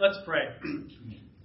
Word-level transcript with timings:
let's 0.00 0.18
pray. 0.24 0.48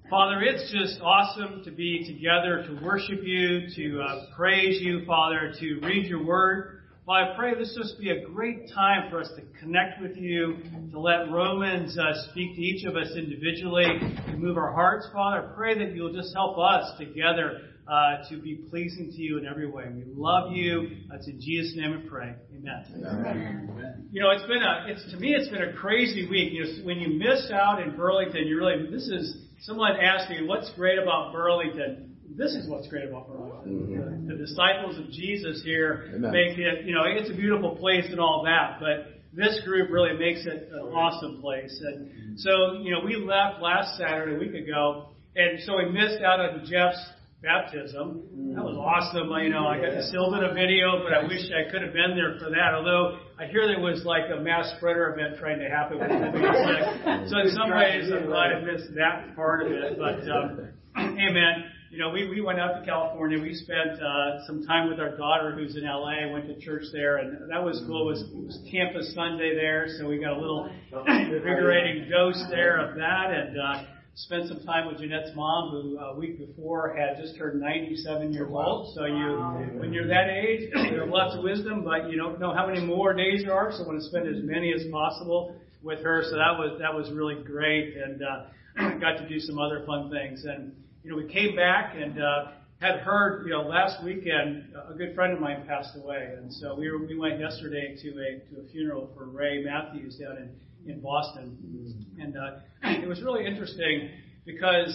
Father, 0.09 0.42
it's 0.42 0.72
just 0.72 1.02
awesome 1.02 1.64
to 1.66 1.72
be 1.72 2.05
together 2.08 2.63
to 2.67 2.85
worship 2.85 3.20
you, 3.24 3.67
to 3.75 4.01
uh, 4.01 4.25
praise 4.35 4.81
you, 4.81 5.04
Father, 5.05 5.54
to 5.59 5.79
read 5.81 6.05
your 6.05 6.24
word. 6.24 6.83
Father, 7.05 7.33
I 7.33 7.35
pray 7.35 7.55
this 7.55 7.77
just 7.77 7.99
be 7.99 8.12
a 8.12 8.26
great 8.26 8.71
time 8.73 9.10
for 9.10 9.20
us 9.20 9.29
to 9.36 9.41
connect 9.60 10.02
with 10.02 10.15
you, 10.15 10.57
to 10.91 10.99
let 10.99 11.29
Romans 11.31 11.97
uh, 11.97 12.29
speak 12.31 12.55
to 12.55 12.62
each 12.62 12.86
of 12.86 12.96
us 12.96 13.10
individually, 13.18 13.99
to 14.28 14.38
move 14.38 14.58
our 14.58 14.72
hearts, 14.72 15.08
Father. 15.12 15.49
I 15.49 15.56
pray 15.56 15.78
that 15.78 15.94
you'll 15.94 16.13
just 16.13 16.33
help 16.33 16.57
us 16.57 16.97
together 16.97 17.61
uh, 17.88 18.27
to 18.29 18.38
be 18.41 18.55
pleasing 18.70 19.11
to 19.11 19.21
you 19.21 19.38
in 19.38 19.45
every 19.45 19.67
way. 19.70 19.85
We 19.93 20.04
love 20.15 20.52
you. 20.52 20.89
It's 21.13 21.27
in 21.27 21.39
Jesus' 21.39 21.75
name 21.75 22.02
we 22.02 22.09
pray. 22.09 22.34
Amen. 22.55 22.85
Amen. 23.05 24.09
You 24.11 24.21
know, 24.21 24.31
it's 24.31 24.45
been 24.47 24.63
a, 24.63 24.85
it's 24.88 25.11
to 25.11 25.17
me, 25.17 25.35
it's 25.35 25.49
been 25.49 25.61
a 25.61 25.73
crazy 25.73 26.27
week. 26.27 26.53
You 26.53 26.63
know, 26.63 26.85
when 26.85 26.98
you 26.98 27.20
miss 27.20 27.52
out 27.52 27.81
in 27.81 27.95
Burlington, 27.95 28.48
you 28.48 28.57
really, 28.57 28.89
this 28.89 29.07
is 29.07 29.45
Someone 29.66 29.93
asked 29.99 30.29
me, 30.29 30.45
what's 30.45 30.71
great 30.73 30.99
about 30.99 31.34
Burlington? 31.34 32.17
This 32.38 32.52
is 32.53 32.70
what's 32.70 32.88
great 32.88 33.08
about 33.08 33.27
Burlington. 33.27 33.88
Mm-hmm. 33.88 34.27
The, 34.27 34.33
the, 34.33 34.39
disciples 34.39 34.97
of 34.99 35.09
Jesus 35.09 35.63
here 35.63 36.11
Amen. 36.13 36.31
make 36.31 36.58
it, 36.58 36.86
you 36.86 36.94
know, 36.94 37.03
it's 37.05 37.30
a 37.30 37.33
beautiful 37.33 37.75
place 37.77 38.05
and 38.09 38.20
all 38.20 38.44
that, 38.45 38.80
but 38.80 39.22
this 39.33 39.61
group 39.66 39.89
really 39.89 40.17
makes 40.17 40.45
it 40.45 40.70
an 40.72 40.80
awesome 40.94 41.41
place. 41.41 41.81
And 41.83 42.39
so, 42.39 42.73
you 42.83 42.91
know, 42.91 42.99
we 43.03 43.16
left 43.16 43.61
last 43.61 43.97
Saturday, 43.97 44.36
a 44.36 44.39
week 44.39 44.53
ago, 44.53 45.09
and 45.36 45.59
so 45.63 45.77
we 45.77 45.91
missed 45.91 46.22
out 46.23 46.39
on 46.39 46.66
Jeff's 46.70 47.03
baptism. 47.45 48.26
That 48.58 48.66
was 48.66 48.73
awesome. 48.73 49.30
You 49.38 49.53
know, 49.53 49.70
I 49.70 49.77
got 49.77 49.94
to 49.94 50.03
still 50.09 50.34
did 50.34 50.41
a 50.41 50.53
video, 50.58 51.05
but 51.05 51.13
I 51.13 51.22
wish 51.30 51.45
I 51.53 51.70
could 51.70 51.86
have 51.86 51.94
been 51.94 52.17
there 52.17 52.41
for 52.41 52.49
that. 52.49 52.73
Although 52.73 53.22
I 53.38 53.45
hear 53.45 53.70
there 53.70 53.80
was 53.80 54.02
like 54.03 54.26
a 54.34 54.41
mass 54.41 54.73
spreader 54.77 55.13
event 55.13 55.38
trying 55.38 55.62
to 55.62 55.70
happen 55.70 56.02
with 56.02 56.09
him. 56.09 56.34
so 57.30 57.36
in 57.45 57.53
some 57.53 57.70
ways, 57.70 58.09
I'm 58.09 58.26
glad 58.26 58.58
I 58.58 58.59
missed 58.66 58.89
that 58.98 59.38
part 59.38 59.62
of 59.62 59.72
it. 59.72 60.02
But 60.02 60.26
um, 60.26 60.73
hey, 61.16 61.30
man, 61.30 61.70
you 61.94 62.02
know, 62.02 62.09
we 62.09 62.26
we 62.27 62.42
went 62.42 62.59
out 62.59 62.81
to 62.81 62.84
California. 62.84 63.38
We 63.38 63.53
spent 63.53 64.02
uh, 64.02 64.41
some 64.50 64.66
time 64.66 64.89
with 64.89 64.97
our 65.00 65.16
daughter 65.16 65.53
who's 65.53 65.78
in 65.78 65.86
LA. 65.86 66.25
Went 66.34 66.50
to 66.50 66.58
church 66.58 66.89
there, 66.91 67.22
and 67.22 67.45
that 67.53 67.62
was 67.62 67.78
cool. 67.86 68.09
It 68.09 68.17
was, 68.17 68.22
it 68.25 68.36
was 68.36 68.58
Campus 68.73 69.14
Sunday 69.14 69.53
there, 69.53 69.86
so 70.02 70.09
we 70.09 70.17
got 70.17 70.34
a 70.34 70.41
little 70.41 70.73
invigorating 71.08 72.09
dose 72.09 72.41
there 72.50 72.81
of 72.81 72.97
that, 72.97 73.30
and. 73.30 73.53
uh 73.62 73.94
spent 74.16 74.47
some 74.47 74.61
time 74.61 74.88
with 74.88 74.97
Jeanette's 74.97 75.35
mom, 75.35 75.71
who 75.71 75.99
a 75.99 76.16
week 76.16 76.39
before 76.39 76.95
had 76.95 77.21
just 77.21 77.38
turned 77.38 77.59
97 77.59 78.33
years 78.33 78.49
old. 78.49 78.95
So 78.95 79.05
you, 79.05 79.80
when 79.80 79.91
you're 79.91 80.07
that 80.07 80.30
age, 80.30 80.69
you 80.91 80.99
have 81.02 81.09
lots 81.09 81.35
of 81.35 81.44
wisdom, 81.44 81.83
but 81.83 82.09
you 82.09 82.17
don't 82.17 82.39
know 82.39 82.53
how 82.53 82.66
many 82.66 82.81
more 82.81 83.13
days 83.13 83.44
there 83.44 83.53
are. 83.53 83.72
So 83.72 83.83
I 83.83 83.88
want 83.88 83.99
to 83.99 84.05
spend 84.07 84.27
as 84.27 84.41
many 84.41 84.73
as 84.73 84.83
possible 84.91 85.55
with 85.83 85.99
her. 85.99 86.23
So 86.30 86.38
that 86.38 86.57
was 86.57 86.80
that 86.80 86.94
was 86.94 87.11
really 87.11 87.44
great, 87.44 87.95
and 87.97 88.22
uh, 88.23 88.99
got 88.99 89.17
to 89.17 89.27
do 89.27 89.39
some 89.39 89.59
other 89.59 89.83
fun 89.85 90.09
things. 90.09 90.45
And 90.45 90.73
you 91.03 91.11
know, 91.11 91.17
we 91.17 91.31
came 91.31 91.55
back 91.55 91.95
and. 91.95 92.19
Uh, 92.22 92.52
had 92.81 93.00
heard, 93.00 93.45
you 93.45 93.53
know, 93.53 93.61
last 93.61 94.03
weekend 94.03 94.66
a 94.89 94.94
good 94.94 95.16
friend 95.16 95.31
of 95.31 95.39
mine 95.39 95.63
passed 95.66 95.95
away, 95.95 96.33
and 96.38 96.53
so 96.53 96.75
we 96.75 96.91
were, 96.91 97.05
we 97.07 97.17
went 97.17 97.39
yesterday 97.39 97.95
to 98.02 98.09
a 98.09 98.53
to 98.53 98.61
a 98.61 98.69
funeral 98.69 99.09
for 99.16 99.25
Ray 99.25 99.63
Matthews 99.63 100.17
down 100.17 100.35
in 100.38 100.50
in 100.86 101.00
Boston. 101.02 102.05
And 102.19 102.36
uh, 102.38 102.59
it 103.03 103.08
was 103.08 103.22
really 103.22 103.45
interesting 103.45 104.09
because 104.45 104.94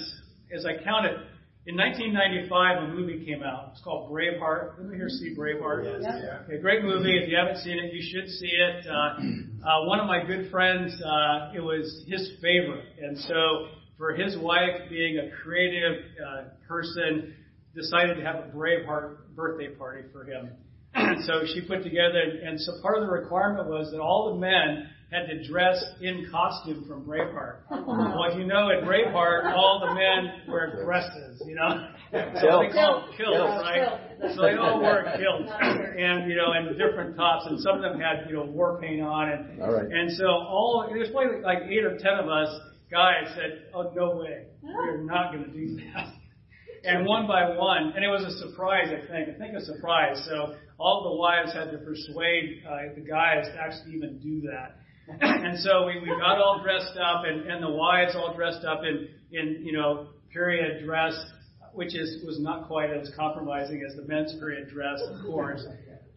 as 0.54 0.64
I 0.66 0.82
counted, 0.82 1.16
in 1.66 1.76
1995, 1.76 2.84
a 2.84 2.88
movie 2.88 3.24
came 3.24 3.42
out. 3.42 3.70
It's 3.72 3.82
called 3.84 4.10
Braveheart. 4.10 4.78
Let 4.78 4.88
me 4.88 4.96
hear 4.96 5.08
see 5.10 5.36
Braveheart? 5.36 5.84
Yes. 5.84 6.02
Yeah. 6.02 6.38
Okay, 6.44 6.58
great 6.60 6.82
movie. 6.82 7.18
If 7.18 7.28
you 7.28 7.36
haven't 7.36 7.58
seen 7.58 7.78
it, 7.78 7.92
you 7.92 8.00
should 8.00 8.28
see 8.30 8.48
it. 8.48 8.86
Uh, 8.86 9.68
uh, 9.68 9.84
one 9.86 10.00
of 10.00 10.06
my 10.06 10.24
good 10.24 10.50
friends, 10.50 10.90
uh, 11.04 11.52
it 11.54 11.60
was 11.60 12.04
his 12.08 12.32
favorite, 12.40 12.86
and 13.00 13.18
so 13.18 13.68
for 13.98 14.14
his 14.14 14.38
wife, 14.38 14.88
being 14.88 15.18
a 15.18 15.30
creative 15.42 16.02
uh, 16.16 16.42
person, 16.66 17.34
decided 17.74 18.14
to 18.16 18.22
have 18.22 18.36
a 18.36 18.48
Braveheart 18.56 19.34
birthday 19.36 19.68
party 19.68 20.08
for 20.12 20.24
him. 20.24 20.50
so 21.26 21.42
she 21.52 21.60
put 21.60 21.84
together, 21.84 22.40
and 22.42 22.58
so 22.58 22.72
part 22.80 22.96
of 22.96 23.06
the 23.06 23.12
requirement 23.12 23.68
was 23.68 23.90
that 23.92 24.00
all 24.00 24.32
the 24.32 24.40
men 24.40 24.88
had 25.10 25.26
to 25.26 25.48
dress 25.48 25.82
in 26.00 26.28
costume 26.30 26.84
from 26.86 27.04
Braveheart. 27.04 27.62
well, 27.70 28.38
you 28.38 28.46
know, 28.46 28.70
at 28.70 28.84
Braveheart, 28.84 29.52
all 29.54 29.82
the 29.84 29.94
men 29.94 30.48
wear 30.48 30.82
dresses, 30.84 31.42
you 31.46 31.56
know. 31.56 31.88
So 32.12 32.62
they 32.62 32.72
call 32.74 33.06
them 33.06 33.14
kilts, 33.16 33.62
right? 33.62 34.00
So 34.34 34.42
they 34.42 34.54
all 34.54 34.80
wore 34.80 35.04
kilts, 35.16 35.50
and 35.60 36.28
you 36.28 36.36
know, 36.36 36.52
and 36.52 36.76
different 36.78 37.16
tops, 37.16 37.46
and 37.46 37.58
some 37.60 37.76
of 37.76 37.82
them 37.82 38.00
had 38.00 38.28
you 38.28 38.36
know 38.36 38.44
war 38.44 38.80
paint 38.80 39.00
on, 39.00 39.30
and 39.30 39.62
all 39.62 39.72
right. 39.72 39.86
and 39.86 40.10
so 40.16 40.26
all 40.26 40.88
there's 40.90 41.10
probably 41.10 41.40
like 41.42 41.58
eight 41.70 41.84
or 41.84 41.98
ten 41.98 42.18
of 42.18 42.28
us 42.28 42.48
guys 42.90 43.30
said, 43.34 43.66
"Oh 43.74 43.92
no 43.94 44.16
way, 44.16 44.46
we're 44.62 45.02
not 45.04 45.32
going 45.32 45.44
to 45.44 45.50
do 45.50 45.76
that." 45.94 46.14
And 46.82 47.06
one 47.06 47.26
by 47.26 47.56
one, 47.56 47.92
and 47.94 48.04
it 48.04 48.08
was 48.08 48.24
a 48.24 48.48
surprise, 48.48 48.88
I 48.88 49.06
think. 49.06 49.28
I 49.36 49.38
think 49.38 49.54
a 49.54 49.60
surprise. 49.64 50.16
So 50.26 50.56
all 50.78 51.10
the 51.12 51.16
wives 51.16 51.52
had 51.52 51.70
to 51.72 51.78
persuade 51.78 52.62
uh, 52.66 52.94
the 52.94 53.02
guys 53.02 53.44
to 53.46 53.60
actually 53.60 53.96
even 53.96 54.18
do 54.18 54.40
that. 54.48 54.79
And 55.20 55.58
so 55.58 55.86
we, 55.86 56.00
we 56.00 56.08
got 56.08 56.38
all 56.38 56.60
dressed 56.62 56.96
up, 56.96 57.24
and, 57.24 57.50
and 57.50 57.62
the 57.62 57.70
wives 57.70 58.14
all 58.14 58.34
dressed 58.34 58.64
up 58.64 58.82
in, 58.84 59.08
in 59.32 59.64
you 59.64 59.72
know, 59.72 60.08
period 60.32 60.84
dress, 60.84 61.14
which 61.72 61.94
is 61.94 62.24
was 62.24 62.40
not 62.40 62.66
quite 62.66 62.90
as 62.90 63.10
compromising 63.16 63.84
as 63.88 63.96
the 63.96 64.02
men's 64.02 64.34
period 64.38 64.68
dress, 64.68 65.00
of 65.08 65.24
course. 65.24 65.64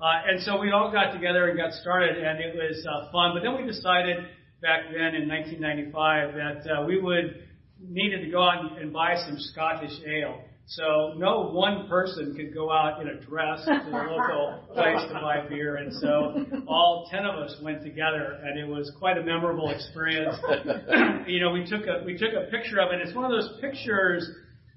Uh, 0.02 0.06
and 0.28 0.42
so 0.44 0.60
we 0.60 0.72
all 0.72 0.92
got 0.92 1.14
together 1.14 1.48
and 1.50 1.58
got 1.58 1.72
started, 1.74 2.18
and 2.18 2.40
it 2.40 2.56
was 2.56 2.86
uh, 2.86 3.12
fun. 3.12 3.32
But 3.34 3.44
then 3.44 3.56
we 3.56 3.66
decided 3.66 4.18
back 4.62 4.86
then 4.92 5.16
in 5.16 5.30
1995 5.30 6.34
that 6.34 6.70
uh, 6.70 6.86
we 6.86 7.00
would 7.00 7.44
needed 7.80 8.24
to 8.26 8.32
go 8.32 8.44
out 8.44 8.80
and 8.80 8.94
buy 8.94 9.16
some 9.16 9.36
Scottish 9.38 9.92
ale. 10.08 10.42
So 10.66 11.14
no 11.18 11.50
one 11.52 11.88
person 11.88 12.36
could 12.36 12.54
go 12.54 12.72
out 12.72 13.02
in 13.02 13.10
a 13.10 13.20
dress 13.20 13.66
to 13.66 13.82
the 13.86 13.92
local 13.92 14.64
place 14.74 15.02
to 15.10 15.14
buy 15.14 15.46
beer, 15.50 15.76
and 15.76 15.94
so 15.94 16.46
all 16.68 17.08
ten 17.12 17.26
of 17.26 17.36
us 17.36 17.56
went 17.62 17.84
together, 17.84 18.40
and 18.44 18.58
it 18.58 18.68
was 18.68 18.92
quite 18.98 19.18
a 19.18 19.24
memorable 19.24 19.70
experience. 19.70 20.36
you 21.28 21.42
know, 21.42 21.52
we 21.52 21.66
took 21.66 21.86
a 21.86 22.04
we 22.06 22.18
took 22.18 22.32
a 22.34 22.50
picture 22.50 22.80
of 22.80 22.94
it. 22.94 23.02
It's 23.02 23.14
one 23.14 23.26
of 23.26 23.32
those 23.32 23.60
pictures 23.60 24.30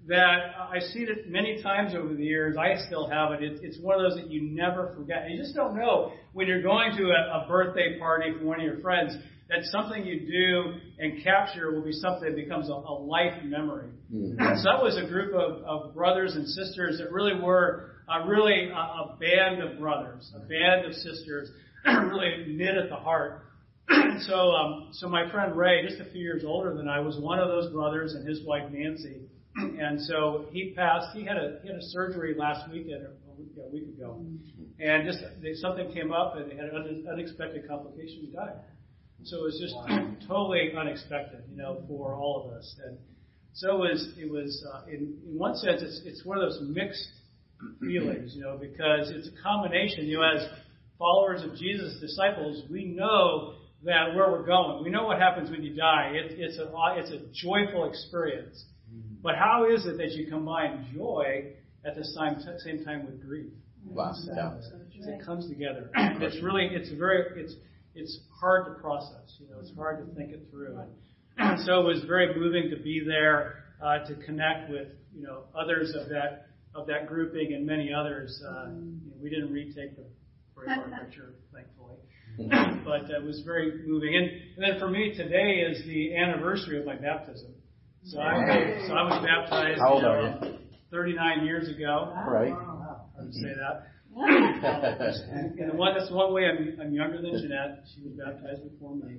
that 0.08 0.54
I 0.72 0.80
see 0.80 1.00
it 1.00 1.30
many 1.30 1.62
times 1.62 1.94
over 1.94 2.14
the 2.14 2.24
years. 2.24 2.56
I 2.56 2.76
still 2.86 3.08
have 3.08 3.32
it. 3.32 3.42
It's, 3.42 3.60
it's 3.62 3.78
one 3.80 3.96
of 3.96 4.02
those 4.02 4.20
that 4.20 4.30
you 4.30 4.42
never 4.42 4.92
forget. 4.96 5.30
You 5.30 5.38
just 5.38 5.54
don't 5.54 5.76
know 5.76 6.12
when 6.32 6.46
you're 6.46 6.62
going 6.62 6.96
to 6.96 7.04
a, 7.10 7.44
a 7.44 7.46
birthday 7.48 7.98
party 7.98 8.32
for 8.38 8.44
one 8.44 8.60
of 8.60 8.64
your 8.64 8.80
friends 8.80 9.16
that 9.48 9.60
something 9.64 10.04
you 10.04 10.26
do 10.26 10.80
and 10.98 11.22
capture 11.22 11.72
will 11.72 11.84
be 11.84 11.92
something 11.92 12.24
that 12.24 12.36
becomes 12.36 12.68
a, 12.68 12.72
a 12.72 12.94
life 12.98 13.44
memory. 13.44 13.90
Mm-hmm. 14.12 14.56
So 14.56 14.64
that 14.64 14.82
was 14.82 15.00
a 15.02 15.08
group 15.08 15.34
of, 15.34 15.62
of 15.62 15.94
brothers 15.94 16.34
and 16.34 16.46
sisters 16.48 16.98
that 16.98 17.12
really 17.12 17.40
were 17.40 17.92
uh, 18.08 18.26
really 18.26 18.70
a, 18.70 18.74
a 18.74 19.16
band 19.20 19.62
of 19.62 19.78
brothers, 19.78 20.32
a 20.34 20.40
band 20.40 20.86
of 20.86 20.94
sisters, 20.94 21.50
really 21.86 22.46
knit 22.48 22.76
at 22.76 22.88
the 22.88 22.96
heart. 22.96 23.42
so, 24.20 24.34
um, 24.34 24.88
so 24.92 25.08
my 25.08 25.30
friend 25.30 25.56
Ray, 25.56 25.86
just 25.86 26.00
a 26.00 26.10
few 26.10 26.22
years 26.22 26.42
older 26.44 26.74
than 26.74 26.88
I, 26.88 26.98
was 26.98 27.16
one 27.20 27.38
of 27.38 27.48
those 27.48 27.72
brothers, 27.72 28.14
and 28.14 28.28
his 28.28 28.44
wife 28.44 28.70
Nancy. 28.70 29.20
and 29.56 30.00
so 30.02 30.46
he 30.50 30.74
passed. 30.76 31.08
He 31.14 31.24
had 31.24 31.36
a 31.36 31.60
he 31.62 31.68
had 31.68 31.76
a 31.76 31.82
surgery 31.82 32.34
last 32.36 32.70
weekend, 32.70 33.06
a 33.06 33.40
week, 33.40 33.52
a 33.56 33.72
week 33.72 33.88
ago, 33.96 34.24
and 34.80 35.06
just 35.06 35.20
something 35.60 35.92
came 35.92 36.12
up, 36.12 36.34
and 36.36 36.50
he 36.50 36.58
had 36.58 36.66
an 36.66 37.06
unexpected 37.10 37.66
complication. 37.68 38.26
He 38.26 38.32
died. 38.34 38.58
So 39.24 39.38
it 39.38 39.42
was 39.42 39.58
just 39.60 39.74
wow. 39.74 40.14
totally 40.28 40.72
unexpected, 40.78 41.44
you 41.50 41.56
know, 41.56 41.82
for 41.88 42.14
all 42.14 42.46
of 42.46 42.52
us. 42.56 42.76
And 42.84 42.98
so 43.54 43.76
it 43.76 43.92
was, 43.92 44.12
it 44.18 44.30
was 44.30 44.64
uh, 44.72 44.86
in, 44.86 45.18
in 45.26 45.38
one 45.38 45.56
sense, 45.56 45.82
it's, 45.82 46.02
it's 46.04 46.24
one 46.24 46.38
of 46.38 46.48
those 46.48 46.60
mixed 46.68 47.08
feelings, 47.80 48.34
you 48.34 48.42
know, 48.42 48.58
because 48.60 49.10
it's 49.10 49.28
a 49.28 49.42
combination. 49.42 50.06
You 50.06 50.18
know, 50.18 50.22
as 50.22 50.46
followers 50.98 51.42
of 51.42 51.56
Jesus, 51.56 51.98
disciples, 52.00 52.64
we 52.70 52.84
know 52.84 53.54
that 53.84 54.14
where 54.14 54.30
we're 54.30 54.46
going. 54.46 54.84
We 54.84 54.90
know 54.90 55.06
what 55.06 55.18
happens 55.18 55.50
when 55.50 55.62
you 55.62 55.74
die. 55.74 56.12
It, 56.14 56.38
it's 56.38 56.58
a 56.58 56.70
it's 56.96 57.10
a 57.10 57.20
joyful 57.32 57.88
experience. 57.88 58.64
Mm-hmm. 58.92 59.22
But 59.22 59.36
how 59.36 59.66
is 59.72 59.86
it 59.86 59.96
that 59.98 60.12
you 60.12 60.26
combine 60.28 60.86
joy 60.94 61.52
at 61.84 61.94
the 61.94 62.04
same 62.04 62.36
same 62.58 62.84
time 62.84 63.06
with 63.06 63.24
grief? 63.26 63.52
Wow. 63.84 64.12
Yeah. 64.24 64.54
It 64.98 65.24
comes 65.24 65.48
together. 65.48 65.90
it's 65.94 66.42
really 66.42 66.68
it's 66.72 66.90
very 66.92 67.42
it's 67.42 67.54
it's 67.96 68.20
hard 68.40 68.66
to 68.66 68.80
process. 68.80 69.36
You 69.40 69.48
know, 69.48 69.56
it's 69.60 69.74
hard 69.74 70.06
to 70.06 70.14
think 70.14 70.32
it 70.32 70.46
through. 70.50 70.78
And 71.38 71.60
so 71.66 71.80
it 71.80 71.84
was 71.84 72.04
very 72.06 72.38
moving 72.38 72.70
to 72.70 72.76
be 72.76 73.02
there 73.04 73.64
uh, 73.82 74.06
to 74.06 74.14
connect 74.24 74.70
with 74.70 74.88
you 75.14 75.22
know 75.22 75.44
others 75.58 75.94
of 75.98 76.08
that 76.10 76.48
of 76.74 76.86
that 76.86 77.06
grouping 77.08 77.54
and 77.54 77.66
many 77.66 77.90
others. 77.92 78.42
Uh, 78.46 78.66
you 78.68 79.10
know, 79.10 79.16
we 79.20 79.30
didn't 79.30 79.50
retake 79.50 79.96
the 79.96 80.04
Braveheart 80.54 81.00
picture, 81.04 81.34
thankfully, 81.52 81.96
but 82.84 83.10
it 83.10 83.22
was 83.22 83.42
very 83.44 83.82
moving. 83.86 84.14
And, 84.14 84.26
and 84.56 84.74
then 84.74 84.78
for 84.78 84.88
me, 84.88 85.14
today 85.16 85.64
is 85.70 85.84
the 85.86 86.16
anniversary 86.16 86.78
of 86.78 86.86
my 86.86 86.96
baptism. 86.96 87.52
So 88.04 88.20
I 88.20 88.84
so 88.86 88.94
I 88.94 89.02
was 89.02 89.24
baptized. 89.24 89.80
How 89.80 89.94
old 89.94 90.04
are 90.04 90.38
you? 90.42 90.58
39 90.92 91.44
years 91.44 91.68
ago. 91.68 92.12
Right. 92.28 92.52
Wow, 92.52 93.06
I 93.18 93.22
would 93.24 93.34
say 93.34 93.48
that 93.48 93.88
and 95.58 95.76
one, 95.76 95.94
that's 95.94 96.10
one 96.10 96.32
way 96.32 96.46
I'm, 96.46 96.78
I'm 96.80 96.94
younger 96.94 97.20
than 97.20 97.32
Jeanette. 97.38 97.84
She 97.94 98.00
was 98.02 98.12
baptized 98.12 98.62
before 98.72 98.94
me. 98.94 99.18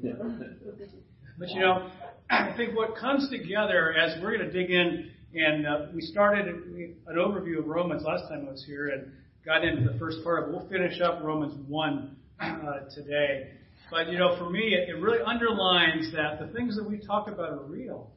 But 1.38 1.49
you 1.49 1.59
know, 1.59 1.91
I 2.31 2.55
think 2.57 2.75
what 2.75 2.95
comes 2.95 3.29
together 3.29 3.94
as 3.94 4.19
we're 4.21 4.35
going 4.35 4.51
to 4.51 4.51
dig 4.51 4.71
in, 4.71 5.11
and 5.35 5.67
uh, 5.67 5.85
we 5.94 6.01
started 6.01 6.47
an 6.47 7.15
overview 7.15 7.59
of 7.59 7.67
Romans 7.67 8.01
last 8.03 8.23
time 8.27 8.45
I 8.47 8.51
was 8.51 8.63
here 8.65 8.88
and 8.88 9.11
got 9.45 9.63
into 9.63 9.88
the 9.88 9.99
first 9.99 10.23
part. 10.23 10.51
We'll 10.51 10.67
finish 10.67 11.00
up 11.00 11.21
Romans 11.21 11.53
1 11.67 12.15
uh, 12.39 12.55
today. 12.95 13.51
But 13.91 14.09
you 14.09 14.17
know, 14.17 14.35
for 14.39 14.50
me, 14.50 14.73
it, 14.73 14.89
it 14.89 15.00
really 15.00 15.19
underlines 15.23 16.11
that 16.13 16.39
the 16.39 16.51
things 16.53 16.75
that 16.75 16.89
we 16.89 16.97
talk 16.97 17.27
about 17.27 17.51
are 17.51 17.63
real. 17.63 18.09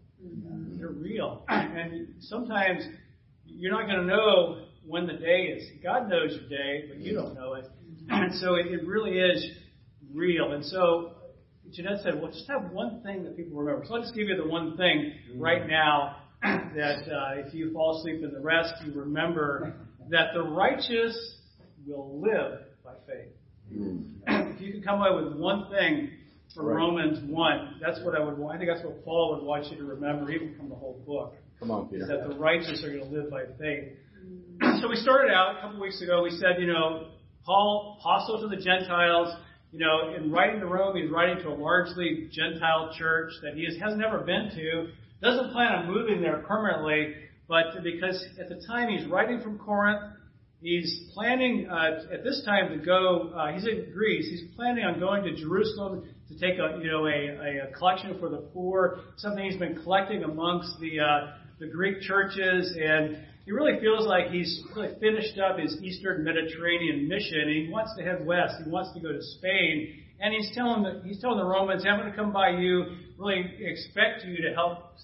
They're 0.79 0.89
real. 0.89 1.45
And 1.49 2.15
sometimes 2.21 2.85
you're 3.45 3.73
not 3.73 3.87
going 3.87 4.01
to 4.01 4.07
know 4.07 4.65
when 4.87 5.07
the 5.07 5.15
day 5.15 5.43
is. 5.57 5.69
God 5.83 6.09
knows 6.09 6.33
your 6.33 6.49
day, 6.49 6.87
but 6.89 6.99
you 6.99 7.15
don't 7.15 7.35
know 7.35 7.55
it. 7.55 7.67
And 8.09 8.35
so 8.35 8.55
it, 8.55 8.67
it 8.67 8.87
really 8.87 9.19
is 9.19 9.47
real. 10.13 10.53
And 10.53 10.65
so 10.65 11.13
Jeanette 11.73 12.01
said, 12.03 12.21
well, 12.21 12.31
just 12.33 12.49
have 12.49 12.71
one 12.73 13.03
thing 13.03 13.25
that 13.25 13.37
people 13.37 13.59
remember. 13.59 13.85
So 13.87 13.95
I'll 13.95 14.03
just 14.03 14.15
give 14.15 14.29
you 14.29 14.37
the 14.37 14.49
one 14.49 14.77
thing 14.77 15.13
right 15.37 15.67
now 15.69 16.17
that 16.43 17.09
uh, 17.09 17.47
if 17.47 17.55
you 17.55 17.73
fall 17.73 17.99
asleep 17.99 18.23
in 18.25 18.33
the 18.33 18.41
rest, 18.41 18.75
you 18.85 18.93
remember 18.93 19.75
that 20.09 20.29
the 20.35 20.43
righteous 20.43 21.37
will 21.87 22.21
live 22.21 22.61
by 22.85 22.95
faith. 23.07 23.33
if 24.27 24.61
you 24.61 24.73
could 24.73 24.85
come 24.85 25.01
away 25.01 25.23
with 25.25 25.37
one 25.37 25.71
thing 25.71 26.11
from 26.55 26.67
right. 26.67 26.77
Romans 26.77 27.19
1, 27.31 27.81
that's 27.81 28.01
what 28.05 28.17
I 28.17 28.21
would 28.21 28.37
want. 28.37 28.57
I 28.57 28.59
think 28.59 28.71
that's 28.75 28.85
what 28.85 29.05
Paul 29.05 29.37
would 29.37 29.47
want 29.47 29.71
you 29.71 29.77
to 29.77 29.85
remember, 29.85 30.31
even 30.33 30.57
from 30.57 30.69
the 30.69 30.75
whole 30.75 31.01
book. 31.07 31.35
Come 31.61 31.71
on, 31.71 31.89
Peter. 31.89 32.03
Is 32.03 32.09
that 32.09 32.29
the 32.29 32.35
righteous 32.37 32.83
are 32.83 32.91
going 32.91 33.09
to 33.09 33.17
live 33.17 33.31
by 33.31 33.45
faith. 33.59 33.93
so 34.81 34.89
we 34.89 34.97
started 34.97 35.33
out 35.33 35.57
a 35.57 35.61
couple 35.63 35.81
weeks 35.81 36.03
ago. 36.03 36.23
We 36.23 36.31
said, 36.31 36.57
you 36.59 36.67
know, 36.67 37.09
Paul, 37.47 37.97
apostle 38.01 38.41
to 38.43 38.49
the 38.55 38.63
Gentiles, 38.63 39.35
you 39.73 39.79
know, 39.79 40.15
in 40.15 40.31
writing 40.31 40.61
to 40.61 40.67
Rome, 40.67 40.97
he's 40.97 41.11
writing 41.11 41.43
to 41.45 41.49
a 41.49 41.57
largely 41.57 42.29
Gentile 42.31 42.93
church 42.99 43.33
that 43.43 43.55
he 43.55 43.65
has 43.65 43.97
never 43.97 44.19
been 44.19 44.51
to, 44.55 44.89
doesn't 45.23 45.53
plan 45.53 45.73
on 45.73 45.87
moving 45.87 46.21
there 46.21 46.39
permanently, 46.47 47.15
but 47.49 47.83
because 47.83 48.23
at 48.39 48.49
the 48.49 48.61
time 48.67 48.91
he's 48.91 49.07
writing 49.09 49.41
from 49.41 49.59
Corinth, 49.59 50.01
he's 50.61 51.09
planning 51.15 51.69
uh, 51.71 52.13
at 52.13 52.23
this 52.23 52.43
time 52.45 52.77
to 52.79 52.85
go. 52.85 53.33
Uh, 53.35 53.53
he's 53.53 53.67
in 53.67 53.91
Greece. 53.95 54.29
He's 54.29 54.55
planning 54.57 54.85
on 54.85 55.01
going 55.01 55.25
to 55.25 55.35
Jerusalem 55.37 56.05
to 56.29 56.39
take 56.39 56.59
a 56.59 56.79
you 56.83 56.91
know 56.91 57.07
a, 57.07 57.69
a 57.69 57.73
collection 57.79 58.19
for 58.21 58.29
the 58.29 58.49
poor, 58.53 59.01
something 59.17 59.43
he's 59.43 59.59
been 59.59 59.81
collecting 59.83 60.23
amongst 60.23 60.79
the 60.81 61.01
uh, 61.01 61.33
the 61.61 61.67
Greek 61.67 62.03
churches, 62.03 62.77
and 62.77 63.19
he 63.45 63.53
really 63.53 63.81
feels 63.81 64.07
like 64.07 64.31
he's 64.31 64.63
really 64.77 64.95
finished 65.01 65.39
up 65.39 65.59
his 65.59 65.77
Eastern 65.83 66.25
Mediterranean 66.25 67.09
mission, 67.09 67.41
and 67.41 67.51
he 67.51 67.69
wants 67.73 67.95
to 67.97 68.05
head 68.05 68.25
west. 68.25 68.55
He 68.65 68.71
wants 68.71 68.93
to 68.95 69.01
go 69.01 69.13
to 69.13 69.23
Spain, 69.39 70.03
and 70.21 70.35
he's 70.35 70.51
telling 70.55 70.83
the, 70.83 71.03
he's 71.05 71.21
telling 71.21 71.39
the 71.39 71.45
Romans, 71.45 71.85
"I'm 71.89 71.99
going 71.99 72.11
to 72.11 72.17
come 72.17 72.33
by 72.33 72.51
you. 72.51 72.85
Really 73.19 73.45
expect 73.61 74.25
you 74.25 74.37
to 74.49 74.55
help, 74.55 74.95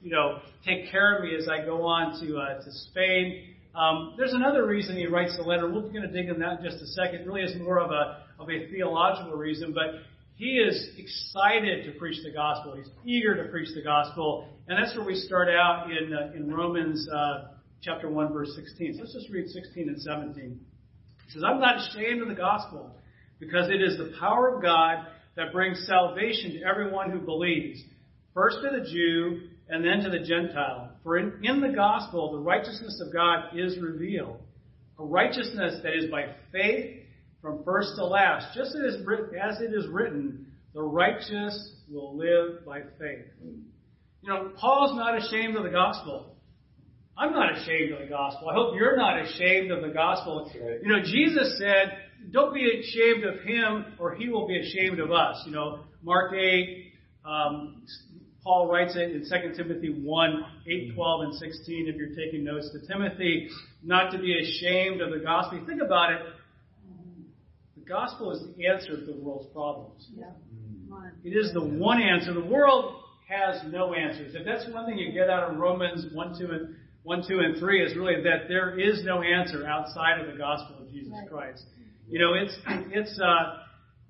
you 0.00 0.10
know, 0.10 0.38
take 0.64 0.90
care 0.90 1.16
of 1.16 1.24
me 1.24 1.34
as 1.36 1.48
I 1.48 1.64
go 1.64 1.82
on 1.86 2.20
to 2.20 2.38
uh, 2.38 2.62
to 2.62 2.72
Spain." 2.90 3.54
Um, 3.74 4.14
there's 4.16 4.34
another 4.34 4.66
reason 4.66 4.96
he 4.96 5.06
writes 5.06 5.36
the 5.36 5.44
letter. 5.44 5.66
We're 5.66 5.82
going 5.82 6.02
to 6.02 6.08
dig 6.12 6.28
in 6.28 6.40
that 6.40 6.58
in 6.58 6.64
just 6.64 6.82
a 6.82 6.86
second. 6.86 7.22
It 7.22 7.26
really 7.26 7.42
is 7.42 7.56
more 7.60 7.80
of 7.80 7.90
a 7.90 8.24
of 8.38 8.50
a 8.50 8.68
theological 8.70 9.36
reason, 9.36 9.72
but 9.72 10.02
he 10.36 10.56
is 10.56 10.90
excited 10.96 11.84
to 11.84 11.98
preach 11.98 12.22
the 12.24 12.32
gospel. 12.32 12.74
He's 12.74 12.88
eager 13.04 13.42
to 13.42 13.50
preach 13.50 13.68
the 13.74 13.82
gospel, 13.82 14.48
and 14.68 14.82
that's 14.82 14.96
where 14.96 15.06
we 15.06 15.14
start 15.14 15.48
out 15.48 15.90
in 15.90 16.12
uh, 16.12 16.32
in 16.34 16.52
Romans 16.52 17.08
uh, 17.08 17.48
chapter 17.82 18.08
one, 18.08 18.32
verse 18.32 18.54
16. 18.54 18.94
So 18.94 19.00
let's 19.00 19.14
just 19.14 19.30
read 19.30 19.48
16 19.48 19.88
and 19.88 20.00
17. 20.00 20.60
He 21.26 21.30
says, 21.32 21.42
"I'm 21.44 21.60
not 21.60 21.76
ashamed 21.76 22.22
of 22.22 22.28
the 22.28 22.34
gospel, 22.34 22.94
because 23.38 23.68
it 23.68 23.80
is 23.80 23.96
the 23.96 24.12
power 24.18 24.54
of 24.54 24.62
God 24.62 25.06
that 25.36 25.52
brings 25.52 25.86
salvation 25.86 26.52
to 26.52 26.62
everyone 26.62 27.10
who 27.10 27.20
believes, 27.20 27.82
first 28.34 28.58
to 28.62 28.70
the 28.70 28.84
Jew 28.90 29.48
and 29.68 29.84
then 29.84 30.00
to 30.00 30.10
the 30.10 30.24
Gentile. 30.24 30.90
For 31.02 31.16
in, 31.16 31.40
in 31.42 31.60
the 31.60 31.74
gospel, 31.74 32.32
the 32.32 32.38
righteousness 32.38 33.00
of 33.04 33.12
God 33.12 33.56
is 33.56 33.78
revealed. 33.78 34.40
A 34.98 35.04
righteousness 35.04 35.80
that 35.82 35.94
is 35.94 36.10
by 36.10 36.34
faith 36.52 37.04
from 37.40 37.64
first 37.64 37.92
to 37.96 38.04
last. 38.04 38.54
Just 38.54 38.74
as 38.74 38.96
it 39.60 39.72
is 39.72 39.88
written, 39.88 40.46
the 40.74 40.82
righteous 40.82 41.76
will 41.88 42.16
live 42.16 42.64
by 42.66 42.80
faith. 42.98 43.26
You 44.22 44.28
know, 44.28 44.52
Paul's 44.56 44.96
not 44.96 45.16
ashamed 45.16 45.56
of 45.56 45.62
the 45.62 45.70
gospel. 45.70 46.36
I'm 47.20 47.32
not 47.32 47.54
ashamed 47.54 47.92
of 47.92 47.98
the 47.98 48.06
gospel. 48.06 48.48
I 48.48 48.54
hope 48.54 48.74
you're 48.74 48.96
not 48.96 49.20
ashamed 49.20 49.70
of 49.70 49.82
the 49.82 49.90
gospel. 49.90 50.50
You 50.54 50.88
know, 50.88 51.02
Jesus 51.02 51.58
said, 51.58 51.98
don't 52.32 52.54
be 52.54 52.64
ashamed 52.64 53.24
of 53.24 53.44
him 53.44 53.92
or 53.98 54.14
he 54.14 54.30
will 54.30 54.48
be 54.48 54.58
ashamed 54.58 54.98
of 55.00 55.12
us. 55.12 55.42
You 55.44 55.52
know, 55.52 55.80
Mark 56.02 56.32
8, 56.32 56.92
um, 57.26 57.82
Paul 58.42 58.72
writes 58.72 58.96
it 58.96 59.10
in 59.12 59.20
2 59.20 59.54
Timothy 59.54 60.00
1, 60.02 60.44
8, 60.66 60.94
12, 60.94 61.20
and 61.20 61.34
16, 61.34 61.88
if 61.88 61.96
you're 61.96 62.16
taking 62.16 62.42
notes 62.42 62.70
to 62.72 62.86
Timothy, 62.90 63.50
not 63.82 64.10
to 64.12 64.18
be 64.18 64.38
ashamed 64.38 65.02
of 65.02 65.10
the 65.10 65.18
gospel. 65.22 65.60
Think 65.66 65.82
about 65.82 66.12
it. 66.12 66.22
The 67.76 67.84
gospel 67.84 68.32
is 68.32 68.40
the 68.56 68.66
answer 68.66 68.98
to 68.98 69.04
the 69.04 69.18
world's 69.20 69.52
problems. 69.52 70.08
Yeah. 70.16 70.30
It 71.22 71.36
is 71.36 71.52
the 71.52 71.62
one 71.62 72.00
answer. 72.00 72.32
The 72.32 72.46
world 72.46 72.94
has 73.28 73.60
no 73.70 73.92
answers. 73.92 74.34
If 74.34 74.46
that's 74.46 74.72
one 74.72 74.86
thing 74.86 74.98
you 74.98 75.12
get 75.12 75.28
out 75.28 75.50
of 75.50 75.58
Romans 75.58 76.06
1, 76.14 76.38
2, 76.38 76.50
and 76.50 76.76
1, 77.10 77.24
2, 77.26 77.40
and 77.40 77.58
3 77.58 77.82
is 77.84 77.96
really 77.96 78.22
that 78.22 78.46
there 78.46 78.78
is 78.78 79.02
no 79.02 79.20
answer 79.20 79.66
outside 79.66 80.20
of 80.20 80.30
the 80.30 80.38
gospel 80.38 80.76
of 80.80 80.92
Jesus 80.92 81.12
Christ. 81.28 81.64
You 82.08 82.20
know, 82.20 82.34
it's, 82.34 82.56
it's, 82.92 83.20
uh, 83.20 83.56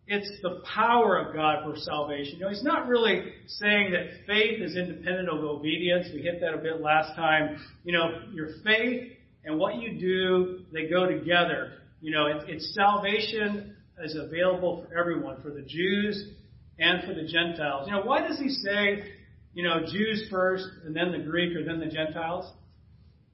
it's 0.07 0.31
the 0.43 0.61
power 0.75 1.17
of 1.17 1.35
God 1.35 1.65
for 1.65 1.79
salvation. 1.79 2.35
You 2.35 2.41
know, 2.41 2.51
he's 2.51 2.63
not 2.63 2.89
really 2.89 3.23
saying 3.47 3.93
that 3.93 4.27
faith 4.27 4.61
is 4.61 4.77
independent 4.77 5.31
of 5.31 5.43
obedience. 5.43 6.09
We 6.13 6.21
hit 6.21 6.43
that 6.43 6.53
a 6.53 6.59
bit 6.59 6.83
last 6.83 7.17
time. 7.17 7.57
You 7.85 7.95
know, 7.95 8.21
your 8.35 8.49
faith 8.63 9.13
and 9.47 9.59
what 9.59 9.77
you 9.77 9.99
do, 9.99 10.67
they 10.71 10.87
go 10.87 11.07
together. 11.07 11.73
You 12.03 12.11
know, 12.11 12.27
it, 12.27 12.51
it's 12.51 12.75
salvation 12.75 13.77
is 14.05 14.15
available 14.15 14.85
for 14.87 14.99
everyone, 14.99 15.41
for 15.41 15.49
the 15.49 15.63
Jews 15.63 16.23
and 16.79 17.03
for 17.05 17.15
the 17.15 17.27
Gentiles. 17.27 17.87
You 17.87 17.95
know, 17.95 18.03
why 18.03 18.29
does 18.29 18.39
he 18.39 18.51
say, 18.51 19.05
you 19.55 19.63
know, 19.63 19.87
Jews 19.91 20.29
first 20.31 20.67
and 20.85 20.95
then 20.95 21.13
the 21.13 21.25
Greek 21.25 21.57
or 21.57 21.65
then 21.65 21.81
the 21.81 21.87
Gentiles? 21.87 22.53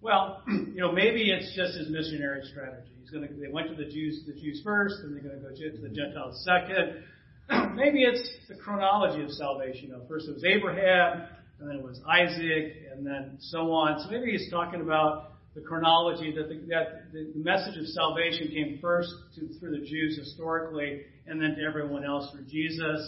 Well, 0.06 0.44
you 0.48 0.76
know, 0.76 0.92
maybe 0.92 1.32
it's 1.32 1.52
just 1.56 1.76
his 1.76 1.90
missionary 1.90 2.42
strategy. 2.52 2.92
He's 3.00 3.10
going 3.10 3.26
to, 3.26 3.34
they 3.34 3.50
went 3.50 3.66
to 3.70 3.74
the 3.74 3.90
Jews, 3.90 4.22
the 4.24 4.34
Jews 4.34 4.62
first, 4.62 4.94
and 5.02 5.12
they're 5.12 5.20
going 5.20 5.34
to 5.34 5.42
go 5.42 5.50
to 5.50 5.82
the 5.82 5.88
Gentiles 5.88 6.46
second. 6.46 7.02
Maybe 7.74 8.04
it's 8.04 8.22
the 8.48 8.54
chronology 8.54 9.24
of 9.24 9.30
salvation. 9.32 9.88
You 9.88 9.92
know, 9.94 10.02
first 10.08 10.28
it 10.28 10.34
was 10.34 10.44
Abraham, 10.44 11.26
and 11.58 11.68
then 11.68 11.78
it 11.78 11.82
was 11.82 12.00
Isaac, 12.08 12.86
and 12.92 13.04
then 13.04 13.38
so 13.40 13.72
on. 13.72 13.98
So 13.98 14.10
maybe 14.10 14.30
he's 14.30 14.48
talking 14.48 14.80
about 14.80 15.32
the 15.56 15.60
chronology 15.60 16.32
that 16.36 16.48
the, 16.50 16.54
that 16.68 17.12
the 17.12 17.32
message 17.34 17.76
of 17.76 17.86
salvation 17.86 18.48
came 18.48 18.78
first 18.80 19.10
to, 19.34 19.58
through 19.58 19.80
the 19.80 19.86
Jews 19.86 20.18
historically, 20.18 21.02
and 21.26 21.42
then 21.42 21.56
to 21.56 21.62
everyone 21.62 22.04
else 22.04 22.30
through 22.30 22.46
Jesus. 22.46 23.00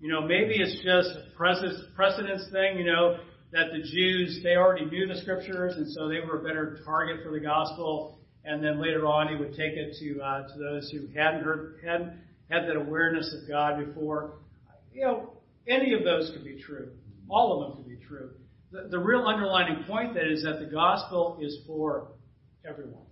You 0.00 0.10
know, 0.10 0.22
maybe 0.22 0.54
it's 0.56 0.76
just 0.82 1.10
a 1.12 1.36
precedence 1.36 2.44
thing. 2.52 2.78
You 2.78 2.84
know, 2.84 3.18
that 3.52 3.66
the 3.72 3.82
Jews 3.82 4.40
they 4.42 4.56
already 4.56 4.86
knew 4.86 5.06
the 5.06 5.20
scriptures, 5.20 5.74
and 5.76 5.90
so 5.92 6.08
they 6.08 6.20
were 6.20 6.40
a 6.40 6.42
better 6.42 6.80
target 6.84 7.20
for 7.24 7.32
the 7.32 7.40
gospel 7.40 8.18
and 8.44 8.62
then 8.62 8.80
later 8.80 9.06
on 9.06 9.28
he 9.28 9.36
would 9.36 9.54
take 9.54 9.74
it 9.74 9.96
to 9.98 10.20
uh, 10.20 10.48
to 10.48 10.58
those 10.58 10.90
who 10.90 11.06
hadn't 11.18 11.42
heard 11.42 11.80
hadn't 11.84 12.12
had 12.50 12.66
that 12.68 12.76
awareness 12.76 13.34
of 13.40 13.48
God 13.48 13.84
before. 13.84 14.34
You 14.92 15.04
know, 15.04 15.32
any 15.68 15.94
of 15.94 16.04
those 16.04 16.30
could 16.34 16.44
be 16.44 16.60
true. 16.60 16.90
All 17.28 17.62
of 17.62 17.68
them 17.68 17.76
could 17.78 17.88
be 17.88 18.04
true. 18.04 18.30
The, 18.72 18.88
the 18.90 18.98
real 18.98 19.24
underlining 19.26 19.84
point 19.84 20.14
that 20.14 20.26
is 20.26 20.42
that 20.42 20.58
the 20.58 20.70
gospel 20.70 21.38
is 21.40 21.58
for 21.66 22.08
everyone. 22.68 23.02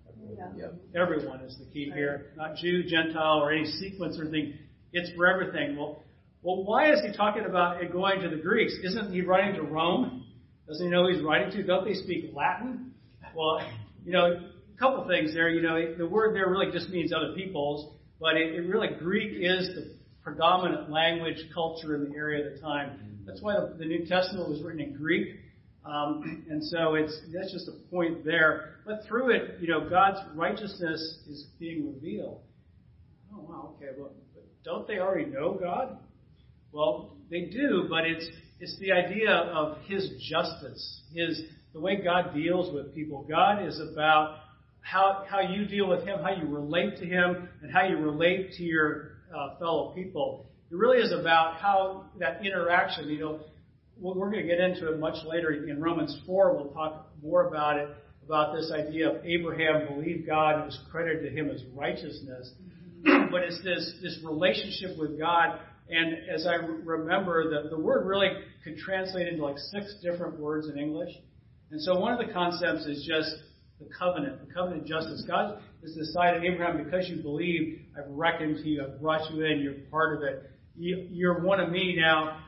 Yeah. 0.56 0.68
Everyone 1.00 1.40
is 1.40 1.56
the 1.58 1.64
key 1.72 1.90
here, 1.94 2.32
not 2.36 2.56
Jew, 2.56 2.82
Gentile, 2.82 3.40
or 3.40 3.52
any 3.52 3.64
sequence 3.64 4.18
or 4.18 4.30
thing. 4.30 4.58
It's 4.92 5.10
for 5.16 5.26
everything. 5.26 5.76
Well, 5.76 6.02
well, 6.42 6.64
why 6.64 6.92
is 6.92 7.00
he 7.00 7.16
talking 7.16 7.44
about 7.46 7.82
it 7.82 7.92
going 7.92 8.20
to 8.20 8.28
the 8.28 8.36
Greeks? 8.36 8.74
Isn't 8.82 9.12
he 9.12 9.22
writing 9.22 9.54
to 9.54 9.62
Rome? 9.62 10.26
Doesn't 10.70 10.86
he 10.86 10.92
know 10.92 11.08
he's 11.08 11.20
writing 11.20 11.50
to? 11.50 11.64
Don't 11.64 11.84
they 11.84 11.94
speak 11.94 12.30
Latin? 12.32 12.92
Well, 13.34 13.60
you 14.04 14.12
know, 14.12 14.26
a 14.26 14.78
couple 14.78 15.04
things 15.08 15.34
there. 15.34 15.48
You 15.48 15.62
know, 15.62 15.96
the 15.98 16.06
word 16.06 16.32
there 16.32 16.48
really 16.48 16.70
just 16.70 16.90
means 16.90 17.12
other 17.12 17.32
peoples, 17.34 17.92
but 18.20 18.36
it, 18.36 18.54
it 18.54 18.68
really 18.68 18.86
Greek 19.00 19.32
is 19.32 19.66
the 19.74 19.96
predominant 20.22 20.88
language 20.88 21.38
culture 21.52 21.96
in 21.96 22.08
the 22.08 22.16
area 22.16 22.46
at 22.46 22.54
the 22.54 22.60
time. 22.60 23.18
That's 23.26 23.42
why 23.42 23.54
the, 23.54 23.74
the 23.78 23.84
New 23.84 24.06
Testament 24.06 24.48
was 24.48 24.62
written 24.62 24.80
in 24.80 24.96
Greek. 24.96 25.40
Um, 25.84 26.44
and 26.48 26.62
so 26.62 26.94
it's 26.94 27.20
that's 27.34 27.50
just 27.50 27.66
a 27.66 27.90
point 27.90 28.24
there. 28.24 28.76
But 28.86 29.00
through 29.08 29.30
it, 29.30 29.56
you 29.60 29.66
know, 29.66 29.90
God's 29.90 30.20
righteousness 30.36 31.00
is 31.28 31.46
being 31.58 31.92
revealed. 31.92 32.42
Oh 33.34 33.40
wow, 33.40 33.74
okay, 33.74 33.90
well, 33.98 34.12
don't 34.64 34.86
they 34.86 34.98
already 35.00 35.28
know 35.28 35.58
God? 35.60 35.98
Well, 36.70 37.16
they 37.28 37.46
do, 37.46 37.86
but 37.90 38.04
it's 38.04 38.24
it's 38.60 38.78
the 38.78 38.92
idea 38.92 39.30
of 39.30 39.78
His 39.86 40.10
justice, 40.28 41.00
His 41.14 41.42
the 41.72 41.80
way 41.80 42.02
God 42.02 42.34
deals 42.34 42.72
with 42.74 42.94
people. 42.94 43.24
God 43.28 43.66
is 43.66 43.80
about 43.80 44.38
how, 44.80 45.24
how 45.28 45.40
you 45.40 45.66
deal 45.66 45.88
with 45.88 46.04
Him, 46.04 46.18
how 46.22 46.30
you 46.30 46.46
relate 46.46 46.98
to 46.98 47.06
Him, 47.06 47.48
and 47.62 47.72
how 47.72 47.84
you 47.84 47.96
relate 47.96 48.52
to 48.54 48.62
your 48.62 49.12
uh, 49.34 49.58
fellow 49.58 49.92
people. 49.94 50.46
it 50.70 50.76
really 50.76 50.98
is 50.98 51.12
about 51.12 51.56
how 51.56 52.06
that 52.18 52.44
interaction, 52.44 53.08
you 53.08 53.20
know, 53.20 53.40
we're 54.00 54.30
going 54.30 54.42
to 54.42 54.48
get 54.48 54.58
into 54.58 54.92
it 54.92 54.98
much 54.98 55.24
later 55.26 55.52
in 55.52 55.80
Romans 55.80 56.18
4. 56.26 56.56
We'll 56.56 56.72
talk 56.72 57.10
more 57.22 57.48
about 57.48 57.76
it, 57.76 57.90
about 58.24 58.54
this 58.54 58.72
idea 58.72 59.10
of 59.10 59.24
Abraham 59.26 59.94
believed 59.94 60.26
God 60.26 60.56
and 60.56 60.64
was 60.64 60.78
credited 60.90 61.22
to 61.22 61.38
him 61.38 61.50
as 61.50 61.62
righteousness. 61.74 62.50
but 63.04 63.42
it's 63.42 63.62
this, 63.62 63.94
this 64.02 64.18
relationship 64.24 64.98
with 64.98 65.18
God. 65.18 65.58
And 65.90 66.30
as 66.32 66.46
I 66.46 66.54
remember, 66.54 67.62
the, 67.62 67.70
the 67.70 67.78
word 67.78 68.06
really 68.06 68.30
could 68.62 68.76
translate 68.78 69.28
into 69.28 69.44
like 69.44 69.58
six 69.58 69.96
different 70.02 70.38
words 70.38 70.68
in 70.68 70.78
English. 70.78 71.10
And 71.70 71.80
so 71.80 71.98
one 71.98 72.12
of 72.12 72.24
the 72.24 72.32
concepts 72.32 72.86
is 72.86 73.04
just 73.06 73.34
the 73.80 73.88
covenant, 73.98 74.46
the 74.46 74.52
covenant 74.52 74.86
justice. 74.86 75.24
God 75.26 75.60
has 75.82 75.94
decided, 75.94 76.44
Abraham, 76.44 76.84
because 76.84 77.08
you 77.08 77.22
believe, 77.22 77.80
I've 77.96 78.10
reckoned 78.10 78.56
to 78.56 78.68
you, 78.68 78.84
I've 78.84 79.00
brought 79.00 79.30
you 79.32 79.44
in, 79.44 79.60
you're 79.60 79.74
part 79.90 80.16
of 80.16 80.22
it. 80.22 80.50
You, 80.76 81.06
you're 81.10 81.40
one 81.40 81.60
of 81.60 81.70
me 81.70 81.96
now. 81.98 82.40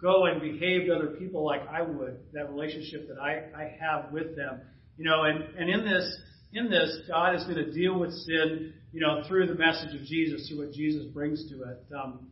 Go 0.00 0.26
and 0.26 0.40
behave 0.40 0.86
to 0.86 0.94
other 0.94 1.14
people 1.18 1.44
like 1.44 1.60
I 1.68 1.82
would. 1.82 2.18
That 2.32 2.50
relationship 2.50 3.06
that 3.08 3.20
I, 3.20 3.44
I 3.56 3.76
have 3.80 4.12
with 4.12 4.34
them. 4.34 4.60
You 4.96 5.04
know, 5.04 5.22
and, 5.24 5.44
and 5.56 5.70
in 5.70 5.84
this, 5.84 6.16
in 6.52 6.68
this, 6.70 7.02
God 7.08 7.34
is 7.36 7.44
going 7.44 7.56
to 7.56 7.70
deal 7.72 7.98
with 7.98 8.12
sin, 8.12 8.74
you 8.92 9.00
know, 9.00 9.22
through 9.28 9.46
the 9.46 9.54
message 9.54 9.94
of 9.94 10.04
Jesus, 10.06 10.48
through 10.48 10.66
what 10.66 10.72
Jesus 10.72 11.06
brings 11.06 11.48
to 11.50 11.62
it. 11.62 11.84
Um, 11.94 12.28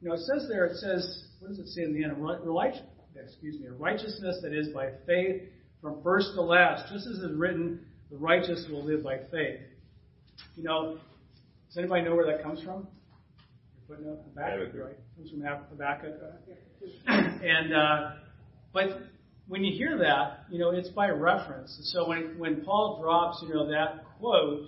you 0.00 0.08
know, 0.08 0.14
it 0.14 0.20
says 0.20 0.46
there, 0.48 0.66
it 0.66 0.76
says, 0.76 1.24
what 1.40 1.48
does 1.48 1.58
it 1.58 1.68
say 1.68 1.82
in 1.82 1.92
the 1.92 2.04
end? 2.04 2.12
excuse 3.24 3.58
me, 3.60 3.66
a 3.66 3.72
righteousness 3.72 4.38
that 4.42 4.52
is 4.52 4.68
by 4.68 4.90
faith 5.06 5.42
from 5.80 6.02
first 6.02 6.32
to 6.34 6.42
last, 6.42 6.92
just 6.92 7.06
as 7.06 7.18
is 7.18 7.36
written, 7.36 7.84
the 8.10 8.16
righteous 8.16 8.66
will 8.70 8.84
live 8.84 9.02
by 9.02 9.18
faith. 9.30 9.60
You 10.56 10.64
know, 10.64 10.98
does 11.68 11.78
anybody 11.78 12.02
know 12.02 12.14
where 12.14 12.26
that 12.26 12.42
comes 12.42 12.62
from? 12.62 12.86
You're 13.88 13.96
putting 13.96 14.10
up 14.10 14.24
Habakkuk, 14.24 14.74
right? 14.74 14.92
It 14.92 15.16
comes 15.16 15.30
from 15.30 15.42
Habakkuk. 15.70 16.14
and 17.06 17.74
uh, 17.74 18.10
but 18.72 19.02
when 19.48 19.64
you 19.64 19.76
hear 19.76 19.98
that, 19.98 20.44
you 20.50 20.58
know, 20.58 20.70
it's 20.70 20.88
by 20.90 21.08
reference. 21.08 21.74
And 21.76 21.86
So 21.86 22.08
when 22.08 22.38
when 22.38 22.62
Paul 22.64 23.00
drops, 23.02 23.42
you 23.42 23.52
know, 23.52 23.68
that 23.68 24.04
quote, 24.18 24.62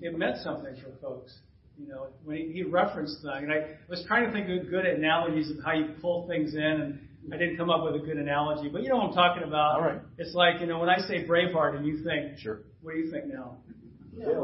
it 0.00 0.16
meant 0.16 0.38
something 0.38 0.76
for 0.76 0.90
folks. 1.02 1.34
You 1.78 1.88
know, 1.88 2.06
when 2.24 2.36
he, 2.36 2.52
he 2.52 2.62
referenced 2.62 3.22
that, 3.22 3.42
and 3.42 3.52
I 3.52 3.76
was 3.88 4.04
trying 4.06 4.26
to 4.26 4.32
think 4.32 4.48
of 4.48 4.70
good 4.70 4.86
analogies 4.86 5.50
of 5.50 5.56
how 5.64 5.72
you 5.72 5.94
pull 6.00 6.26
things 6.28 6.54
in, 6.54 6.60
and 6.60 7.34
I 7.34 7.36
didn't 7.36 7.56
come 7.56 7.70
up 7.70 7.84
with 7.84 8.00
a 8.00 8.04
good 8.04 8.16
analogy, 8.16 8.68
but 8.68 8.82
you 8.82 8.90
know 8.90 8.96
what 8.96 9.08
I'm 9.08 9.14
talking 9.14 9.42
about. 9.42 9.76
All 9.76 9.82
right. 9.82 10.00
It's 10.18 10.34
like, 10.34 10.60
you 10.60 10.66
know, 10.66 10.78
when 10.78 10.88
I 10.88 10.98
say 10.98 11.26
Braveheart 11.26 11.76
and 11.76 11.86
you 11.86 12.04
think, 12.04 12.38
sure. 12.38 12.60
what 12.82 12.92
do 12.92 12.98
you 12.98 13.10
think 13.10 13.26
now? 13.26 13.56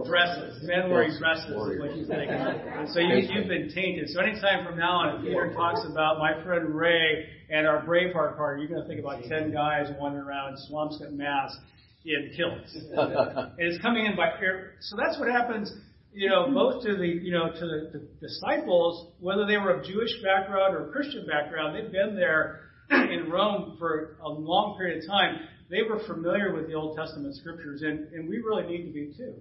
Dresses. 0.04 0.64
Men 0.64 0.90
wearing 0.90 1.16
dresses 1.16 1.50
is 1.50 1.78
what 1.78 1.94
you 1.96 2.04
think. 2.04 2.30
And 2.30 2.88
so 2.92 2.98
you, 2.98 3.22
you've 3.30 3.46
been 3.46 3.70
tainted. 3.72 4.08
So 4.08 4.20
anytime 4.20 4.66
from 4.66 4.78
now 4.78 4.96
on, 4.96 5.16
if 5.16 5.22
Peter 5.22 5.52
talks 5.54 5.82
about 5.88 6.18
my 6.18 6.42
friend 6.42 6.74
Ray 6.74 7.28
and 7.50 7.68
our 7.68 7.84
Braveheart 7.84 8.36
party, 8.36 8.62
you're 8.62 8.70
going 8.70 8.82
to 8.82 8.88
think 8.88 8.98
about 8.98 9.22
10 9.22 9.52
guys 9.52 9.92
wandering 10.00 10.24
around 10.24 10.54
in 10.54 10.58
Swampscott, 10.68 11.12
Mass 11.12 11.56
in 12.04 12.32
kilts. 12.36 12.74
and 12.92 13.52
it's 13.58 13.80
coming 13.80 14.06
in 14.06 14.16
by 14.16 14.30
air. 14.42 14.72
So 14.80 14.96
that's 14.96 15.18
what 15.20 15.28
happens 15.28 15.72
you 16.12 16.28
know, 16.28 16.50
both 16.52 16.82
to 16.84 16.96
the, 16.96 17.06
you 17.06 17.32
know, 17.32 17.50
to 17.52 17.60
the, 17.60 17.90
the 17.92 18.26
disciples, 18.26 19.12
whether 19.20 19.46
they 19.46 19.56
were 19.56 19.70
of 19.70 19.84
Jewish 19.84 20.10
background 20.22 20.74
or 20.74 20.90
Christian 20.90 21.26
background, 21.26 21.76
they'd 21.76 21.92
been 21.92 22.16
there 22.16 22.70
in 22.90 23.30
Rome 23.30 23.76
for 23.78 24.16
a 24.22 24.28
long 24.28 24.76
period 24.76 25.02
of 25.02 25.08
time, 25.08 25.40
they 25.70 25.82
were 25.88 26.00
familiar 26.06 26.52
with 26.52 26.66
the 26.66 26.74
Old 26.74 26.96
Testament 26.96 27.36
scriptures, 27.36 27.82
and, 27.82 28.12
and 28.12 28.28
we 28.28 28.38
really 28.38 28.66
need 28.66 28.86
to 28.86 28.92
be 28.92 29.12
too. 29.16 29.34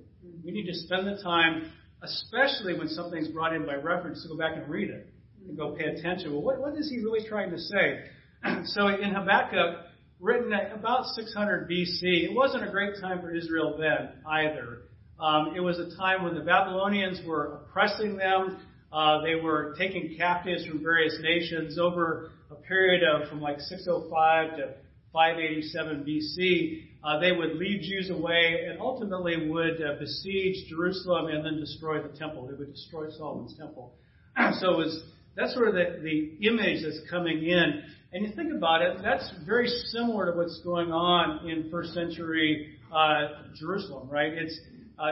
We 0.43 0.51
need 0.51 0.67
to 0.67 0.75
spend 0.75 1.07
the 1.07 1.21
time, 1.23 1.71
especially 2.03 2.77
when 2.77 2.87
something's 2.87 3.29
brought 3.29 3.55
in 3.55 3.65
by 3.65 3.75
reference, 3.75 4.21
to 4.21 4.29
go 4.29 4.37
back 4.37 4.55
and 4.55 4.69
read 4.69 4.91
it 4.91 5.07
and 5.47 5.57
go 5.57 5.75
pay 5.75 5.85
attention. 5.85 6.31
Well, 6.31 6.43
what, 6.43 6.59
what 6.59 6.77
is 6.77 6.89
he 6.89 7.03
really 7.03 7.27
trying 7.27 7.49
to 7.49 7.57
say? 7.57 8.03
so 8.65 8.87
in 8.87 9.15
Habakkuk, 9.15 9.85
written 10.19 10.53
about 10.53 11.05
600 11.05 11.67
BC, 11.67 12.29
it 12.29 12.33
wasn't 12.33 12.67
a 12.67 12.71
great 12.71 13.01
time 13.01 13.21
for 13.21 13.33
Israel 13.33 13.77
then 13.79 14.21
either. 14.27 14.83
Um, 15.19 15.53
it 15.55 15.59
was 15.59 15.79
a 15.79 15.95
time 15.97 16.23
when 16.23 16.33
the 16.33 16.41
Babylonians 16.41 17.19
were 17.25 17.61
oppressing 17.61 18.15
them. 18.15 18.59
Uh, 18.91 19.21
they 19.21 19.35
were 19.35 19.75
taking 19.77 20.15
captives 20.17 20.65
from 20.65 20.81
various 20.81 21.17
nations 21.21 21.77
over 21.77 22.31
a 22.49 22.55
period 22.55 23.03
of 23.03 23.29
from 23.29 23.41
like 23.41 23.59
605 23.59 24.57
to 24.57 24.73
587 25.13 26.05
BC. 26.05 26.83
Uh, 27.03 27.19
they 27.19 27.31
would 27.31 27.55
lead 27.55 27.81
Jews 27.81 28.09
away 28.09 28.65
and 28.67 28.79
ultimately 28.79 29.49
would 29.49 29.81
uh, 29.81 29.99
besiege 29.99 30.67
Jerusalem 30.69 31.27
and 31.27 31.45
then 31.45 31.59
destroy 31.59 32.01
the 32.01 32.17
temple. 32.17 32.47
They 32.47 32.55
would 32.55 32.71
destroy 32.71 33.09
Solomon's 33.11 33.57
temple. 33.57 33.93
so 34.59 34.73
it 34.73 34.77
was 34.77 35.03
that's 35.35 35.53
sort 35.53 35.69
of 35.69 35.73
the, 35.75 35.99
the 36.01 36.47
image 36.47 36.83
that's 36.83 36.99
coming 37.09 37.43
in. 37.45 37.83
And 38.11 38.25
you 38.25 38.33
think 38.35 38.51
about 38.53 38.81
it, 38.81 38.97
that's 39.03 39.31
very 39.45 39.67
similar 39.67 40.31
to 40.31 40.37
what's 40.37 40.59
going 40.63 40.91
on 40.91 41.47
in 41.47 41.69
first 41.69 41.93
century 41.93 42.77
uh, 42.93 43.43
Jerusalem, 43.55 44.09
right? 44.09 44.33
It's 44.33 44.59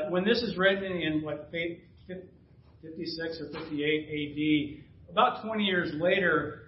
when 0.09 0.23
this 0.23 0.41
is 0.41 0.57
written 0.57 0.91
in 0.91 1.21
what 1.23 1.49
56 1.51 3.41
or 3.41 3.59
58 3.59 4.79
AD, 4.79 5.11
about 5.11 5.43
20 5.43 5.63
years 5.63 5.91
later, 5.95 6.63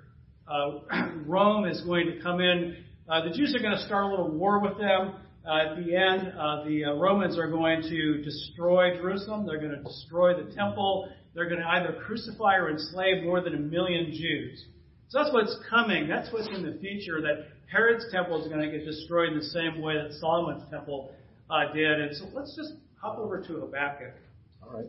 uh, 0.47 0.79
Rome 1.25 1.65
is 1.65 1.81
going 1.81 2.07
to 2.07 2.21
come 2.21 2.39
in. 2.39 2.77
Uh, 3.07 3.23
the 3.23 3.31
Jews 3.31 3.55
are 3.55 3.59
going 3.59 3.75
to 3.75 3.85
start 3.85 4.05
a 4.05 4.07
little 4.07 4.31
war 4.31 4.59
with 4.59 4.77
them. 4.77 5.15
Uh, 5.45 5.71
at 5.71 5.75
the 5.77 5.95
end, 5.95 6.33
uh, 6.38 6.63
the 6.65 6.85
uh, 6.85 6.93
Romans 6.95 7.38
are 7.38 7.49
going 7.49 7.81
to 7.81 8.21
destroy 8.23 8.95
Jerusalem. 8.97 9.45
They're 9.45 9.59
going 9.59 9.75
to 9.75 9.83
destroy 9.83 10.33
the 10.35 10.53
temple. 10.53 11.09
They're 11.33 11.49
going 11.49 11.61
to 11.61 11.67
either 11.67 11.97
crucify 12.05 12.55
or 12.55 12.69
enslave 12.69 13.23
more 13.23 13.41
than 13.41 13.55
a 13.55 13.59
million 13.59 14.11
Jews. 14.11 14.65
So 15.09 15.19
that's 15.19 15.33
what's 15.33 15.55
coming. 15.69 16.07
That's 16.07 16.31
what's 16.31 16.47
in 16.49 16.63
the 16.63 16.77
future. 16.79 17.21
That 17.21 17.47
Herod's 17.71 18.05
temple 18.11 18.41
is 18.41 18.47
going 18.47 18.61
to 18.61 18.77
get 18.77 18.85
destroyed 18.85 19.29
in 19.29 19.39
the 19.39 19.45
same 19.45 19.81
way 19.81 19.95
that 19.95 20.13
Solomon's 20.19 20.69
temple 20.69 21.11
uh, 21.49 21.71
did. 21.73 21.99
And 21.99 22.15
so 22.15 22.25
let's 22.33 22.55
just 22.55 22.73
hop 23.01 23.18
over 23.18 23.41
to 23.41 23.53
Habakkuk. 23.53 24.13
All 24.62 24.74
right. 24.74 24.88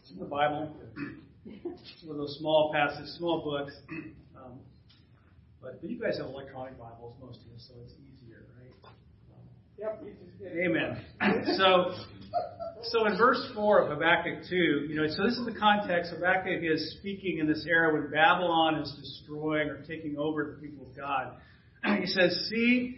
It's 0.00 0.10
in 0.10 0.18
the 0.18 0.24
Bible. 0.24 0.74
It's 1.46 2.04
one 2.04 2.16
of 2.16 2.18
those 2.18 2.36
small 2.38 2.72
passages, 2.72 3.16
small 3.18 3.42
books. 3.42 3.72
Um, 4.36 4.58
but, 5.60 5.80
but 5.80 5.90
you 5.90 6.00
guys 6.00 6.18
have 6.18 6.26
electronic 6.26 6.78
Bibles, 6.78 7.16
most 7.20 7.40
of 7.40 7.46
you, 7.46 7.58
so 7.58 7.74
it's 7.84 7.94
easier, 7.94 8.46
right? 8.60 8.92
Um, 9.32 9.42
yep. 9.78 10.02
Amen. 10.64 11.56
so, 11.56 11.94
so 12.90 13.06
in 13.06 13.16
verse 13.18 13.50
four 13.54 13.80
of 13.82 13.90
Habakkuk 13.90 14.44
two, 14.48 14.86
you 14.88 14.94
know, 14.94 15.06
so 15.08 15.24
this 15.24 15.36
is 15.36 15.44
the 15.44 15.58
context. 15.58 16.12
Habakkuk 16.12 16.62
is 16.62 16.96
speaking 16.98 17.38
in 17.38 17.48
this 17.48 17.66
era 17.68 17.92
when 17.92 18.10
Babylon 18.10 18.80
is 18.80 18.94
destroying 19.00 19.68
or 19.68 19.82
taking 19.82 20.16
over 20.18 20.44
the 20.44 20.66
people 20.66 20.86
of 20.86 20.96
God. 20.96 21.32
He 22.00 22.06
says, 22.06 22.48
"See, 22.48 22.96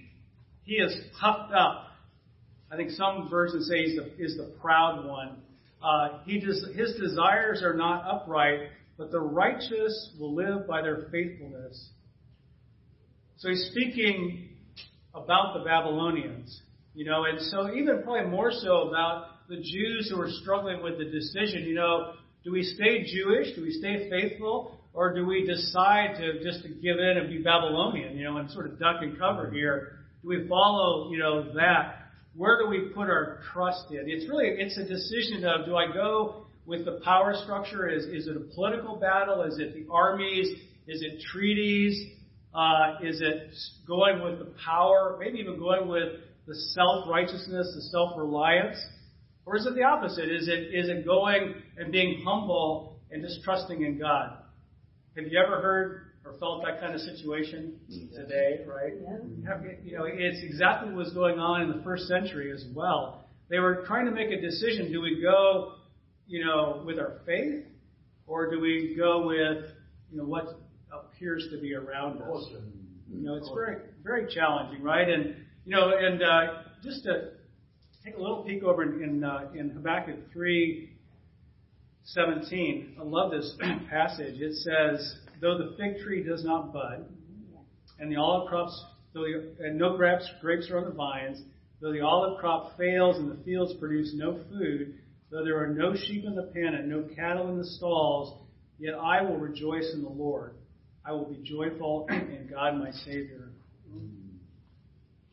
he 0.63 0.75
is 0.75 0.95
puffed 1.21 1.53
up." 1.53 1.86
I 2.77 2.79
think 2.79 2.91
some 2.91 3.29
versions 3.31 3.71
say 3.71 3.87
he's 3.87 4.37
the, 4.37 4.43
the 4.45 4.53
proud 4.61 5.07
one. 5.07 5.39
Uh, 5.83 6.19
he 6.27 6.39
des- 6.39 6.75
his 6.75 6.95
desires 7.01 7.63
are 7.63 7.73
not 7.73 8.05
upright, 8.07 8.69
but 8.99 9.11
the 9.11 9.19
righteous 9.19 10.15
will 10.21 10.35
live 10.35 10.67
by 10.69 10.83
their 10.83 11.09
faithfulness. 11.11 11.89
So 13.39 13.49
he's 13.49 13.71
speaking 13.71 14.51
about 15.15 15.55
the 15.55 15.65
Babylonians, 15.65 16.61
you 16.95 17.07
know, 17.07 17.25
and 17.25 17.41
so 17.41 17.73
even 17.75 18.03
probably 18.03 18.31
more 18.31 18.51
so 18.53 18.89
about 18.89 19.49
the 19.49 19.57
Jews 19.57 20.13
who 20.13 20.21
are 20.21 20.31
struggling 20.43 20.83
with 20.83 20.99
the 20.99 21.07
decision, 21.07 21.63
you 21.63 21.77
know, 21.77 22.13
do 22.45 22.53
we 22.53 22.63
stay 22.63 23.07
Jewish? 23.11 23.57
Do 23.57 23.63
we 23.63 23.71
stay 23.71 24.11
faithful? 24.11 24.79
Or 24.93 25.15
do 25.15 25.25
we 25.25 25.47
decide 25.47 26.17
to 26.19 26.45
just 26.45 26.63
to 26.65 26.69
give 26.69 26.99
in 26.99 27.17
and 27.17 27.31
be 27.31 27.39
Babylonian, 27.39 28.19
you 28.19 28.25
know, 28.25 28.37
and 28.37 28.51
sort 28.51 28.67
of 28.67 28.79
duck 28.79 28.97
and 29.01 29.19
cover 29.19 29.51
here? 29.51 30.01
Do 30.23 30.29
we 30.29 30.47
follow, 30.47 31.11
you 31.11 31.19
know, 31.19 31.55
that? 31.55 32.06
Where 32.37 32.59
do 32.59 32.69
we 32.69 32.91
put 32.95 33.09
our 33.09 33.41
trust 33.53 33.91
in? 33.91 34.05
It's 34.07 34.29
really 34.29 34.49
it's 34.49 34.77
a 34.77 34.85
decision 34.85 35.45
of 35.45 35.67
do 35.67 35.77
I 35.77 35.93
go 35.93 36.47
with 36.67 36.85
the 36.85 37.01
power 37.05 37.35
structure? 37.43 37.89
Is 37.89 38.05
is 38.05 38.27
it 38.27 38.37
a 38.37 38.55
political 38.55 38.97
battle? 38.97 39.43
Is 39.43 39.59
it 39.59 39.75
the 39.75 39.87
armies? 39.91 40.49
Is 40.87 41.03
it 41.03 41.23
treaties? 41.33 42.13
Uh, 42.55 42.95
is 43.03 43.21
it 43.21 43.53
going 43.87 44.23
with 44.23 44.39
the 44.39 44.53
power? 44.65 45.17
Maybe 45.21 45.39
even 45.39 45.59
going 45.59 45.89
with 45.89 46.21
the 46.47 46.55
self 46.55 47.09
righteousness, 47.09 47.73
the 47.75 47.83
self 47.91 48.13
reliance, 48.17 48.79
or 49.45 49.57
is 49.57 49.67
it 49.67 49.75
the 49.75 49.83
opposite? 49.83 50.31
Is 50.31 50.49
it 50.49 50.75
is 50.75 50.89
it 50.89 51.07
going 51.07 51.55
and 51.79 51.91
being 51.91 52.23
humble 52.27 53.01
and 53.11 53.23
just 53.23 53.43
trusting 53.45 53.83
in 53.83 53.99
God? 53.99 54.39
Have 55.17 55.27
you 55.27 55.41
ever 55.43 55.63
heard 55.63 56.03
or 56.27 56.39
felt 56.39 56.65
that 56.65 56.81
kind 56.81 56.95
of 56.95 57.01
situation 57.01 57.79
today, 58.15 58.65
right? 58.67 58.93
Yeah. 59.01 59.59
You 59.85 59.99
know, 59.99 60.05
it's 60.07 60.43
exactly 60.43 60.89
what 60.89 60.99
was 61.05 61.13
going 61.13 61.39
on 61.39 61.63
in 61.63 61.77
the 61.77 61.83
first 61.85 62.09
century 62.09 62.53
as 62.53 62.65
well. 62.75 63.25
They 63.49 63.61
were 63.61 63.85
trying 63.87 64.07
to 64.07 64.11
make 64.11 64.31
a 64.31 64.41
decision: 64.41 64.93
do 64.93 65.01
we 65.01 65.21
go, 65.23 65.75
you 66.27 66.45
know, 66.45 66.83
with 66.85 66.99
our 66.99 67.21
faith, 67.25 67.65
or 68.27 68.51
do 68.51 68.61
we 68.61 68.95
go 68.97 69.27
with, 69.27 69.71
you 70.11 70.19
know, 70.19 70.25
what 70.25 70.59
appears 70.93 71.47
to 71.53 71.61
be 71.61 71.75
around 71.75 72.21
us? 72.23 72.49
You 73.09 73.25
know, 73.25 73.37
it's 73.37 73.51
very, 73.55 73.77
very 74.03 74.27
challenging, 74.35 74.83
right? 74.83 75.09
And 75.09 75.37
you 75.65 75.77
know, 75.77 75.93
and 75.97 76.23
uh, 76.23 76.63
just 76.83 77.05
to 77.05 77.31
take 78.05 78.17
a 78.17 78.21
little 78.21 78.43
peek 78.43 78.65
over 78.65 78.83
in 78.83 79.03
in, 79.03 79.25
uh, 79.25 79.51
in 79.55 79.71
Habakkuk 79.71 80.33
three 80.33 80.91
17. 82.07 82.97
I 83.01 83.03
love 83.03 83.33
this 83.33 83.57
passage. 83.91 84.41
It 84.41 84.55
says, 84.55 85.17
Though 85.41 85.59
the 85.59 85.77
fig 85.77 86.03
tree 86.03 86.23
does 86.23 86.45
not 86.45 86.73
bud, 86.73 87.07
mm-hmm. 87.07 88.03
and 88.03 88.11
the 88.11 88.17
olive 88.17 88.49
crops, 88.49 88.85
though 89.13 89.23
the, 89.23 89.55
and 89.65 89.79
no 89.79 89.97
grapes, 89.97 90.29
grapes 90.41 90.71
are 90.71 90.79
on 90.79 90.85
the 90.85 90.91
vines, 90.91 91.43
though 91.81 91.93
the 91.93 92.01
olive 92.01 92.39
crop 92.39 92.77
fails 92.77 93.17
and 93.17 93.31
the 93.31 93.43
fields 93.45 93.75
produce 93.79 94.13
no 94.15 94.41
food, 94.51 94.95
though 95.31 95.45
there 95.45 95.63
are 95.63 95.69
no 95.69 95.95
sheep 95.95 96.25
in 96.25 96.35
the 96.35 96.51
pen 96.55 96.75
and 96.75 96.89
no 96.89 97.03
cattle 97.15 97.49
in 97.51 97.59
the 97.59 97.65
stalls, 97.65 98.43
yet 98.79 98.95
I 98.95 99.23
will 99.23 99.37
rejoice 99.37 99.91
in 99.95 100.03
the 100.03 100.09
Lord. 100.09 100.55
I 101.05 101.13
will 101.13 101.27
be 101.27 101.41
joyful 101.45 102.07
in 102.11 102.49
God 102.51 102.77
my 102.79 102.91
Savior. 102.91 103.51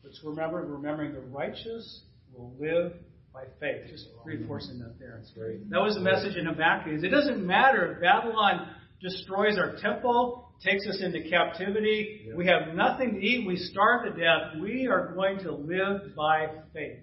Let's 0.04 0.20
remember, 0.22 0.58
remembering 0.58 1.12
the 1.14 1.20
righteous 1.20 2.02
will 2.32 2.52
live 2.60 2.92
by 3.32 3.44
faith. 3.58 3.90
Just 3.90 4.06
reinforcing 4.24 4.78
that 4.78 4.98
there. 5.00 5.16
That's 5.18 5.32
great. 5.32 5.68
That 5.70 5.80
was 5.80 5.94
the 5.94 6.00
message 6.00 6.36
in 6.36 6.46
Habakkuk. 6.46 7.02
It 7.02 7.08
doesn't 7.08 7.44
matter 7.44 7.94
if 7.94 8.00
Babylon 8.00 8.68
destroys 9.04 9.58
our 9.58 9.76
temple, 9.76 10.48
takes 10.64 10.86
us 10.88 11.00
into 11.02 11.28
captivity, 11.28 12.30
we 12.34 12.46
have 12.46 12.74
nothing 12.74 13.14
to 13.14 13.20
eat, 13.20 13.46
we 13.46 13.56
starve 13.56 14.06
to 14.06 14.10
death. 14.10 14.60
We 14.60 14.88
are 14.88 15.14
going 15.14 15.38
to 15.40 15.52
live 15.52 16.16
by 16.16 16.46
faith. 16.72 17.00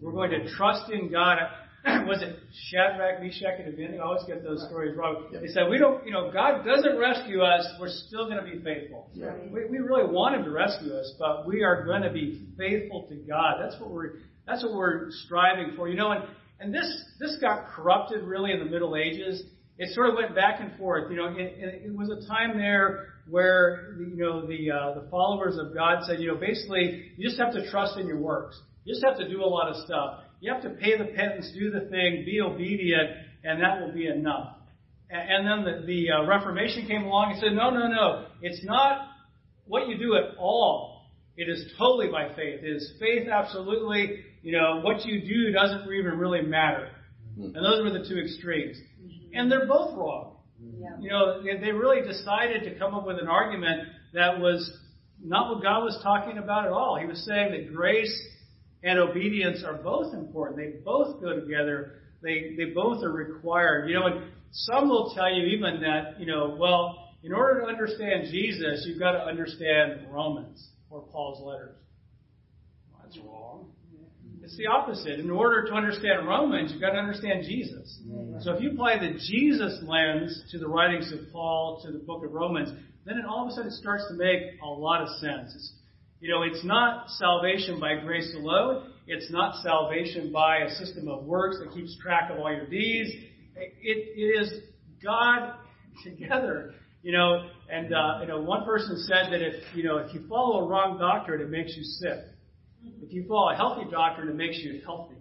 We're 0.00 0.12
going 0.12 0.30
to 0.30 0.50
trust 0.56 0.90
in 0.90 1.12
God. 1.12 1.38
was 1.84 2.22
it 2.22 2.36
Shadrach, 2.70 3.22
Meshach, 3.22 3.58
and 3.58 3.72
Abednego? 3.72 4.02
I 4.02 4.06
always 4.06 4.24
get 4.26 4.42
those 4.42 4.64
stories 4.68 4.96
wrong. 4.96 5.28
They 5.32 5.48
said, 5.48 5.68
we 5.70 5.78
don't, 5.78 6.04
you 6.04 6.12
know, 6.12 6.30
God 6.32 6.64
doesn't 6.64 6.98
rescue 6.98 7.42
us. 7.42 7.66
We're 7.78 7.88
still 7.88 8.26
going 8.28 8.42
to 8.42 8.50
be 8.50 8.62
faithful. 8.64 9.10
Yeah. 9.12 9.32
We, 9.50 9.66
we 9.66 9.78
really 9.78 10.10
want 10.10 10.34
Him 10.36 10.44
to 10.44 10.50
rescue 10.50 10.92
us, 10.92 11.14
but 11.18 11.46
we 11.46 11.62
are 11.62 11.84
going 11.84 12.02
to 12.02 12.10
be 12.10 12.48
faithful 12.58 13.06
to 13.08 13.14
God. 13.14 13.56
That's 13.62 13.80
what 13.80 13.90
we're, 13.90 14.12
that's 14.46 14.62
what 14.62 14.74
we're 14.74 15.10
striving 15.24 15.74
for. 15.76 15.88
You 15.88 15.96
know, 15.96 16.12
and, 16.12 16.24
and 16.60 16.74
this, 16.74 17.04
this 17.18 17.36
got 17.40 17.68
corrupted 17.68 18.24
really 18.24 18.52
in 18.52 18.58
the 18.58 18.70
Middle 18.70 18.96
Ages. 18.96 19.42
It 19.80 19.94
sort 19.94 20.10
of 20.10 20.14
went 20.14 20.34
back 20.34 20.60
and 20.60 20.76
forth. 20.76 21.10
You 21.10 21.16
know, 21.16 21.28
it, 21.28 21.86
it 21.86 21.96
was 21.96 22.10
a 22.10 22.28
time 22.28 22.58
there 22.58 23.14
where, 23.26 23.94
you 23.98 24.14
know, 24.14 24.46
the, 24.46 24.70
uh, 24.70 25.00
the 25.00 25.08
followers 25.10 25.56
of 25.56 25.72
God 25.72 26.04
said, 26.06 26.20
you 26.20 26.28
know, 26.28 26.34
basically, 26.34 27.12
you 27.16 27.26
just 27.26 27.40
have 27.40 27.54
to 27.54 27.70
trust 27.70 27.96
in 27.96 28.06
your 28.06 28.18
works. 28.18 28.60
You 28.84 28.92
just 28.92 29.02
have 29.06 29.16
to 29.16 29.26
do 29.26 29.42
a 29.42 29.46
lot 29.46 29.70
of 29.70 29.76
stuff. 29.86 30.20
You 30.40 30.52
have 30.52 30.62
to 30.64 30.70
pay 30.70 30.98
the 30.98 31.06
penance, 31.06 31.50
do 31.58 31.70
the 31.70 31.88
thing, 31.88 32.24
be 32.26 32.42
obedient, 32.42 33.08
and 33.42 33.62
that 33.62 33.80
will 33.80 33.92
be 33.92 34.06
enough. 34.06 34.56
And 35.08 35.46
then 35.48 35.64
the, 35.64 35.86
the 35.86 36.10
uh, 36.10 36.26
Reformation 36.26 36.86
came 36.86 37.04
along 37.04 37.32
and 37.32 37.40
said, 37.40 37.54
no, 37.54 37.70
no, 37.70 37.88
no. 37.88 38.26
It's 38.42 38.62
not 38.62 39.08
what 39.64 39.88
you 39.88 39.96
do 39.96 40.14
at 40.14 40.36
all. 40.38 41.06
It 41.38 41.48
is 41.48 41.72
totally 41.78 42.08
by 42.08 42.28
faith. 42.34 42.60
It 42.62 42.76
is 42.76 42.92
faith 43.00 43.28
absolutely. 43.28 44.24
You 44.42 44.52
know, 44.52 44.80
what 44.82 45.06
you 45.06 45.22
do 45.22 45.52
doesn't 45.52 45.90
even 45.90 46.18
really 46.18 46.42
matter. 46.42 46.90
And 47.36 47.54
those 47.54 47.82
were 47.82 47.98
the 47.98 48.06
two 48.06 48.18
extremes. 48.18 48.76
And 49.32 49.50
they're 49.50 49.66
both 49.66 49.96
wrong. 49.96 50.36
You 51.00 51.10
know, 51.10 51.42
they 51.42 51.72
really 51.72 52.06
decided 52.06 52.64
to 52.64 52.78
come 52.78 52.94
up 52.94 53.06
with 53.06 53.18
an 53.18 53.28
argument 53.28 53.88
that 54.12 54.38
was 54.40 54.70
not 55.22 55.54
what 55.54 55.62
God 55.62 55.84
was 55.84 55.98
talking 56.02 56.38
about 56.38 56.66
at 56.66 56.72
all. 56.72 56.98
He 57.00 57.06
was 57.06 57.24
saying 57.26 57.52
that 57.52 57.74
grace 57.74 58.12
and 58.82 58.98
obedience 58.98 59.62
are 59.64 59.74
both 59.74 60.14
important. 60.14 60.58
They 60.58 60.80
both 60.84 61.20
go 61.20 61.38
together. 61.38 62.00
They, 62.22 62.54
they 62.56 62.66
both 62.74 63.02
are 63.02 63.12
required. 63.12 63.88
You 63.88 63.94
know, 63.94 64.06
and 64.06 64.32
some 64.52 64.88
will 64.88 65.12
tell 65.14 65.32
you 65.32 65.46
even 65.46 65.80
that, 65.82 66.18
you 66.18 66.26
know, 66.26 66.56
well, 66.58 67.14
in 67.22 67.32
order 67.32 67.60
to 67.60 67.66
understand 67.66 68.28
Jesus, 68.30 68.84
you've 68.86 68.98
got 68.98 69.12
to 69.12 69.20
understand 69.20 70.06
Romans 70.10 70.68
or 70.88 71.02
Paul's 71.02 71.42
letters. 71.42 71.76
Well, 72.90 73.02
that's 73.04 73.18
wrong. 73.18 73.72
It's 74.50 74.58
the 74.58 74.66
opposite. 74.66 75.20
In 75.20 75.30
order 75.30 75.64
to 75.68 75.72
understand 75.72 76.26
Romans, 76.26 76.72
you've 76.72 76.80
got 76.80 76.90
to 76.90 76.98
understand 76.98 77.44
Jesus. 77.44 78.00
So 78.40 78.52
if 78.52 78.60
you 78.60 78.72
apply 78.72 78.98
the 78.98 79.12
Jesus 79.12 79.78
lens 79.80 80.42
to 80.50 80.58
the 80.58 80.66
writings 80.66 81.12
of 81.12 81.20
Paul, 81.32 81.80
to 81.86 81.92
the 81.92 82.00
book 82.00 82.24
of 82.24 82.32
Romans, 82.32 82.70
then 83.06 83.16
it 83.16 83.24
all 83.24 83.44
of 83.44 83.52
a 83.52 83.54
sudden 83.54 83.70
starts 83.70 84.08
to 84.08 84.14
make 84.14 84.58
a 84.60 84.66
lot 84.66 85.02
of 85.02 85.08
sense. 85.20 85.54
It's 85.54 85.72
you 86.18 86.30
know, 86.30 86.42
it's 86.42 86.64
not 86.64 87.10
salvation 87.10 87.78
by 87.78 88.00
grace 88.00 88.34
alone. 88.34 88.92
It's 89.06 89.30
not 89.30 89.62
salvation 89.62 90.32
by 90.32 90.64
a 90.64 90.70
system 90.70 91.06
of 91.06 91.22
works 91.22 91.58
that 91.62 91.72
keeps 91.72 91.96
track 92.02 92.32
of 92.32 92.40
all 92.40 92.52
your 92.52 92.66
deeds. 92.66 93.08
It, 93.54 93.72
it 93.82 94.20
is 94.20 94.62
God 95.00 95.54
together. 96.02 96.74
You 97.04 97.12
know, 97.12 97.50
and 97.70 97.94
uh, 97.94 98.18
you 98.22 98.26
know, 98.26 98.40
one 98.40 98.64
person 98.64 98.96
said 99.06 99.32
that 99.32 99.42
if 99.42 99.62
you 99.76 99.84
know 99.84 99.98
if 99.98 100.12
you 100.12 100.26
follow 100.28 100.64
a 100.64 100.68
wrong 100.68 100.98
doctrine, 100.98 101.40
it 101.40 101.50
makes 101.50 101.76
you 101.76 101.84
sick. 101.84 102.18
If 103.10 103.14
you 103.16 103.26
follow 103.26 103.50
a 103.50 103.56
healthy 103.56 103.90
doctrine, 103.90 104.28
it 104.28 104.36
makes 104.36 104.58
you 104.58 104.80
healthy. 104.84 105.16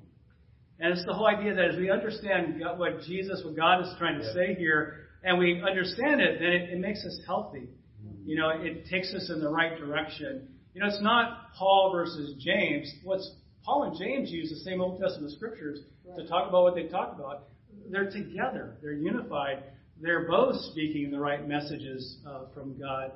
And 0.80 0.93
it's 0.93 1.04
the 1.08 1.13
whole 1.13 1.25
idea 1.25 1.56
that 1.56 1.71
as 1.71 1.75
we 1.75 1.89
understand 1.89 2.62
what 2.78 3.02
Jesus, 3.02 3.41
what 3.43 3.56
God 3.56 3.82
is 3.82 3.88
trying 3.97 4.19
to 4.19 4.32
say 4.32 4.54
here, 4.54 5.08
and 5.23 5.39
we 5.39 5.60
understand 5.67 6.21
it, 6.21 6.38
then 6.39 6.49
it, 6.49 6.69
it 6.69 6.80
makes 6.80 7.04
us 7.04 7.19
healthy. 7.25 7.67
You 8.25 8.36
know, 8.36 8.52
it 8.52 8.86
takes 8.91 9.12
us 9.15 9.32
in 9.34 9.39
the 9.39 9.49
right 9.49 9.75
direction. 9.75 10.49
You 10.75 10.82
know, 10.82 10.88
it's 10.88 11.02
not 11.02 11.52
Paul 11.58 11.91
versus 11.91 12.36
James. 12.38 12.93
What's 13.04 13.28
Paul 13.65 13.86
and 13.86 13.97
James 13.97 14.30
use 14.30 14.52
the 14.52 14.69
same 14.69 14.82
Old 14.82 15.02
Testament 15.02 15.34
scriptures 15.34 15.80
right. 16.06 16.15
to 16.15 16.28
talk 16.28 16.47
about 16.47 16.62
what 16.62 16.75
they 16.75 16.89
talk 16.89 17.15
about. 17.15 17.47
They're 17.89 18.12
together. 18.12 18.78
They're 18.84 18.93
unified. 18.93 19.63
They're 19.99 20.28
both 20.28 20.62
speaking 20.71 21.10
the 21.10 21.19
right 21.19 21.47
messages 21.47 22.19
uh, 22.28 22.54
from 22.54 22.80
God. 22.80 23.13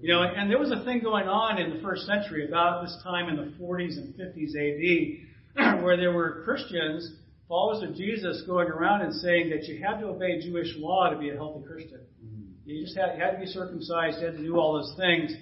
You 0.00 0.12
know, 0.12 0.22
and 0.22 0.50
there 0.50 0.58
was 0.58 0.70
a 0.70 0.84
thing 0.84 1.00
going 1.02 1.26
on 1.26 1.58
in 1.58 1.74
the 1.74 1.80
first 1.82 2.06
century 2.06 2.46
about 2.46 2.82
this 2.82 2.96
time 3.02 3.28
in 3.30 3.36
the 3.36 3.52
40s 3.58 3.96
and 3.96 4.14
50s 4.14 4.52
AD, 4.54 5.82
where 5.82 5.96
there 5.96 6.12
were 6.12 6.42
Christians, 6.44 7.12
followers 7.48 7.82
of 7.82 7.96
Jesus, 7.96 8.42
going 8.46 8.68
around 8.68 9.02
and 9.02 9.14
saying 9.14 9.48
that 9.50 9.64
you 9.64 9.82
had 9.82 10.00
to 10.00 10.08
obey 10.08 10.40
Jewish 10.42 10.68
law 10.76 11.08
to 11.08 11.16
be 11.16 11.30
a 11.30 11.34
healthy 11.34 11.66
Christian. 11.66 12.00
Mm-hmm. 12.22 12.68
You 12.68 12.84
just 12.84 12.96
had, 12.96 13.16
you 13.16 13.24
had 13.24 13.32
to 13.32 13.38
be 13.38 13.46
circumcised, 13.46 14.18
you 14.20 14.26
had 14.26 14.36
to 14.36 14.42
do 14.42 14.56
all 14.56 14.74
those 14.74 14.94
things. 14.98 15.32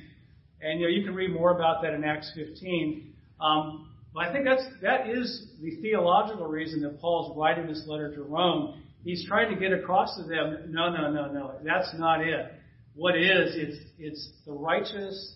And 0.60 0.80
you 0.80 0.86
know, 0.86 0.92
you 0.92 1.04
can 1.04 1.14
read 1.14 1.32
more 1.32 1.50
about 1.50 1.82
that 1.82 1.92
in 1.92 2.04
Acts 2.04 2.30
15. 2.36 3.12
Um, 3.40 3.90
but 4.14 4.26
I 4.26 4.32
think 4.32 4.44
that's 4.44 4.62
that 4.82 5.08
is 5.08 5.48
the 5.60 5.76
theological 5.82 6.46
reason 6.46 6.80
that 6.82 7.00
Paul's 7.00 7.36
writing 7.36 7.66
this 7.66 7.82
letter 7.88 8.14
to 8.14 8.22
Rome. 8.22 8.82
He's 9.02 9.26
trying 9.26 9.52
to 9.52 9.60
get 9.60 9.72
across 9.72 10.16
to 10.16 10.22
them, 10.22 10.66
no, 10.68 10.88
no, 10.90 11.10
no, 11.10 11.30
no, 11.30 11.54
that's 11.64 11.92
not 11.98 12.20
it. 12.20 12.52
What 12.94 13.16
is 13.16 13.54
it's 13.54 13.76
it's 13.98 14.28
the 14.46 14.52
righteous 14.52 15.34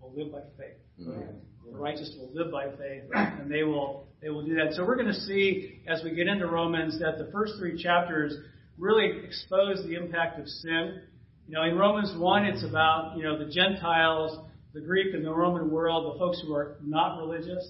will 0.00 0.12
live 0.16 0.32
by 0.32 0.40
faith. 0.58 0.76
Mm-hmm. 1.00 1.70
The 1.70 1.78
righteous 1.78 2.14
will 2.18 2.30
live 2.32 2.52
by 2.52 2.70
faith, 2.76 3.04
and 3.14 3.50
they 3.50 3.62
will 3.62 4.06
they 4.22 4.30
will 4.30 4.44
do 4.44 4.54
that. 4.54 4.74
So 4.74 4.84
we're 4.84 4.96
going 4.96 5.12
to 5.12 5.20
see 5.20 5.82
as 5.86 6.02
we 6.02 6.14
get 6.14 6.28
into 6.28 6.46
Romans 6.46 6.98
that 7.00 7.18
the 7.18 7.30
first 7.32 7.54
three 7.58 7.82
chapters 7.82 8.34
really 8.78 9.24
expose 9.24 9.84
the 9.84 9.94
impact 9.94 10.38
of 10.40 10.48
sin. 10.48 11.02
You 11.46 11.54
know, 11.54 11.62
in 11.64 11.76
Romans 11.76 12.14
one, 12.16 12.44
it's 12.44 12.64
about 12.64 13.16
you 13.16 13.24
know 13.24 13.38
the 13.38 13.50
Gentiles 13.50 14.38
the 14.74 14.80
Greek 14.80 15.14
and 15.14 15.24
the 15.24 15.32
Roman 15.32 15.70
world, 15.70 16.14
the 16.14 16.18
folks 16.18 16.42
who 16.44 16.52
are 16.52 16.76
not 16.82 17.18
religious. 17.18 17.64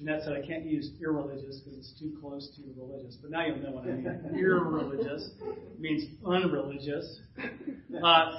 Jeanette 0.00 0.22
said 0.24 0.32
I 0.32 0.46
can't 0.46 0.64
use 0.64 0.92
irreligious 0.98 1.60
because 1.60 1.78
it's 1.78 1.92
too 2.00 2.16
close 2.22 2.48
to 2.56 2.62
religious, 2.80 3.18
but 3.20 3.30
now 3.30 3.44
you'll 3.44 3.58
know 3.58 3.72
what 3.72 3.84
I 3.84 3.88
mean. 3.88 4.34
irreligious 4.34 5.28
means 5.78 6.04
unreligious. 6.26 7.20
Uh, 8.02 8.30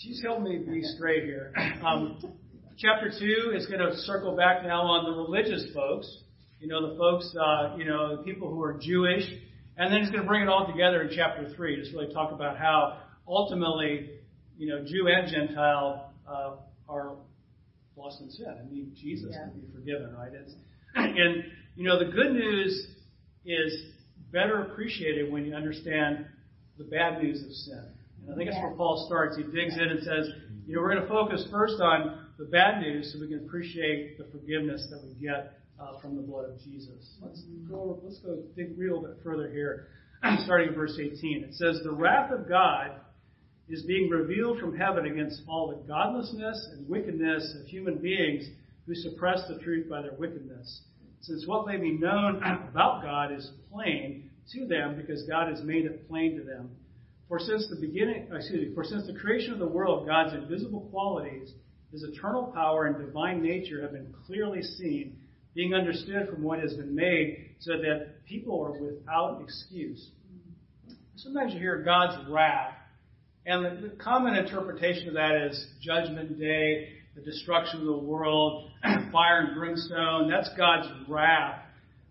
she's 0.00 0.22
helping 0.22 0.44
me 0.44 0.58
be 0.58 0.82
straight 0.82 1.24
here. 1.24 1.52
Um, 1.84 2.18
chapter 2.78 3.10
two 3.10 3.52
is 3.54 3.66
going 3.66 3.80
to 3.80 3.94
circle 3.96 4.36
back 4.36 4.62
now 4.62 4.82
on 4.82 5.04
the 5.04 5.10
religious 5.10 5.66
folks. 5.74 6.08
You 6.60 6.68
know, 6.68 6.92
the 6.92 6.96
folks, 6.96 7.34
uh, 7.36 7.76
you 7.76 7.84
know, 7.84 8.16
the 8.16 8.22
people 8.22 8.48
who 8.48 8.62
are 8.62 8.78
Jewish, 8.80 9.24
and 9.76 9.92
then 9.92 10.00
he's 10.00 10.10
going 10.10 10.22
to 10.22 10.26
bring 10.26 10.42
it 10.42 10.48
all 10.48 10.66
together 10.66 11.02
in 11.02 11.10
chapter 11.14 11.52
three. 11.56 11.76
Just 11.76 11.92
really 11.92 12.14
talk 12.14 12.32
about 12.32 12.56
how 12.56 13.00
ultimately, 13.28 14.12
you 14.56 14.68
know, 14.68 14.82
Jew 14.86 15.08
and 15.08 15.28
Gentile 15.28 16.12
uh, 16.26 16.52
are 16.88 17.16
lost 17.96 18.22
in 18.22 18.30
sin 18.30 18.46
and 18.58 18.70
need 18.70 18.94
Jesus 18.94 19.32
yeah. 19.32 19.46
to 19.46 19.50
be 19.50 19.66
forgiven, 19.74 20.14
right? 20.16 20.32
It's, 20.32 20.54
and, 20.94 21.44
you 21.76 21.84
know, 21.84 21.98
the 21.98 22.10
good 22.10 22.32
news 22.32 22.86
is 23.44 23.72
better 24.32 24.62
appreciated 24.62 25.30
when 25.32 25.44
you 25.44 25.54
understand 25.54 26.26
the 26.78 26.84
bad 26.84 27.22
news 27.22 27.42
of 27.42 27.50
sin. 27.52 27.84
And 28.22 28.32
I 28.32 28.36
think 28.36 28.46
yeah. 28.46 28.56
that's 28.56 28.64
where 28.64 28.76
Paul 28.76 29.04
starts. 29.06 29.36
He 29.36 29.42
digs 29.42 29.74
in 29.74 29.88
and 29.88 30.02
says, 30.02 30.28
you 30.66 30.76
know, 30.76 30.82
we're 30.82 30.94
going 30.94 31.02
to 31.02 31.08
focus 31.08 31.46
first 31.50 31.80
on 31.80 32.26
the 32.38 32.44
bad 32.44 32.80
news 32.80 33.12
so 33.12 33.20
we 33.20 33.28
can 33.28 33.44
appreciate 33.44 34.18
the 34.18 34.24
forgiveness 34.30 34.86
that 34.90 35.02
we 35.02 35.14
get 35.14 35.60
uh, 35.80 35.98
from 36.00 36.16
the 36.16 36.22
blood 36.22 36.50
of 36.50 36.58
Jesus. 36.60 37.16
Let's 37.22 37.42
go, 37.68 38.00
let's 38.04 38.18
go 38.20 38.38
dig 38.56 38.78
real 38.78 39.00
bit 39.02 39.18
further 39.22 39.50
here, 39.50 39.88
starting 40.44 40.68
in 40.68 40.74
verse 40.74 40.98
18. 40.98 41.44
It 41.44 41.54
says, 41.54 41.80
The 41.82 41.92
wrath 41.92 42.30
of 42.30 42.48
God 42.48 42.92
is 43.68 43.82
being 43.82 44.10
revealed 44.10 44.58
from 44.58 44.76
heaven 44.76 45.06
against 45.06 45.42
all 45.48 45.68
the 45.68 45.86
godlessness 45.86 46.68
and 46.72 46.88
wickedness 46.88 47.54
of 47.60 47.66
human 47.66 47.98
beings 47.98 48.46
who 48.90 48.96
suppress 48.96 49.40
the 49.46 49.56
truth 49.62 49.88
by 49.88 50.02
their 50.02 50.14
wickedness. 50.18 50.80
Since 51.20 51.46
what 51.46 51.64
may 51.64 51.76
be 51.76 51.92
known 51.92 52.42
about 52.70 53.02
God 53.02 53.32
is 53.32 53.48
plain 53.72 54.30
to 54.52 54.66
them 54.66 54.96
because 54.96 55.22
God 55.28 55.48
has 55.48 55.62
made 55.62 55.84
it 55.84 56.08
plain 56.08 56.36
to 56.36 56.42
them. 56.42 56.70
For 57.28 57.38
since 57.38 57.68
the 57.70 57.76
beginning, 57.76 58.26
uh, 58.32 58.38
excuse 58.38 58.68
me, 58.68 58.74
for 58.74 58.82
since 58.82 59.06
the 59.06 59.16
creation 59.16 59.52
of 59.52 59.60
the 59.60 59.68
world, 59.68 60.08
God's 60.08 60.34
invisible 60.34 60.88
qualities, 60.90 61.52
his 61.92 62.02
eternal 62.02 62.50
power 62.52 62.86
and 62.86 62.98
divine 62.98 63.40
nature 63.40 63.80
have 63.80 63.92
been 63.92 64.12
clearly 64.26 64.62
seen, 64.62 65.18
being 65.54 65.72
understood 65.72 66.28
from 66.28 66.42
what 66.42 66.58
has 66.58 66.74
been 66.74 66.92
made, 66.92 67.54
so 67.60 67.74
that 67.78 68.24
people 68.26 68.60
are 68.60 68.72
without 68.72 69.40
excuse. 69.44 70.10
sometimes 71.14 71.54
you 71.54 71.60
hear 71.60 71.84
God's 71.84 72.28
wrath. 72.28 72.74
And 73.46 73.84
the 73.84 73.90
common 74.02 74.34
interpretation 74.34 75.08
of 75.08 75.14
that 75.14 75.48
is 75.48 75.66
judgment 75.80 76.40
day, 76.40 76.99
the 77.14 77.22
destruction 77.22 77.80
of 77.80 77.86
the 77.86 77.98
world, 77.98 78.70
fire 79.12 79.46
and 79.46 79.54
brimstone. 79.54 80.30
That's 80.30 80.50
God's 80.56 80.88
wrath. 81.08 81.62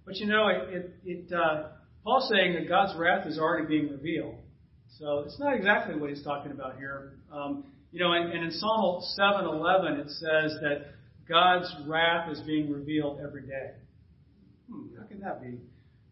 But 0.05 0.15
you 0.17 0.27
know, 0.27 0.47
it, 0.47 0.69
it, 0.73 0.93
it 1.05 1.33
uh, 1.33 1.69
Paul's 2.03 2.31
saying 2.33 2.53
that 2.53 2.67
God's 2.67 2.97
wrath 2.97 3.27
is 3.27 3.37
already 3.37 3.67
being 3.67 3.91
revealed. 3.91 4.35
So 4.97 5.19
it's 5.19 5.39
not 5.39 5.55
exactly 5.55 5.95
what 5.95 6.09
he's 6.09 6.23
talking 6.23 6.51
about 6.51 6.77
here. 6.77 7.13
Um, 7.31 7.65
you 7.91 7.99
know, 7.99 8.13
and, 8.13 8.31
and 8.31 8.45
in 8.45 8.51
Psalm 8.51 9.01
7:11 9.19 9.99
it 9.99 10.09
says 10.09 10.57
that 10.61 10.85
God's 11.27 11.73
wrath 11.87 12.31
is 12.31 12.41
being 12.41 12.71
revealed 12.71 13.19
every 13.23 13.43
day. 13.43 13.71
Hmm, 14.69 14.95
how 14.97 15.05
can 15.05 15.19
that 15.21 15.41
be? 15.41 15.59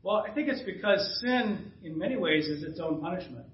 Well, 0.03 0.23
I 0.27 0.33
think 0.33 0.47
it's 0.47 0.61
because 0.61 1.21
sin, 1.25 1.71
in 1.83 1.97
many 1.97 2.15
ways, 2.15 2.47
is 2.47 2.63
its 2.63 2.79
own 2.79 3.01
punishment. 3.01 3.45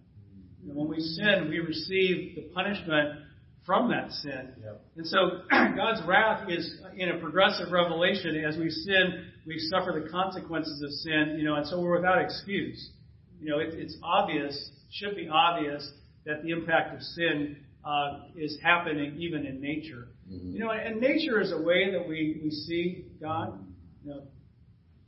And 0.64 0.76
when 0.76 0.88
we 0.88 1.00
sin, 1.00 1.48
we 1.50 1.60
receive 1.60 2.36
the 2.36 2.42
punishment 2.54 3.23
from 3.66 3.90
that 3.92 4.12
sin. 4.12 4.54
Yep. 4.62 4.82
And 4.98 5.08
so 5.08 5.18
God's 5.50 6.02
wrath 6.08 6.50
is 6.50 6.82
in 6.98 7.10
a 7.10 7.18
progressive 7.20 7.72
revelation. 7.72 8.44
As 8.44 8.58
we 8.58 8.70
sin, 8.70 9.26
we 9.46 9.58
suffer 9.70 10.00
the 10.04 10.10
consequences 10.10 10.82
of 10.82 10.92
sin, 10.92 11.38
you 11.38 11.46
know, 11.46 11.56
and 11.56 11.68
so 11.68 11.80
we're 11.80 11.96
without 11.96 12.22
excuse. 12.22 12.92
You 13.40 13.50
know, 13.50 13.60
it, 13.60 13.74
it's 13.74 13.98
obvious, 14.04 14.72
should 14.92 15.16
be 15.16 15.30
obvious, 15.30 15.90
that 16.26 16.44
the 16.44 16.52
impact 16.52 16.96
of 16.96 17.02
sin 17.02 17.58
uh, 17.86 18.22
is 18.36 18.58
happening 18.62 19.18
even 19.18 19.46
in 19.46 19.62
nature. 19.62 20.08
Mm-hmm. 20.32 20.54
You 20.54 20.60
know, 20.60 20.72
and 20.72 21.00
nature 21.00 21.42
is 21.42 21.52
a 21.52 21.62
way 21.62 21.92
that 21.92 22.08
we, 22.08 22.40
we 22.44 22.50
see 22.52 23.06
God. 23.22 23.60
You 24.04 24.12
know, 24.12 24.22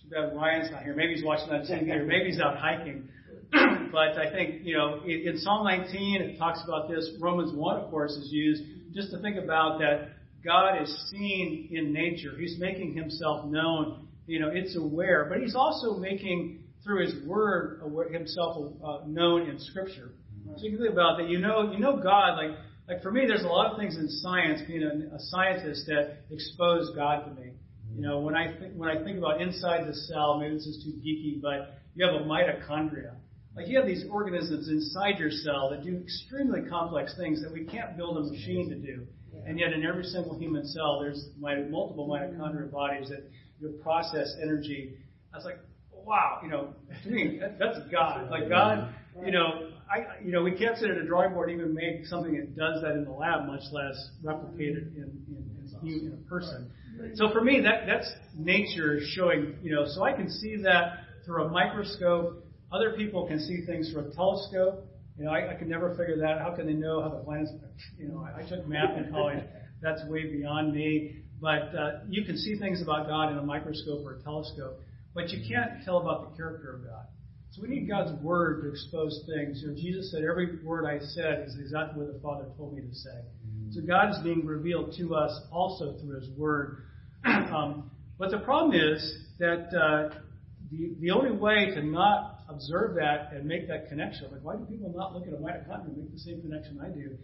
too 0.01 0.09
bad 0.09 0.35
Ryan's 0.35 0.71
not 0.71 0.83
here. 0.83 0.95
Maybe 0.95 1.13
he's 1.15 1.23
watching 1.23 1.49
on 1.49 1.61
TV 1.61 1.89
or 1.91 2.05
maybe 2.05 2.31
he's 2.31 2.39
out 2.39 2.57
hiking. 2.57 3.09
but 3.91 4.17
I 4.17 4.31
think, 4.31 4.65
you 4.65 4.77
know, 4.77 5.01
in 5.05 5.37
Psalm 5.37 5.65
19, 5.65 6.21
it 6.21 6.37
talks 6.37 6.61
about 6.63 6.89
this. 6.89 7.09
Romans 7.19 7.53
1, 7.53 7.77
of 7.77 7.89
course, 7.89 8.11
is 8.11 8.29
used 8.31 8.63
just 8.93 9.11
to 9.11 9.19
think 9.21 9.37
about 9.37 9.79
that 9.79 10.09
God 10.43 10.81
is 10.81 11.09
seen 11.09 11.69
in 11.71 11.91
nature. 11.93 12.31
He's 12.37 12.57
making 12.59 12.95
himself 12.95 13.45
known. 13.45 14.07
You 14.27 14.39
know, 14.39 14.49
it's 14.53 14.75
aware. 14.75 15.27
But 15.29 15.39
he's 15.39 15.55
also 15.55 15.97
making, 15.97 16.63
through 16.83 17.05
his 17.05 17.27
word, 17.27 17.81
himself 18.11 18.73
uh, 18.83 18.99
known 19.07 19.49
in 19.49 19.59
Scripture. 19.59 20.11
So 20.57 20.63
you 20.63 20.71
can 20.71 20.79
think 20.79 20.93
about 20.93 21.17
that. 21.17 21.29
You 21.29 21.39
know, 21.39 21.71
you 21.71 21.79
know 21.79 21.97
God. 21.97 22.37
Like, 22.37 22.57
like 22.87 23.01
for 23.01 23.11
me, 23.11 23.25
there's 23.27 23.43
a 23.43 23.47
lot 23.47 23.71
of 23.71 23.77
things 23.77 23.97
in 23.97 24.07
science, 24.07 24.61
being 24.67 24.83
a, 24.83 25.15
a 25.15 25.19
scientist, 25.19 25.85
that 25.87 26.17
expose 26.29 26.91
God 26.95 27.25
to 27.25 27.41
me. 27.41 27.51
You 27.95 28.01
know, 28.01 28.19
when 28.19 28.35
I 28.35 28.57
think 28.59 28.73
when 28.75 28.89
I 28.89 29.03
think 29.03 29.17
about 29.17 29.41
inside 29.41 29.87
the 29.87 29.93
cell, 29.93 30.39
maybe 30.39 30.55
this 30.55 30.65
is 30.65 30.83
too 30.83 30.99
geeky, 30.99 31.41
but 31.41 31.79
you 31.95 32.05
have 32.05 32.15
a 32.15 32.25
mitochondria. 32.25 33.13
Like 33.55 33.67
you 33.67 33.77
have 33.77 33.87
these 33.87 34.05
organisms 34.09 34.67
inside 34.67 35.17
your 35.17 35.31
cell 35.31 35.69
that 35.69 35.83
do 35.83 35.97
extremely 35.97 36.61
complex 36.69 37.15
things 37.17 37.41
that 37.41 37.51
we 37.51 37.63
can't 37.63 37.95
build 37.95 38.17
a 38.17 38.31
machine 38.31 38.69
to 38.69 38.75
do. 38.75 39.07
And 39.45 39.59
yet, 39.59 39.73
in 39.73 39.85
every 39.85 40.03
single 40.03 40.37
human 40.37 40.65
cell, 40.65 40.99
there's 41.01 41.27
multiple 41.37 42.07
mitochondrial 42.07 42.71
bodies 42.71 43.09
that 43.09 43.29
you 43.59 43.79
process 43.83 44.33
energy. 44.41 44.95
I 45.33 45.37
was 45.37 45.45
like, 45.45 45.59
wow, 45.91 46.39
you 46.41 46.49
know, 46.49 46.73
to 47.03 47.09
me, 47.09 47.39
that's 47.59 47.79
God. 47.91 48.29
Like 48.29 48.49
God, 48.49 48.93
you 49.23 49.31
know, 49.31 49.71
I, 49.89 50.23
you 50.23 50.31
know, 50.31 50.41
we 50.41 50.51
can't 50.51 50.77
sit 50.77 50.89
at 50.89 50.97
a 50.97 51.05
drawing 51.05 51.33
board 51.33 51.49
and 51.49 51.59
even 51.59 51.73
make 51.73 52.05
something 52.05 52.33
that 52.33 52.55
does 52.55 52.81
that 52.81 52.91
in 52.93 53.05
the 53.05 53.11
lab, 53.11 53.45
much 53.45 53.61
less 53.71 53.95
replicate 54.23 54.77
it 54.77 54.83
in, 54.95 55.11
in, 55.27 55.89
in, 55.89 56.07
in 56.07 56.13
a 56.25 56.29
person. 56.29 56.71
So 57.15 57.31
for 57.31 57.41
me, 57.41 57.61
that 57.61 57.85
that's 57.85 58.09
nature 58.37 58.99
showing, 59.15 59.55
you 59.61 59.75
know, 59.75 59.85
so 59.85 60.03
I 60.03 60.13
can 60.13 60.29
see 60.29 60.57
that 60.63 60.99
through 61.25 61.45
a 61.45 61.49
microscope. 61.49 62.44
Other 62.75 62.91
people 62.97 63.25
can 63.25 63.39
see 63.39 63.65
things 63.65 63.91
through 63.91 64.09
a 64.09 64.13
telescope. 64.13 64.85
You 65.17 65.25
know, 65.25 65.31
I, 65.31 65.51
I 65.51 65.55
can 65.55 65.69
never 65.69 65.91
figure 65.91 66.17
that. 66.17 66.25
out. 66.25 66.41
How 66.41 66.55
can 66.55 66.65
they 66.65 66.73
know 66.73 67.01
how 67.01 67.07
the 67.07 67.23
planets? 67.23 67.51
You 67.97 68.09
know, 68.09 68.27
I, 68.27 68.41
I 68.41 68.49
took 68.49 68.67
math 68.67 68.97
in 68.97 69.09
college. 69.11 69.43
That's 69.81 70.01
way 70.09 70.29
beyond 70.29 70.73
me. 70.73 71.23
But 71.39 71.73
uh, 71.75 71.91
you 72.09 72.25
can 72.25 72.37
see 72.37 72.57
things 72.57 72.81
about 72.81 73.07
God 73.07 73.31
in 73.31 73.37
a 73.37 73.43
microscope 73.43 74.05
or 74.05 74.15
a 74.15 74.23
telescope, 74.23 74.81
but 75.13 75.29
you 75.29 75.39
can't 75.47 75.83
tell 75.85 75.99
about 75.99 76.29
the 76.29 76.37
character 76.37 76.73
of 76.75 76.83
God. 76.83 77.05
So 77.51 77.61
we 77.61 77.69
need 77.69 77.87
God's 77.87 78.11
word 78.21 78.63
to 78.63 78.69
expose 78.69 79.23
things. 79.25 79.61
You 79.61 79.69
know, 79.69 79.75
Jesus 79.75 80.11
said, 80.11 80.23
"Every 80.23 80.61
word 80.61 80.85
I 80.85 80.99
said 80.99 81.45
is 81.47 81.55
exactly 81.57 82.03
what 82.03 82.13
the 82.13 82.19
Father 82.19 82.47
told 82.57 82.75
me 82.75 82.81
to 82.81 82.93
say." 82.93 83.21
So 83.71 83.81
God 83.81 84.09
is 84.11 84.17
being 84.23 84.45
revealed 84.45 84.93
to 84.97 85.15
us 85.15 85.31
also 85.51 85.93
through 85.99 86.19
His 86.19 86.29
Word. 86.31 86.83
um, 87.25 87.89
but 88.17 88.31
the 88.31 88.39
problem 88.39 88.77
is 88.77 89.27
that 89.39 89.73
uh, 89.73 90.15
the, 90.71 90.95
the 90.99 91.11
only 91.11 91.31
way 91.31 91.71
to 91.73 91.81
not 91.81 92.34
observe 92.49 92.95
that 92.95 93.33
and 93.33 93.45
make 93.45 93.67
that 93.67 93.89
connection, 93.89 94.31
like 94.31 94.41
why 94.43 94.55
do 94.55 94.65
people 94.65 94.93
not 94.95 95.13
look 95.13 95.27
at 95.27 95.33
a 95.33 95.37
mitochondria 95.37 95.87
and 95.87 95.97
make 95.97 96.11
the 96.11 96.19
same 96.19 96.41
connection 96.41 96.79
I 96.81 96.89
do, 96.89 97.17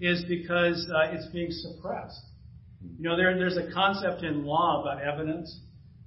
is 0.00 0.24
because 0.28 0.88
uh, 0.94 1.12
it's 1.12 1.26
being 1.32 1.50
suppressed. 1.50 2.22
You 2.98 3.08
know, 3.08 3.16
there, 3.16 3.36
there's 3.36 3.56
a 3.56 3.72
concept 3.72 4.22
in 4.22 4.44
law 4.44 4.82
about 4.82 5.02
evidence. 5.02 5.60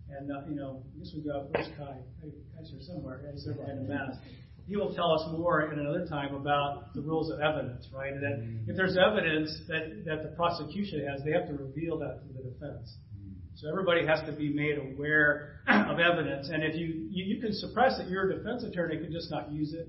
And, 0.10 0.32
uh, 0.32 0.42
you 0.50 0.56
know, 0.56 0.84
I 0.96 1.00
guess 1.00 1.12
we 1.16 1.22
got, 1.22 1.50
where's 1.52 1.68
Kai? 1.78 1.98
Kai's 2.22 2.70
here 2.70 2.80
somewhere. 2.82 3.22
He's 3.32 3.46
there 3.46 3.56
behind 3.56 3.80
the 3.80 3.94
mask 3.94 4.20
he 4.68 4.78
will 4.78 4.94
tell 4.96 5.12
us 5.12 5.28
more 5.32 5.72
in 5.72 5.80
another 5.80 6.06
time 6.08 6.34
about 6.34 6.94
the 6.94 7.02
rules 7.02 7.30
of 7.30 7.42
evidence, 7.42 7.88
right? 7.94 8.14
That 8.14 8.40
if 8.68 8.76
there's 8.78 8.98
evidence 8.98 9.52
that, 9.68 10.06
that 10.06 10.24
the 10.24 10.30
prosecution 10.30 11.06
has, 11.08 11.22
they 11.26 11.32
have 11.32 11.48
to 11.48 11.54
reveal 11.54 11.98
that 12.00 12.22
to 12.24 12.34
the 12.34 12.50
defense. 12.50 12.96
So 13.56 13.70
everybody 13.70 14.06
has 14.06 14.22
to 14.26 14.32
be 14.32 14.52
made 14.52 14.78
aware 14.78 15.62
of 15.68 16.00
evidence. 16.00 16.50
And 16.50 16.64
if 16.64 16.76
you, 16.76 17.08
you, 17.10 17.36
you 17.36 17.42
can 17.42 17.54
suppress 17.54 18.00
it, 18.00 18.08
your 18.08 18.32
defense 18.32 18.64
attorney 18.64 18.98
can 18.98 19.12
just 19.12 19.30
not 19.30 19.52
use 19.52 19.74
it. 19.74 19.88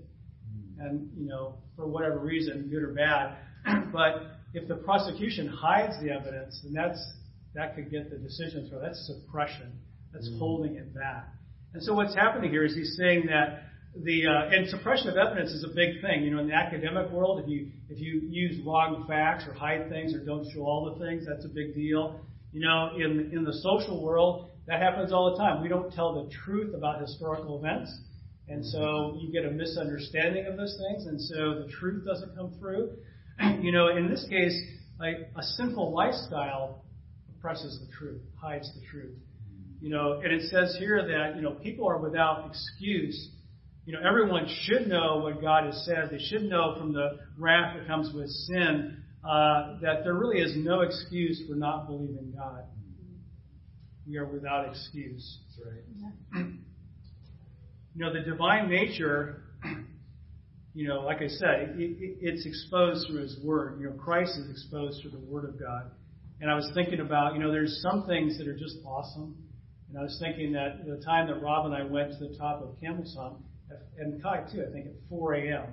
And, 0.78 1.08
you 1.16 1.28
know, 1.28 1.54
for 1.76 1.86
whatever 1.86 2.18
reason, 2.18 2.68
good 2.68 2.82
or 2.82 2.92
bad. 2.92 3.36
but 3.92 4.38
if 4.52 4.68
the 4.68 4.76
prosecution 4.76 5.48
hides 5.48 5.94
the 6.02 6.10
evidence, 6.10 6.60
then 6.64 6.72
that's, 6.72 7.12
that 7.54 7.74
could 7.74 7.90
get 7.90 8.10
the 8.10 8.16
decision 8.16 8.68
through. 8.68 8.80
That's 8.80 9.06
suppression. 9.06 9.72
That's 10.12 10.28
holding 10.38 10.74
it 10.76 10.94
back. 10.94 11.28
And 11.72 11.82
so 11.82 11.94
what's 11.94 12.14
happening 12.14 12.50
here 12.50 12.64
is 12.64 12.74
he's 12.74 12.96
saying 12.98 13.26
that 13.28 13.62
the 13.94 14.26
uh, 14.26 14.54
and 14.54 14.68
suppression 14.68 15.08
of 15.08 15.16
evidence 15.16 15.50
is 15.52 15.64
a 15.64 15.74
big 15.74 16.00
thing. 16.00 16.22
You 16.22 16.30
know, 16.30 16.40
in 16.40 16.48
the 16.48 16.54
academic 16.54 17.10
world, 17.10 17.40
if 17.40 17.48
you 17.48 17.68
if 17.88 17.98
you 17.98 18.22
use 18.24 18.64
wrong 18.64 19.04
facts 19.06 19.44
or 19.46 19.52
hide 19.52 19.88
things 19.90 20.14
or 20.14 20.24
don't 20.24 20.46
show 20.52 20.62
all 20.62 20.94
the 20.94 21.04
things, 21.04 21.24
that's 21.26 21.44
a 21.44 21.48
big 21.48 21.74
deal. 21.74 22.20
You 22.52 22.60
know, 22.60 22.96
in 22.96 23.30
in 23.32 23.44
the 23.44 23.54
social 23.54 24.02
world, 24.02 24.50
that 24.66 24.80
happens 24.80 25.12
all 25.12 25.30
the 25.30 25.38
time. 25.38 25.62
We 25.62 25.68
don't 25.68 25.92
tell 25.92 26.24
the 26.24 26.30
truth 26.30 26.74
about 26.74 27.00
historical 27.00 27.58
events, 27.58 27.90
and 28.48 28.64
so 28.64 29.18
you 29.20 29.32
get 29.32 29.44
a 29.44 29.50
misunderstanding 29.50 30.46
of 30.46 30.56
those 30.56 30.78
things, 30.78 31.06
and 31.06 31.20
so 31.20 31.64
the 31.66 31.72
truth 31.72 32.04
doesn't 32.04 32.36
come 32.36 32.54
through. 32.58 32.92
You 33.60 33.72
know, 33.72 33.88
in 33.88 34.08
this 34.08 34.24
case, 34.28 34.54
like 35.00 35.16
a 35.36 35.42
simple 35.42 35.92
lifestyle 35.92 36.84
oppresses 37.30 37.80
the 37.80 37.92
truth, 37.96 38.20
hides 38.40 38.70
the 38.74 38.86
truth. 38.86 39.16
You 39.80 39.90
know, 39.90 40.20
and 40.22 40.32
it 40.32 40.42
says 40.50 40.76
here 40.78 41.02
that 41.02 41.36
you 41.36 41.42
know 41.42 41.52
people 41.52 41.88
are 41.88 41.98
without 41.98 42.48
excuse 42.48 43.30
you 43.84 43.92
know, 43.92 43.98
everyone 44.06 44.46
should 44.62 44.86
know 44.86 45.18
what 45.18 45.40
God 45.40 45.64
has 45.64 45.84
said. 45.84 46.08
They 46.10 46.18
should 46.18 46.44
know 46.44 46.76
from 46.78 46.92
the 46.92 47.18
wrath 47.36 47.76
that 47.76 47.86
comes 47.88 48.14
with 48.14 48.28
sin 48.28 49.01
uh, 49.24 49.78
that 49.80 50.02
there 50.04 50.14
really 50.14 50.40
is 50.40 50.54
no 50.56 50.80
excuse 50.80 51.42
for 51.48 51.54
not 51.54 51.86
believing 51.86 52.32
God. 52.36 52.64
We 54.06 54.16
are 54.16 54.26
without 54.26 54.68
excuse. 54.68 55.38
That's 55.56 55.68
right. 55.68 56.46
You 57.94 58.06
know, 58.06 58.12
the 58.12 58.20
divine 58.20 58.70
nature, 58.70 59.42
you 60.74 60.88
know, 60.88 61.00
like 61.00 61.18
I 61.18 61.28
said, 61.28 61.76
it, 61.76 61.90
it, 62.00 62.18
it's 62.20 62.46
exposed 62.46 63.06
through 63.06 63.20
His 63.20 63.38
Word. 63.44 63.78
You 63.80 63.90
know, 63.90 63.92
Christ 63.92 64.32
is 64.38 64.50
exposed 64.50 65.02
through 65.02 65.10
the 65.10 65.26
Word 65.26 65.44
of 65.44 65.60
God. 65.60 65.90
And 66.40 66.50
I 66.50 66.54
was 66.54 66.70
thinking 66.74 67.00
about, 67.00 67.34
you 67.34 67.40
know, 67.40 67.52
there's 67.52 67.80
some 67.82 68.06
things 68.06 68.38
that 68.38 68.48
are 68.48 68.56
just 68.56 68.76
awesome. 68.84 69.36
And 69.90 69.98
I 69.98 70.02
was 70.02 70.16
thinking 70.20 70.52
that 70.52 70.86
the 70.86 71.04
time 71.04 71.26
that 71.28 71.42
Rob 71.42 71.66
and 71.66 71.74
I 71.74 71.84
went 71.84 72.12
to 72.12 72.28
the 72.28 72.34
top 72.36 72.62
of 72.62 72.80
Camel 72.80 73.04
Summit, 73.04 73.42
and 73.98 74.22
Kai 74.22 74.44
too, 74.50 74.64
I 74.66 74.72
think 74.72 74.86
at 74.86 74.92
4 75.08 75.34
a.m. 75.34 75.64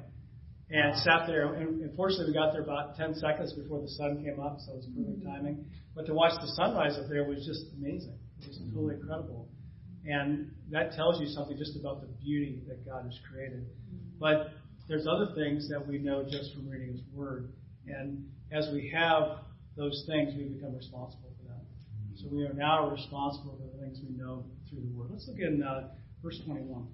And 0.71 0.95
sat 0.97 1.25
there, 1.25 1.55
and 1.55 1.82
unfortunately 1.82 2.27
we 2.27 2.34
got 2.34 2.53
there 2.53 2.62
about 2.62 2.95
10 2.95 3.15
seconds 3.15 3.53
before 3.53 3.82
the 3.82 3.89
sun 3.89 4.23
came 4.23 4.39
up, 4.39 4.58
so 4.62 4.73
it 4.73 4.77
was 4.77 4.88
perfect 4.95 5.25
mm-hmm. 5.25 5.27
timing. 5.27 5.65
But 5.95 6.05
to 6.05 6.13
watch 6.13 6.34
the 6.39 6.47
sunrise 6.53 6.95
up 6.97 7.10
there 7.10 7.23
was 7.23 7.41
just 7.43 7.73
amazing. 7.73 8.13
It 8.41 8.47
was 8.47 8.58
mm-hmm. 8.60 8.75
totally 8.75 8.95
incredible. 9.01 9.49
And 10.05 10.51
that 10.69 10.93
tells 10.93 11.19
you 11.19 11.27
something 11.27 11.58
just 11.58 11.75
about 11.75 12.01
the 12.01 12.08
beauty 12.21 12.62
that 12.67 12.86
God 12.86 13.05
has 13.05 13.17
created. 13.32 13.65
Mm-hmm. 13.65 14.19
But 14.19 14.53
there's 14.88 15.08
other 15.08 15.34
things 15.34 15.67
that 15.69 15.86
we 15.86 15.97
know 15.97 16.23
just 16.23 16.53
from 16.53 16.69
reading 16.69 16.93
His 16.93 17.01
Word. 17.13 17.51
And 17.88 18.29
as 18.51 18.69
we 18.71 18.91
have 18.93 19.39
those 19.75 20.05
things, 20.08 20.34
we 20.38 20.43
become 20.53 20.75
responsible 20.75 21.34
for 21.38 21.49
them. 21.49 21.62
So 22.15 22.27
we 22.32 22.43
are 22.45 22.53
now 22.53 22.91
responsible 22.91 23.58
for 23.58 23.75
the 23.75 23.84
things 23.84 24.01
we 24.08 24.15
know 24.15 24.45
through 24.69 24.82
the 24.82 24.97
Word. 24.97 25.10
Let's 25.12 25.27
look 25.27 25.39
in 25.39 25.63
uh, 25.63 25.89
verse 26.21 26.39
21. 26.45 26.88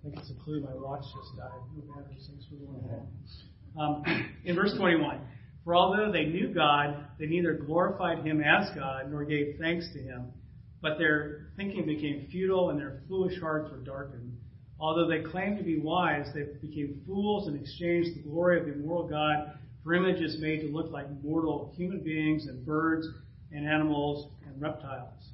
I 0.00 0.08
think 0.08 0.16
it's 0.18 0.30
a 0.30 0.44
clue 0.44 0.60
my 0.62 0.74
watch 0.74 1.02
just 1.02 1.36
died. 1.36 1.50
No 1.76 1.82
battery 1.92 2.16
sinks 2.18 2.46
for 2.46 2.54
the 2.56 3.80
um, 3.80 4.02
In 4.44 4.56
verse 4.56 4.74
21, 4.78 5.20
for 5.62 5.76
although 5.76 6.10
they 6.10 6.24
knew 6.24 6.54
God, 6.54 7.04
they 7.18 7.26
neither 7.26 7.52
glorified 7.52 8.24
him 8.24 8.40
as 8.40 8.70
God 8.74 9.10
nor 9.10 9.24
gave 9.24 9.56
thanks 9.60 9.86
to 9.92 9.98
him, 9.98 10.32
But 10.80 10.96
their 10.96 11.48
thinking 11.56 11.84
became 11.84 12.28
futile 12.30 12.70
and 12.70 12.78
their 12.78 13.02
foolish 13.08 13.38
hearts 13.40 13.70
were 13.70 13.84
darkened. 13.84 14.38
Although 14.78 15.06
they 15.06 15.20
claimed 15.20 15.58
to 15.58 15.64
be 15.64 15.78
wise, 15.78 16.26
they 16.34 16.44
became 16.66 17.02
fools 17.06 17.46
and 17.48 17.60
exchanged 17.60 18.16
the 18.16 18.22
glory 18.22 18.58
of 18.58 18.66
the 18.66 18.72
immortal 18.72 19.06
God 19.06 19.58
for 19.84 19.94
images 19.94 20.38
made 20.40 20.60
to 20.60 20.68
look 20.68 20.90
like 20.90 21.06
mortal 21.22 21.74
human 21.76 22.00
beings 22.02 22.46
and 22.46 22.64
birds 22.64 23.06
and 23.52 23.68
animals 23.68 24.30
and 24.46 24.58
reptiles. 24.60 25.28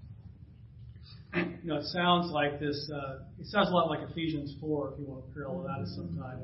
You 1.34 1.58
know, 1.64 1.76
it 1.76 1.86
sounds 1.86 2.30
like 2.30 2.60
this, 2.60 2.90
uh, 2.92 3.18
it 3.38 3.46
sounds 3.46 3.70
a 3.70 3.72
lot 3.72 3.88
like 3.88 4.00
Ephesians 4.10 4.54
4, 4.60 4.92
if 4.92 5.00
you 5.00 5.06
want 5.06 5.26
to 5.26 5.34
parallel 5.34 5.64
that 5.64 5.86
sometime. 5.88 6.40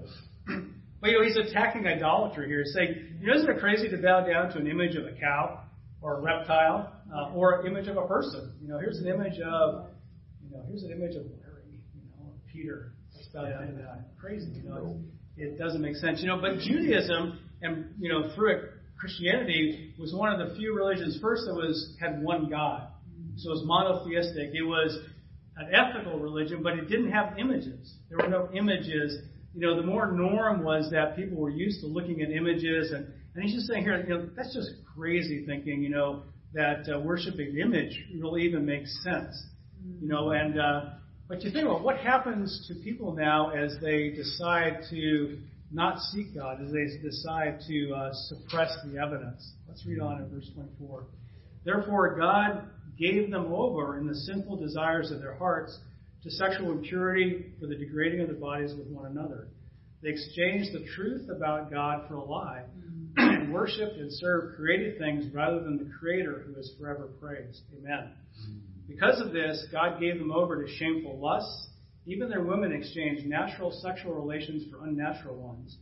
But, 1.00 1.10
you 1.10 1.18
know, 1.18 1.24
he's 1.24 1.36
attacking 1.36 1.86
idolatry 1.86 2.46
here, 2.46 2.62
saying, 2.64 3.18
you 3.20 3.26
know, 3.26 3.34
isn't 3.34 3.50
it 3.50 3.58
crazy 3.58 3.88
to 3.88 3.96
bow 3.96 4.24
down 4.24 4.52
to 4.52 4.58
an 4.58 4.68
image 4.68 4.94
of 4.94 5.04
a 5.04 5.12
cow 5.12 5.60
or 6.00 6.18
a 6.18 6.20
reptile 6.20 6.92
uh, 7.12 7.32
or 7.34 7.60
an 7.60 7.66
image 7.66 7.88
of 7.88 7.96
a 7.96 8.06
person? 8.06 8.52
You 8.62 8.68
know, 8.68 8.78
here's 8.78 8.98
an 8.98 9.08
image 9.08 9.40
of, 9.40 9.86
you 10.44 10.56
know, 10.56 10.62
here's 10.68 10.84
an 10.84 10.92
image 10.92 11.16
of 11.16 11.24
Larry, 11.24 11.80
you 11.94 12.02
know, 12.18 12.32
Peter. 12.52 12.92
Let's 13.16 13.28
bow 13.28 13.42
that. 13.42 14.04
Crazy, 14.20 14.52
you 14.62 14.68
know, 14.68 15.00
it 15.36 15.58
doesn't 15.58 15.80
make 15.80 15.96
sense. 15.96 16.20
You 16.20 16.28
know, 16.28 16.40
but 16.40 16.58
Judaism 16.60 17.38
and, 17.62 17.94
you 17.98 18.08
know, 18.08 18.32
through 18.36 18.56
it, 18.56 18.60
Christianity 18.96 19.94
was 19.98 20.14
one 20.14 20.32
of 20.32 20.48
the 20.48 20.54
few 20.54 20.76
religions 20.76 21.18
first 21.20 21.42
that 21.46 21.54
was 21.54 21.96
had 22.00 22.22
one 22.22 22.48
God. 22.48 22.86
So 23.36 23.50
it 23.50 23.54
was 23.54 23.64
monotheistic. 23.64 24.50
It 24.54 24.62
was 24.62 24.98
an 25.56 25.68
ethical 25.74 26.18
religion, 26.18 26.62
but 26.62 26.74
it 26.74 26.88
didn't 26.88 27.10
have 27.10 27.38
images. 27.38 27.94
There 28.08 28.18
were 28.18 28.28
no 28.28 28.48
images. 28.54 29.18
You 29.54 29.60
know, 29.60 29.76
the 29.76 29.86
more 29.86 30.10
norm 30.10 30.64
was 30.64 30.90
that 30.92 31.16
people 31.16 31.38
were 31.38 31.50
used 31.50 31.80
to 31.80 31.86
looking 31.86 32.22
at 32.22 32.30
images, 32.30 32.92
and, 32.92 33.06
and 33.34 33.44
he's 33.44 33.54
just 33.54 33.66
saying 33.66 33.84
here, 33.84 34.02
you 34.02 34.08
know, 34.08 34.28
that's 34.36 34.54
just 34.54 34.70
crazy 34.94 35.44
thinking, 35.46 35.82
you 35.82 35.90
know, 35.90 36.22
that 36.54 36.88
uh, 36.88 37.00
worshiping 37.00 37.56
image 37.58 37.98
really 38.18 38.42
even 38.42 38.64
makes 38.64 39.02
sense. 39.02 39.34
You 40.00 40.08
know, 40.08 40.30
and 40.30 40.60
uh, 40.60 40.80
but 41.28 41.42
you 41.42 41.50
think 41.50 41.64
about 41.64 41.82
what 41.82 41.96
happens 41.98 42.66
to 42.68 42.74
people 42.84 43.14
now 43.14 43.50
as 43.50 43.76
they 43.80 44.10
decide 44.10 44.82
to 44.90 45.38
not 45.72 45.98
seek 45.98 46.34
God, 46.34 46.62
as 46.62 46.70
they 46.70 46.86
decide 47.02 47.58
to 47.66 47.92
uh, 47.94 48.10
suppress 48.12 48.70
the 48.84 48.98
evidence. 48.98 49.52
Let's 49.66 49.84
read 49.86 50.00
on 50.00 50.22
in 50.22 50.28
verse 50.30 50.50
24. 50.54 51.06
Therefore, 51.64 52.18
God 52.18 52.68
gave 53.02 53.30
them 53.30 53.52
over 53.52 53.98
in 53.98 54.06
the 54.06 54.14
sinful 54.14 54.56
desires 54.56 55.10
of 55.10 55.20
their 55.20 55.34
hearts 55.34 55.76
to 56.22 56.30
sexual 56.30 56.70
impurity 56.70 57.52
for 57.60 57.66
the 57.66 57.74
degrading 57.74 58.20
of 58.20 58.28
their 58.28 58.36
bodies 58.36 58.72
with 58.78 58.86
one 58.86 59.06
another. 59.06 59.48
They 60.02 60.10
exchanged 60.10 60.72
the 60.72 60.86
truth 60.94 61.28
about 61.28 61.70
God 61.70 62.04
for 62.08 62.14
a 62.14 62.24
lie 62.24 62.64
and 63.16 63.52
worshipped 63.52 63.96
and 63.96 64.12
served 64.12 64.56
created 64.56 64.98
things 64.98 65.32
rather 65.34 65.60
than 65.60 65.78
the 65.78 65.90
Creator 65.98 66.44
who 66.46 66.58
is 66.58 66.72
forever 66.78 67.08
praised. 67.20 67.62
Amen. 67.78 68.12
Because 68.88 69.20
of 69.20 69.32
this, 69.32 69.66
God 69.70 70.00
gave 70.00 70.18
them 70.18 70.32
over 70.32 70.64
to 70.64 70.72
shameful 70.76 71.18
lusts. 71.18 71.68
Even 72.06 72.28
their 72.28 72.42
women 72.42 72.72
exchanged 72.72 73.26
natural 73.26 73.70
sexual 73.70 74.14
relations 74.14 74.64
for 74.70 74.84
unnatural 74.84 75.36
ones. 75.36 75.76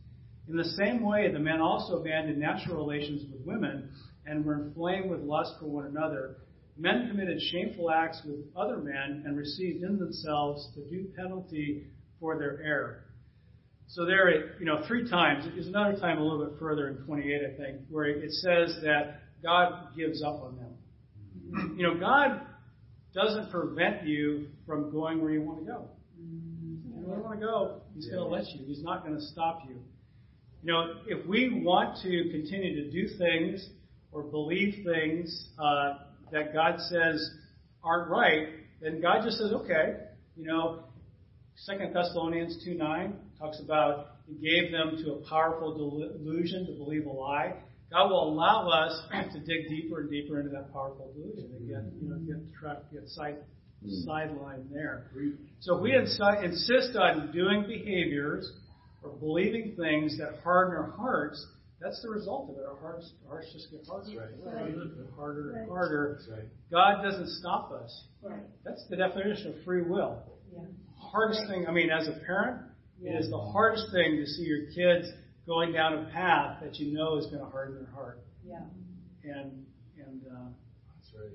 In 0.47 0.55
the 0.55 0.63
same 0.63 1.03
way, 1.03 1.31
the 1.31 1.39
men 1.39 1.61
also 1.61 1.99
abandoned 1.99 2.39
natural 2.39 2.77
relations 2.77 3.23
with 3.31 3.45
women 3.45 3.89
and 4.25 4.45
were 4.45 4.61
inflamed 4.65 5.09
with 5.09 5.21
lust 5.21 5.53
for 5.59 5.65
one 5.65 5.85
another. 5.85 6.37
Men 6.81 7.09
committed 7.09 7.39
shameful 7.39 7.91
acts 7.91 8.19
with 8.25 8.39
other 8.57 8.77
men 8.77 9.21
and 9.27 9.37
received 9.37 9.83
in 9.83 9.99
themselves 9.99 10.67
the 10.75 10.81
due 10.89 11.09
penalty 11.15 11.85
for 12.19 12.39
their 12.39 12.59
error. 12.63 13.03
So 13.87 14.03
there, 14.03 14.57
you 14.59 14.65
know, 14.65 14.83
three 14.87 15.07
times. 15.07 15.45
There's 15.53 15.67
another 15.67 15.99
time 15.99 16.17
a 16.17 16.23
little 16.23 16.43
bit 16.43 16.57
further 16.57 16.87
in 16.87 17.05
28, 17.05 17.41
I 17.53 17.57
think, 17.57 17.81
where 17.89 18.05
it 18.05 18.31
says 18.31 18.79
that 18.81 19.21
God 19.43 19.95
gives 19.95 20.23
up 20.23 20.41
on 20.41 20.57
them. 20.57 21.77
You 21.77 21.83
know, 21.83 21.99
God 21.99 22.41
doesn't 23.13 23.51
prevent 23.51 24.07
you 24.07 24.47
from 24.65 24.91
going 24.91 25.21
where 25.21 25.31
you 25.31 25.43
want 25.43 25.59
to 25.59 25.65
go. 25.65 25.89
You 26.17 27.05
don't 27.05 27.23
want 27.23 27.39
to 27.39 27.45
go, 27.45 27.81
He's 27.93 28.07
going 28.07 28.23
to 28.23 28.25
let 28.25 28.47
you. 28.47 28.65
He's 28.65 28.81
not 28.81 29.05
going 29.05 29.19
to 29.19 29.23
stop 29.23 29.59
you. 29.67 29.75
You 30.63 30.71
know, 30.71 30.93
if 31.05 31.27
we 31.27 31.61
want 31.63 32.01
to 32.01 32.29
continue 32.31 32.83
to 32.83 32.89
do 32.89 33.07
things 33.19 33.69
or 34.11 34.23
believe 34.23 34.83
things 34.83 35.49
uh, 35.59 35.93
that 36.31 36.53
God 36.53 36.79
says 36.79 37.29
aren't 37.83 38.09
right, 38.09 38.47
then 38.81 39.01
God 39.01 39.23
just 39.23 39.37
says, 39.37 39.51
okay. 39.53 39.97
You 40.35 40.45
know, 40.45 40.83
Second 41.55 41.93
Thessalonians 41.93 42.63
2 42.65 42.73
9 42.73 43.13
talks 43.39 43.59
about 43.59 44.15
He 44.27 44.33
gave 44.35 44.71
them 44.71 45.03
to 45.03 45.13
a 45.13 45.29
powerful 45.29 45.75
delusion 45.75 46.65
to 46.67 46.73
believe 46.73 47.05
a 47.05 47.09
lie. 47.09 47.53
God 47.91 48.09
will 48.09 48.33
allow 48.33 48.69
us 48.69 49.01
to 49.33 49.39
dig 49.39 49.67
deeper 49.69 50.01
and 50.01 50.09
deeper 50.09 50.39
into 50.39 50.51
that 50.51 50.71
powerful 50.71 51.11
delusion 51.13 51.51
and 51.57 51.67
get, 51.67 52.01
you 52.01 52.09
know, 52.09 52.17
get 52.19 52.53
trapped, 52.57 52.91
get 52.93 53.07
side, 53.09 53.35
hmm. 53.83 54.09
sidelined 54.09 54.71
there. 54.71 55.11
So 55.59 55.75
if 55.75 55.81
we 55.81 55.91
insi- 55.91 56.43
insist 56.43 56.95
on 56.95 57.31
doing 57.33 57.65
behaviors 57.67 58.49
or 59.03 59.11
believing 59.11 59.75
things 59.77 60.17
that 60.19 60.41
harden 60.41 60.77
our 60.77 60.91
hearts, 60.91 61.45
that's 61.81 62.01
the 62.03 62.09
result 62.09 62.49
of 62.51 62.57
it. 62.57 62.65
Our 62.67 62.77
hearts, 62.79 63.11
our 63.25 63.37
hearts 63.37 63.51
just 63.53 63.71
get 63.71 63.81
harder, 63.87 64.31
right. 64.45 64.67
and 64.69 65.13
harder 65.15 65.55
and 65.57 65.69
harder. 65.69 66.19
Right. 66.31 66.45
God 66.71 67.01
doesn't 67.03 67.27
stop 67.39 67.71
us. 67.71 68.05
Right. 68.21 68.39
That's 68.63 68.85
the 68.89 68.95
definition 68.97 69.47
of 69.57 69.63
free 69.65 69.81
will. 69.81 70.21
Yeah. 70.53 70.59
Hardest 70.97 71.41
Right. 71.47 71.49
thing, 71.57 71.67
I 71.67 71.71
mean, 71.71 71.89
as 71.89 72.07
a 72.07 72.13
parent, 72.25 72.61
Yeah. 73.01 73.13
it 73.13 73.21
is 73.21 73.29
the 73.29 73.39
hardest 73.39 73.91
thing 73.91 74.17
to 74.17 74.25
see 74.25 74.43
your 74.43 74.67
kids 74.71 75.11
going 75.47 75.73
down 75.73 76.05
a 76.05 76.09
path 76.11 76.61
that 76.61 76.75
you 76.79 76.93
know 76.93 77.17
is 77.17 77.25
going 77.27 77.39
to 77.43 77.49
harden 77.49 77.75
their 77.75 77.91
heart. 77.93 78.19
Yeah. 78.45 78.61
And 79.23 79.65
and 79.97 80.21
uh, 80.27 80.49
That's 80.95 81.13
right. 81.15 81.31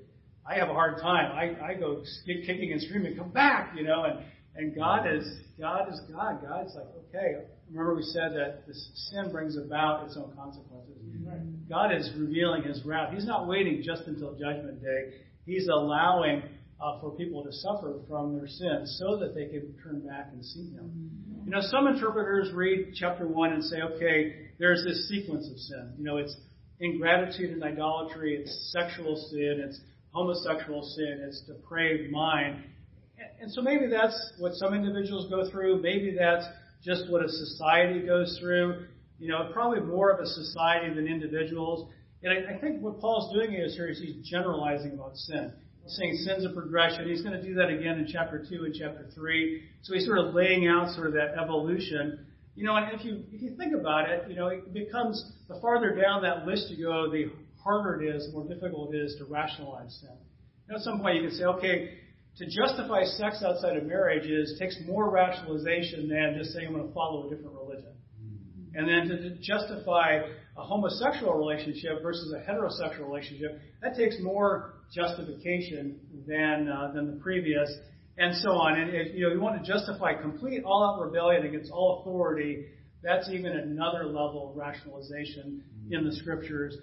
I 0.48 0.54
have 0.61 0.68
a 0.68 0.74
hard 0.74 1.00
time. 1.00 1.32
I, 1.32 1.72
I 1.72 1.74
go 1.74 2.02
sk- 2.04 2.46
kicking 2.46 2.70
and 2.72 2.80
screaming, 2.82 3.16
come 3.16 3.30
back, 3.30 3.74
you 3.76 3.82
know, 3.85 4.04
and, 4.04 4.20
and 4.54 4.74
God 4.76 5.06
is 5.12 5.26
God 5.59 5.92
is 5.92 6.00
God. 6.12 6.40
God's 6.40 6.72
like, 6.76 6.87
okay. 7.09 7.46
Remember 7.70 7.94
we 7.96 8.02
said 8.02 8.33
that 8.35 8.66
this 8.66 8.90
sin 9.11 9.31
brings 9.33 9.57
about 9.57 10.07
its 10.07 10.16
own 10.16 10.33
consequences. 10.37 10.94
Right. 11.26 11.68
God 11.68 11.92
is 11.94 12.11
revealing 12.16 12.62
His 12.62 12.85
wrath. 12.85 13.12
He's 13.12 13.26
not 13.26 13.48
waiting 13.48 13.83
just 13.83 14.02
until 14.07 14.33
Judgment 14.33 14.81
Day. 14.81 15.14
He's 15.44 15.66
allowing 15.68 16.42
uh, 16.81 17.00
for 17.00 17.11
people 17.16 17.42
to 17.44 17.52
suffer 17.52 17.98
from 18.09 18.37
their 18.37 18.46
sins 18.46 18.96
so 19.00 19.16
that 19.18 19.35
they 19.35 19.46
can 19.46 19.74
turn 19.83 20.07
back 20.07 20.29
and 20.33 20.44
see 20.44 20.70
Him. 20.70 21.11
You 21.44 21.50
know, 21.52 21.61
some 21.62 21.87
interpreters 21.88 22.52
read 22.52 22.92
chapter 22.94 23.26
1 23.26 23.52
and 23.52 23.64
say, 23.64 23.76
okay, 23.94 24.50
there's 24.59 24.85
this 24.85 25.09
sequence 25.09 25.48
of 25.50 25.57
sin. 25.59 25.94
You 25.98 26.05
know, 26.05 26.16
it's 26.18 26.37
ingratitude 26.81 27.50
and 27.50 27.62
idolatry, 27.64 28.37
it's 28.37 28.72
sexual 28.76 29.16
sin, 29.31 29.62
it's 29.66 29.81
homosexual 30.12 30.83
sin, 30.83 31.24
it's 31.26 31.40
depraved 31.46 32.12
mind. 32.12 32.62
And- 33.18 33.31
And 33.40 33.52
so 33.52 33.62
maybe 33.62 33.87
that's 33.88 34.33
what 34.38 34.52
some 34.55 34.74
individuals 34.74 35.29
go 35.31 35.48
through. 35.50 35.81
Maybe 35.83 36.14
that's 36.18 36.44
just 36.84 37.10
what 37.10 37.24
a 37.24 37.28
society 37.28 38.00
goes 38.06 38.38
through. 38.40 38.86
You 39.18 39.28
know, 39.28 39.50
probably 39.52 39.80
more 39.80 40.10
of 40.10 40.20
a 40.20 40.26
society 40.26 40.94
than 40.94 41.06
individuals. 41.06 41.90
And 42.22 42.32
I, 42.32 42.56
I 42.56 42.58
think 42.58 42.82
what 42.82 43.00
Paul's 43.00 43.32
doing 43.34 43.54
is 43.54 43.74
here 43.74 43.88
is 43.88 43.98
he's 43.98 44.28
generalizing 44.28 44.92
about 44.92 45.16
sin. 45.16 45.52
He's 45.82 45.96
saying 45.96 46.16
sin's 46.24 46.44
a 46.44 46.50
progression. 46.50 47.08
He's 47.08 47.22
going 47.22 47.40
to 47.40 47.42
do 47.42 47.54
that 47.54 47.68
again 47.68 47.98
in 47.98 48.08
chapter 48.12 48.44
2 48.48 48.64
and 48.64 48.74
chapter 48.74 49.06
3. 49.14 49.62
So 49.82 49.94
he's 49.94 50.04
sort 50.04 50.18
of 50.18 50.34
laying 50.34 50.66
out 50.66 50.94
sort 50.94 51.06
of 51.06 51.12
that 51.14 51.38
evolution. 51.40 52.26
You 52.54 52.64
know, 52.64 52.76
and 52.76 52.98
if 52.98 53.04
you 53.04 53.22
if 53.32 53.42
you 53.42 53.54
think 53.56 53.74
about 53.74 54.08
it, 54.08 54.24
you 54.28 54.36
know, 54.36 54.48
it 54.48 54.72
becomes 54.72 55.22
the 55.48 55.58
farther 55.60 55.94
down 55.94 56.22
that 56.22 56.46
list 56.46 56.70
you 56.70 56.86
go, 56.86 57.10
the 57.10 57.30
harder 57.62 58.02
it 58.02 58.16
is, 58.16 58.26
the 58.26 58.32
more 58.32 58.48
difficult 58.48 58.94
it 58.94 58.98
is 58.98 59.16
to 59.18 59.24
rationalize 59.24 59.98
sin. 60.00 60.16
You 60.66 60.72
know, 60.72 60.78
at 60.78 60.82
some 60.82 61.00
point 61.00 61.16
you 61.16 61.28
can 61.28 61.36
say, 61.36 61.44
okay, 61.44 61.90
to 62.38 62.44
justify 62.44 63.05
sex 63.05 63.42
outside 63.44 63.77
of 63.77 63.85
marriage 63.85 64.27
is 64.27 64.57
takes 64.59 64.77
more 64.87 65.11
rationalization 65.11 66.09
than 66.09 66.35
just 66.37 66.53
saying 66.53 66.66
I'm 66.66 66.75
going 66.75 66.87
to 66.87 66.92
follow 66.92 67.27
a 67.27 67.31
different 67.31 67.57
religion. 67.57 67.92
And 68.75 68.87
then 68.87 69.09
to, 69.09 69.37
justify 69.40 70.20
a 70.57 70.62
homosexual 70.62 71.33
relationship 71.35 72.03
versus 72.03 72.35
a 72.35 72.51
heterosexual 72.51 73.09
relationship, 73.09 73.59
that 73.83 73.96
takes 73.96 74.16
more 74.20 74.75
justification 74.94 75.99
than 76.27 76.68
uh, 76.68 76.92
than 76.92 77.07
the 77.07 77.20
previous, 77.22 77.70
and 78.18 78.35
so 78.37 78.51
on. 78.51 78.79
And 78.79 78.90
if 78.94 79.14
you 79.14 79.27
know 79.27 79.35
you 79.35 79.40
want 79.40 79.64
to 79.64 79.72
justify 79.72 80.12
complete 80.14 80.62
all-out 80.62 81.01
rebellion 81.01 81.46
against 81.46 81.70
all 81.70 82.01
authority, 82.03 82.66
that's 83.03 83.31
even 83.31 83.53
another 83.53 84.05
level 84.05 84.51
of 84.51 84.57
rationalization 84.57 85.62
in 85.90 86.05
the 86.05 86.14
scriptures. 86.16 86.77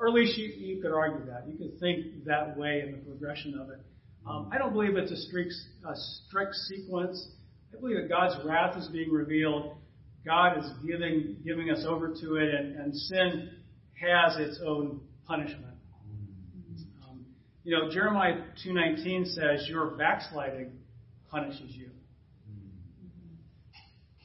Or 0.00 0.08
at 0.08 0.14
least 0.14 0.38
you, 0.38 0.46
you 0.46 0.80
could 0.80 0.92
argue 0.92 1.26
that. 1.26 1.48
You 1.48 1.58
could 1.58 1.80
think 1.80 2.24
that 2.26 2.56
way 2.56 2.84
in 2.86 2.92
the 2.92 2.98
progression 2.98 3.58
of 3.58 3.70
it. 3.70 3.80
Um, 4.26 4.50
I 4.52 4.58
don't 4.58 4.72
believe 4.72 4.96
it's 4.96 5.10
a 5.10 5.16
strict, 5.16 6.54
sequence. 6.68 7.28
I 7.74 7.80
believe 7.80 7.96
that 7.96 8.08
God's 8.08 8.36
wrath 8.44 8.76
is 8.76 8.88
being 8.88 9.10
revealed. 9.10 9.76
God 10.24 10.58
is 10.58 10.70
giving 10.86 11.36
giving 11.44 11.70
us 11.70 11.84
over 11.86 12.08
to 12.08 12.36
it, 12.36 12.54
and, 12.54 12.94
sin 12.94 13.50
has 14.00 14.36
its 14.36 14.60
own 14.66 15.00
punishment. 15.26 15.76
Um, 17.08 17.24
you 17.64 17.76
know, 17.76 17.90
Jeremiah 17.90 18.42
two 18.62 18.74
nineteen 18.74 19.24
says, 19.24 19.66
"Your 19.68 19.96
backsliding 19.96 20.72
punishes 21.30 21.74
you." 21.74 21.90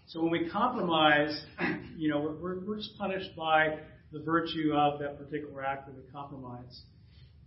So 0.07 0.21
when 0.21 0.31
we 0.31 0.49
compromise, 0.49 1.45
you 1.97 2.09
know, 2.09 2.19
we're, 2.19 2.35
we're, 2.35 2.65
we're 2.65 2.77
just 2.77 2.97
punished 2.97 3.35
by 3.35 3.79
the 4.11 4.19
virtue 4.19 4.71
of 4.73 4.99
that 4.99 5.17
particular 5.17 5.63
act 5.63 5.87
that 5.87 5.95
we 5.95 6.03
compromise. 6.11 6.83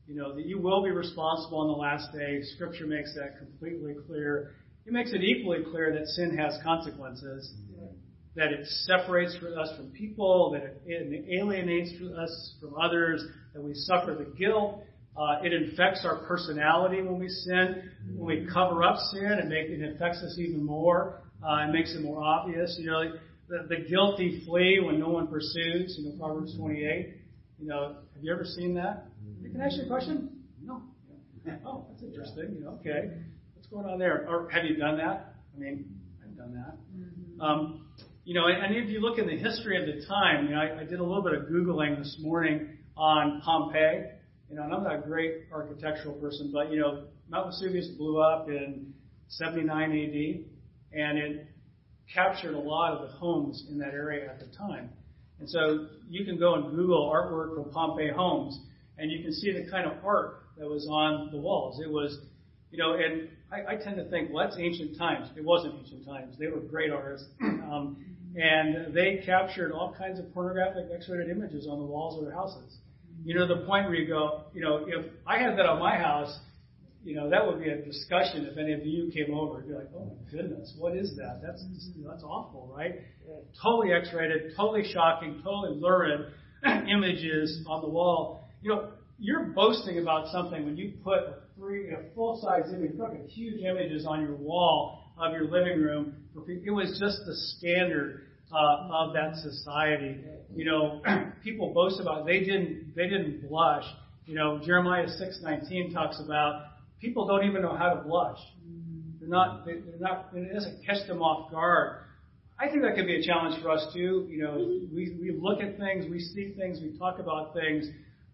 You 0.08 0.14
know, 0.14 0.34
that 0.34 0.46
you 0.46 0.58
will 0.58 0.82
be 0.82 0.90
responsible 0.90 1.58
on 1.58 1.66
the 1.68 1.74
last 1.74 2.12
day. 2.12 2.40
Scripture 2.54 2.86
makes 2.86 3.14
that 3.14 3.38
completely 3.38 3.94
clear. 4.06 4.52
It 4.86 4.92
makes 4.92 5.12
it 5.12 5.22
equally 5.22 5.58
clear 5.70 5.92
that 5.92 6.06
sin 6.08 6.36
has 6.38 6.58
consequences, 6.64 7.52
that 8.34 8.50
it 8.50 8.66
separates 8.86 9.36
us 9.36 9.76
from 9.76 9.90
people, 9.90 10.52
that 10.52 10.80
it 10.86 11.38
alienates 11.38 11.90
us 12.18 12.54
from 12.58 12.74
others, 12.80 13.22
that 13.52 13.62
we 13.62 13.74
suffer 13.74 14.14
the 14.14 14.34
guilt. 14.38 14.82
Uh, 15.14 15.42
it 15.42 15.52
infects 15.52 16.06
our 16.06 16.24
personality 16.26 17.02
when 17.02 17.18
we 17.18 17.28
sin. 17.28 17.90
When 18.16 18.26
we 18.26 18.48
cover 18.50 18.84
up 18.84 18.96
sin, 19.12 19.24
it, 19.24 19.46
make, 19.46 19.68
it 19.68 19.82
infects 19.82 20.22
us 20.22 20.38
even 20.38 20.64
more. 20.64 21.20
Uh, 21.46 21.66
it 21.68 21.72
makes 21.72 21.92
it 21.94 22.00
more 22.00 22.22
obvious. 22.22 22.76
You 22.80 22.86
know, 22.86 23.12
the, 23.48 23.66
the 23.68 23.88
guilty 23.88 24.42
flee 24.46 24.80
when 24.82 24.98
no 24.98 25.08
one 25.10 25.26
pursues. 25.26 25.96
You 25.98 26.08
know, 26.08 26.18
Proverbs 26.18 26.56
28. 26.56 27.14
You 27.58 27.66
know, 27.66 27.96
have 28.14 28.22
you 28.22 28.32
ever 28.32 28.44
seen 28.44 28.74
that? 28.74 29.08
Can 29.42 29.60
I 29.60 29.66
ask 29.66 29.76
you 29.76 29.84
a 29.84 29.86
question? 29.86 30.30
No. 30.62 30.82
Oh, 31.64 31.86
that's 31.90 32.02
interesting. 32.02 32.56
You 32.58 32.64
know, 32.64 32.78
okay. 32.80 33.10
What's 33.54 33.68
going 33.68 33.86
on 33.86 33.98
there? 33.98 34.26
Or 34.28 34.50
have 34.50 34.64
you 34.64 34.76
done 34.76 34.98
that? 34.98 35.34
I 35.56 35.58
mean, 35.58 35.86
I've 36.22 36.36
done 36.36 36.52
that. 36.54 36.76
Mm-hmm. 36.94 37.40
Um, 37.40 37.86
you 38.24 38.34
know, 38.34 38.48
and 38.48 38.76
if 38.76 38.90
you 38.90 39.00
look 39.00 39.18
in 39.18 39.26
the 39.26 39.38
history 39.38 39.80
of 39.80 39.86
the 39.86 40.04
time, 40.06 40.44
you 40.46 40.54
know, 40.54 40.60
I, 40.60 40.80
I 40.80 40.84
did 40.84 41.00
a 41.00 41.02
little 41.02 41.22
bit 41.22 41.32
of 41.32 41.44
googling 41.44 41.96
this 41.96 42.18
morning 42.20 42.68
on 42.98 43.40
Pompeii. 43.42 44.04
You 44.50 44.56
know, 44.56 44.64
and 44.64 44.74
I'm 44.74 44.82
not 44.82 44.96
a 44.96 45.00
great 45.00 45.44
architectural 45.50 46.14
person, 46.16 46.50
but 46.52 46.70
you 46.70 46.80
know, 46.80 47.04
Mount 47.30 47.46
Vesuvius 47.46 47.88
blew 47.96 48.20
up 48.20 48.48
in 48.48 48.92
79 49.28 49.90
AD, 49.90 50.98
and 50.98 51.18
it 51.18 51.46
captured 52.12 52.54
a 52.54 52.58
lot 52.58 52.92
of 52.92 53.08
the 53.08 53.14
homes 53.16 53.66
in 53.70 53.78
that 53.78 53.92
area 53.92 54.28
at 54.28 54.40
the 54.40 54.46
time. 54.56 54.90
And 55.38 55.48
so 55.48 55.86
you 56.08 56.24
can 56.24 56.38
go 56.38 56.54
and 56.54 56.74
Google 56.74 57.10
artwork 57.10 57.54
from 57.54 57.70
Pompeii 57.72 58.10
homes, 58.14 58.58
and 58.98 59.10
you 59.10 59.22
can 59.22 59.32
see 59.32 59.52
the 59.52 59.70
kind 59.70 59.86
of 59.86 60.04
art 60.04 60.42
that 60.58 60.66
was 60.68 60.86
on 60.90 61.30
the 61.30 61.38
walls. 61.38 61.80
It 61.84 61.90
was, 61.90 62.18
you 62.70 62.78
know, 62.78 62.94
and 62.94 63.28
I, 63.50 63.74
I 63.74 63.76
tend 63.76 63.96
to 63.96 64.08
think, 64.10 64.30
well, 64.32 64.46
that's 64.46 64.58
ancient 64.58 64.98
times. 64.98 65.28
It 65.36 65.44
wasn't 65.44 65.74
ancient 65.78 66.04
times. 66.04 66.36
They 66.38 66.48
were 66.48 66.60
great 66.60 66.90
artists. 66.90 67.28
Um, 67.40 67.96
and 68.34 68.94
they 68.94 69.22
captured 69.24 69.72
all 69.72 69.94
kinds 69.96 70.18
of 70.18 70.32
pornographic 70.32 70.86
X-rated 70.94 71.28
images 71.28 71.66
on 71.70 71.78
the 71.78 71.84
walls 71.84 72.18
of 72.18 72.24
their 72.24 72.34
houses. 72.34 72.78
You 73.24 73.34
know, 73.34 73.46
the 73.46 73.66
point 73.66 73.86
where 73.86 73.94
you 73.94 74.06
go, 74.06 74.44
you 74.54 74.62
know, 74.62 74.86
if 74.86 75.06
I 75.26 75.38
had 75.38 75.58
that 75.58 75.66
on 75.66 75.78
my 75.78 75.96
house, 75.96 76.38
you 77.04 77.14
know, 77.14 77.30
that 77.30 77.46
would 77.46 77.60
be 77.62 77.68
a 77.70 77.82
discussion 77.82 78.46
if 78.50 78.58
any 78.58 78.72
of 78.72 78.84
you 78.84 79.10
came 79.12 79.34
over. 79.34 79.60
You'd 79.60 79.68
be 79.68 79.74
like, 79.74 79.88
oh 79.96 80.04
my 80.04 80.30
goodness, 80.30 80.74
what 80.78 80.96
is 80.96 81.16
that? 81.16 81.40
That's 81.42 81.62
just, 81.74 81.90
that's 82.06 82.22
awful, 82.22 82.72
right? 82.74 83.00
Totally 83.62 83.92
X-rated, 83.92 84.52
totally 84.56 84.84
shocking, 84.92 85.40
totally 85.42 85.78
lurid 85.80 86.32
images 86.66 87.64
on 87.68 87.82
the 87.82 87.88
wall. 87.88 88.37
You 88.60 88.70
know, 88.70 88.88
you're 89.18 89.46
boasting 89.46 89.98
about 89.98 90.28
something 90.28 90.64
when 90.64 90.76
you 90.76 90.92
put 91.02 91.18
a 91.18 91.34
three, 91.56 91.90
a 91.90 92.14
full-size 92.14 92.72
image, 92.72 92.96
put 92.96 93.10
huge 93.28 93.62
images 93.62 94.06
on 94.06 94.20
your 94.20 94.34
wall 94.34 95.12
of 95.18 95.32
your 95.32 95.44
living 95.44 95.80
room. 95.80 96.14
It 96.46 96.70
was 96.70 96.98
just 97.00 97.18
the 97.26 97.34
standard 97.34 98.28
uh, 98.52 98.88
of 98.90 99.12
that 99.14 99.34
society. 99.36 100.18
You 100.54 100.64
know, 100.64 101.02
people 101.44 101.72
boast 101.74 102.00
about 102.00 102.26
they 102.26 102.40
didn't 102.40 102.94
they 102.94 103.08
didn't 103.08 103.48
blush. 103.48 103.84
You 104.26 104.34
know, 104.34 104.60
Jeremiah 104.64 105.06
6:19 105.06 105.92
talks 105.92 106.20
about 106.24 106.66
people 107.00 107.26
don't 107.26 107.44
even 107.44 107.62
know 107.62 107.76
how 107.76 107.94
to 107.94 108.02
blush. 108.02 108.38
They're 109.20 109.28
not 109.28 109.66
they're 109.66 109.82
not 109.98 110.28
it 110.34 110.52
doesn't 110.52 110.84
catch 110.86 111.06
them 111.08 111.22
off 111.22 111.50
guard. 111.50 112.04
I 112.60 112.68
think 112.68 112.82
that 112.82 112.96
could 112.96 113.06
be 113.06 113.20
a 113.20 113.22
challenge 113.22 113.62
for 113.62 113.70
us 113.70 113.86
too. 113.92 114.26
You 114.28 114.42
know, 114.42 114.80
we 114.94 115.16
we 115.20 115.36
look 115.38 115.60
at 115.60 115.78
things, 115.78 116.06
we 116.10 116.20
see 116.20 116.54
things, 116.56 116.80
we 116.80 116.96
talk 116.98 117.18
about 117.18 117.54
things 117.54 117.88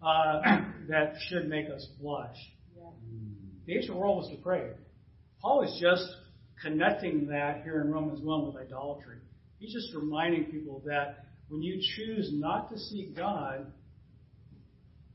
uh, 0.05 0.41
that 0.89 1.15
should 1.29 1.49
make 1.49 1.67
us 1.71 1.87
blush. 2.01 2.37
The 3.67 3.77
ancient 3.77 3.97
world 3.97 4.19
was 4.19 4.31
depraved. 4.31 4.79
Paul 5.41 5.63
is 5.63 5.79
just 5.81 6.05
connecting 6.63 7.27
that 7.29 7.63
here 7.63 7.81
in 7.81 7.91
Romans 7.91 8.21
1 8.23 8.47
with 8.47 8.57
idolatry. 8.57 9.19
He's 9.59 9.73
just 9.73 9.95
reminding 9.95 10.47
people 10.47 10.83
that 10.87 11.25
when 11.49 11.63
you 11.63 11.81
choose 11.97 12.31
not 12.33 12.71
to 12.71 12.79
seek 12.79 13.17
God 13.17 13.67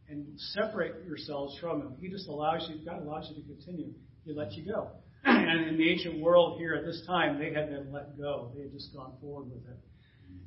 and 0.08 0.26
separate 0.54 1.06
yourselves 1.06 1.58
from 1.60 1.82
Him, 1.82 1.96
He 2.00 2.10
just 2.10 2.28
allows 2.28 2.68
you, 2.70 2.84
God 2.84 3.04
allows 3.04 3.30
you 3.30 3.42
to 3.42 3.48
continue. 3.48 3.94
He 4.26 4.34
lets 4.34 4.56
you 4.56 4.66
go. 4.66 4.90
And 5.26 5.68
in 5.68 5.78
the 5.78 5.90
ancient 5.92 6.22
world 6.22 6.60
here 6.60 6.76
at 6.76 6.86
this 6.86 7.04
time, 7.06 7.40
they 7.40 7.54
had 7.54 7.70
been 7.70 7.92
let 7.92 8.18
go. 8.18 8.52
They 8.56 8.64
had 8.64 8.72
just 8.72 8.94
gone 8.94 9.14
forward 9.20 9.52
with 9.52 9.68
it. 9.68 9.78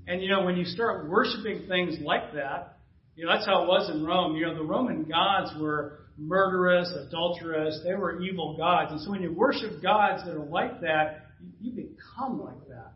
And 0.07 0.23
you 0.23 0.29
know, 0.29 0.45
when 0.45 0.57
you 0.57 0.65
start 0.65 1.09
worshiping 1.09 1.67
things 1.69 1.99
like 2.01 2.35
that, 2.35 2.79
you 3.15 3.27
know, 3.27 3.33
that's 3.33 3.47
how 3.47 3.65
it 3.65 3.69
was 3.69 3.91
in 3.91 4.05
Rome. 4.05 4.37
You 4.37 4.47
know, 4.47 4.55
the 4.55 4.65
Roman 4.65 5.05
gods 5.05 5.51
were 5.61 6.01
murderous, 6.17 6.93
adulterous. 7.07 7.81
They 7.85 7.95
were 7.95 8.21
evil 8.21 8.57
gods. 8.57 8.93
And 8.93 9.01
so 9.01 9.11
when 9.11 9.23
you 9.23 9.33
worship 9.33 9.83
gods 9.83 10.25
that 10.25 10.35
are 10.35 10.45
like 10.45 10.81
that, 10.81 11.27
you 11.61 11.73
become 11.73 12.41
like 12.43 12.69
that. 12.69 12.93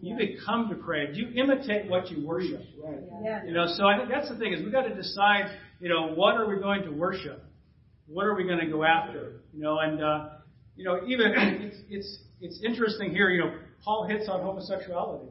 You 0.00 0.16
become 0.16 0.68
depraved. 0.68 1.16
You 1.16 1.28
imitate 1.42 1.90
what 1.90 2.10
you 2.10 2.26
worship. 2.26 2.62
You 3.44 3.52
know, 3.52 3.66
so 3.66 3.86
I 3.86 3.96
think 3.98 4.08
that's 4.08 4.28
the 4.28 4.36
thing 4.36 4.52
is 4.52 4.62
we've 4.62 4.72
got 4.72 4.82
to 4.82 4.94
decide, 4.94 5.56
you 5.80 5.88
know, 5.88 6.14
what 6.14 6.36
are 6.36 6.48
we 6.48 6.60
going 6.60 6.82
to 6.84 6.90
worship? 6.90 7.42
What 8.06 8.24
are 8.24 8.34
we 8.34 8.44
going 8.44 8.60
to 8.60 8.70
go 8.70 8.84
after? 8.84 9.40
You 9.52 9.62
know, 9.62 9.78
and 9.78 10.02
uh, 10.02 10.28
you 10.76 10.84
know, 10.84 11.00
even 11.06 11.32
it's 11.36 11.76
it's 11.88 12.18
it's 12.40 12.60
interesting 12.64 13.10
here. 13.10 13.30
You 13.30 13.44
know, 13.44 13.54
Paul 13.84 14.06
hits 14.08 14.28
on 14.28 14.42
homosexuality. 14.42 15.28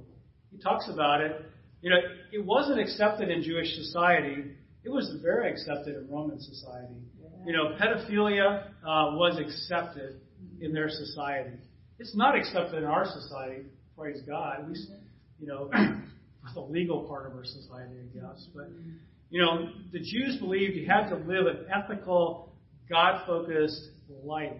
He 0.52 0.58
talks 0.58 0.90
about 0.90 1.22
it. 1.22 1.46
You 1.86 1.92
know, 1.92 1.98
it 2.34 2.44
wasn't 2.44 2.80
accepted 2.80 3.30
in 3.30 3.44
Jewish 3.44 3.76
society. 3.76 4.56
It 4.84 4.90
was 4.90 5.20
very 5.22 5.52
accepted 5.52 5.96
in 5.96 6.10
Roman 6.10 6.42
society. 6.42 6.96
You 7.46 7.54
know, 7.54 7.78
pedophilia 7.80 8.64
uh, 8.82 9.14
was 9.14 9.38
accepted 9.40 10.20
in 10.60 10.74
their 10.74 10.90
society. 10.90 11.52
It's 12.00 12.16
not 12.16 12.36
accepted 12.36 12.80
in 12.80 12.86
our 12.86 13.06
society 13.06 13.66
praise 13.96 14.20
God. 14.28 14.62
At 14.62 14.68
least, 14.68 14.90
you 15.40 15.46
know, 15.46 15.70
the 16.56 16.60
legal 16.60 17.04
part 17.04 17.28
of 17.28 17.34
our 17.34 17.46
society, 17.46 17.94
I 18.02 18.18
guess. 18.18 18.48
But, 18.56 18.70
you 19.30 19.42
know, 19.42 19.70
the 19.94 20.00
Jews 20.00 20.38
believed 20.40 20.76
you 20.76 20.88
had 20.88 21.10
to 21.10 21.16
live 21.18 21.46
an 21.46 21.68
ethical, 21.72 22.52
God 22.90 23.22
focused 23.28 23.90
life. 24.24 24.58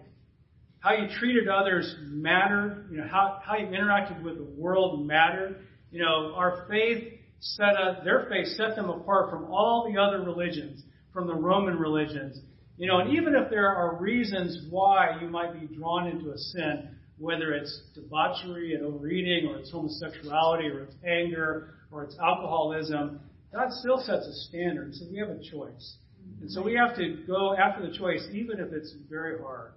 How 0.80 0.94
you 0.94 1.08
treated 1.20 1.48
others 1.48 1.96
mattered. 2.02 2.88
You 2.92 2.98
know, 2.98 3.08
how, 3.08 3.40
how 3.44 3.58
you 3.58 3.66
interacted 3.66 4.22
with 4.22 4.38
the 4.38 4.48
world 4.56 5.08
mattered. 5.08 5.66
You 5.92 6.04
know, 6.04 6.34
our 6.36 6.68
faith 6.70 7.15
set 7.40 7.76
us, 7.76 7.98
their 8.04 8.28
faith 8.30 8.48
set 8.58 8.76
them 8.76 8.90
apart 8.90 9.30
from 9.30 9.46
all 9.46 9.92
the 9.92 10.00
other 10.00 10.22
religions, 10.22 10.84
from 11.14 11.28
the 11.28 11.36
Roman 11.36 11.78
religions. 11.78 12.40
You 12.78 12.88
know, 12.88 13.00
and 13.00 13.16
even 13.16 13.36
if 13.36 13.50
there 13.50 13.70
are 13.70 13.96
reasons 13.96 14.68
why 14.70 15.18
you 15.22 15.28
might 15.28 15.60
be 15.60 15.74
drawn 15.76 16.08
into 16.08 16.32
a 16.32 16.38
sin, 16.38 16.90
whether 17.18 17.54
it's 17.54 17.82
debauchery 17.94 18.74
and 18.76 18.84
overeating, 18.84 19.48
or 19.48 19.58
it's 19.58 19.72
homosexuality, 19.72 20.68
or 20.68 20.84
it's 20.84 20.96
anger, 21.08 21.76
or 21.92 22.04
it's 22.04 22.18
alcoholism, 22.20 23.22
God 23.54 23.72
still 23.72 24.00
sets 24.00 24.26
a 24.28 24.34
standard. 24.50 24.94
So 24.96 25.06
we 25.10 25.20
have 25.20 25.30
a 25.30 25.40
choice. 25.40 25.98
And 26.42 26.52
so 26.52 26.62
we 26.62 26.74
have 26.74 26.96
to 26.98 27.24
go 27.26 27.56
after 27.56 27.88
the 27.88 27.98
choice, 27.98 28.28
even 28.34 28.60
if 28.60 28.74
it's 28.74 28.94
very 29.10 29.40
hard. 29.40 29.72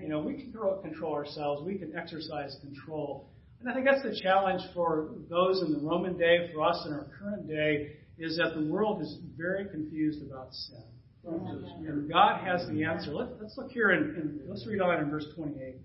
You 0.00 0.08
know, 0.08 0.20
we 0.20 0.34
can 0.34 0.52
control 0.82 1.14
ourselves. 1.14 1.62
We 1.64 1.78
can 1.78 1.96
exercise 1.96 2.56
control. 2.60 3.28
And 3.62 3.70
I 3.70 3.74
think 3.74 3.86
that's 3.86 4.02
the 4.02 4.20
challenge 4.20 4.62
for 4.74 5.10
those 5.30 5.62
in 5.62 5.72
the 5.72 5.78
Roman 5.78 6.18
day, 6.18 6.50
for 6.52 6.62
us 6.62 6.82
in 6.84 6.92
our 6.92 7.06
current 7.18 7.46
day, 7.46 7.92
is 8.18 8.36
that 8.36 8.54
the 8.54 8.66
world 8.66 9.00
is 9.00 9.18
very 9.36 9.68
confused 9.68 10.20
about 10.28 10.52
sin. 10.52 10.82
Mm-hmm. 11.24 11.86
And 11.86 12.10
God 12.10 12.44
has 12.44 12.66
the 12.68 12.82
answer. 12.82 13.12
Let, 13.12 13.28
us 13.40 13.54
look 13.56 13.70
here 13.70 13.90
and 13.90 14.40
let's 14.48 14.66
read 14.66 14.80
on 14.80 14.98
in 14.98 15.08
verse 15.08 15.26
28 15.36 15.76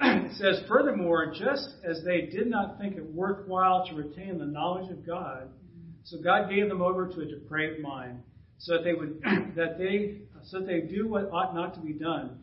it 0.00 0.32
says, 0.32 0.64
Furthermore, 0.68 1.32
just 1.32 1.76
as 1.88 2.02
they 2.04 2.22
did 2.22 2.48
not 2.48 2.78
think 2.80 2.96
it 2.96 3.04
worthwhile 3.04 3.86
to 3.86 3.94
retain 3.94 4.38
the 4.38 4.44
knowledge 4.44 4.90
of 4.90 5.06
God, 5.06 5.48
so 6.02 6.18
God 6.20 6.50
gave 6.50 6.68
them 6.68 6.82
over 6.82 7.06
to 7.06 7.20
a 7.20 7.24
depraved 7.24 7.80
mind, 7.80 8.18
so 8.58 8.74
that 8.74 8.82
they 8.82 8.94
would 8.94 9.22
that 9.54 9.78
they 9.78 10.22
so 10.44 10.58
that 10.58 10.66
they 10.66 10.80
do 10.80 11.06
what 11.06 11.30
ought 11.30 11.54
not 11.54 11.74
to 11.74 11.80
be 11.80 11.92
done. 11.92 12.42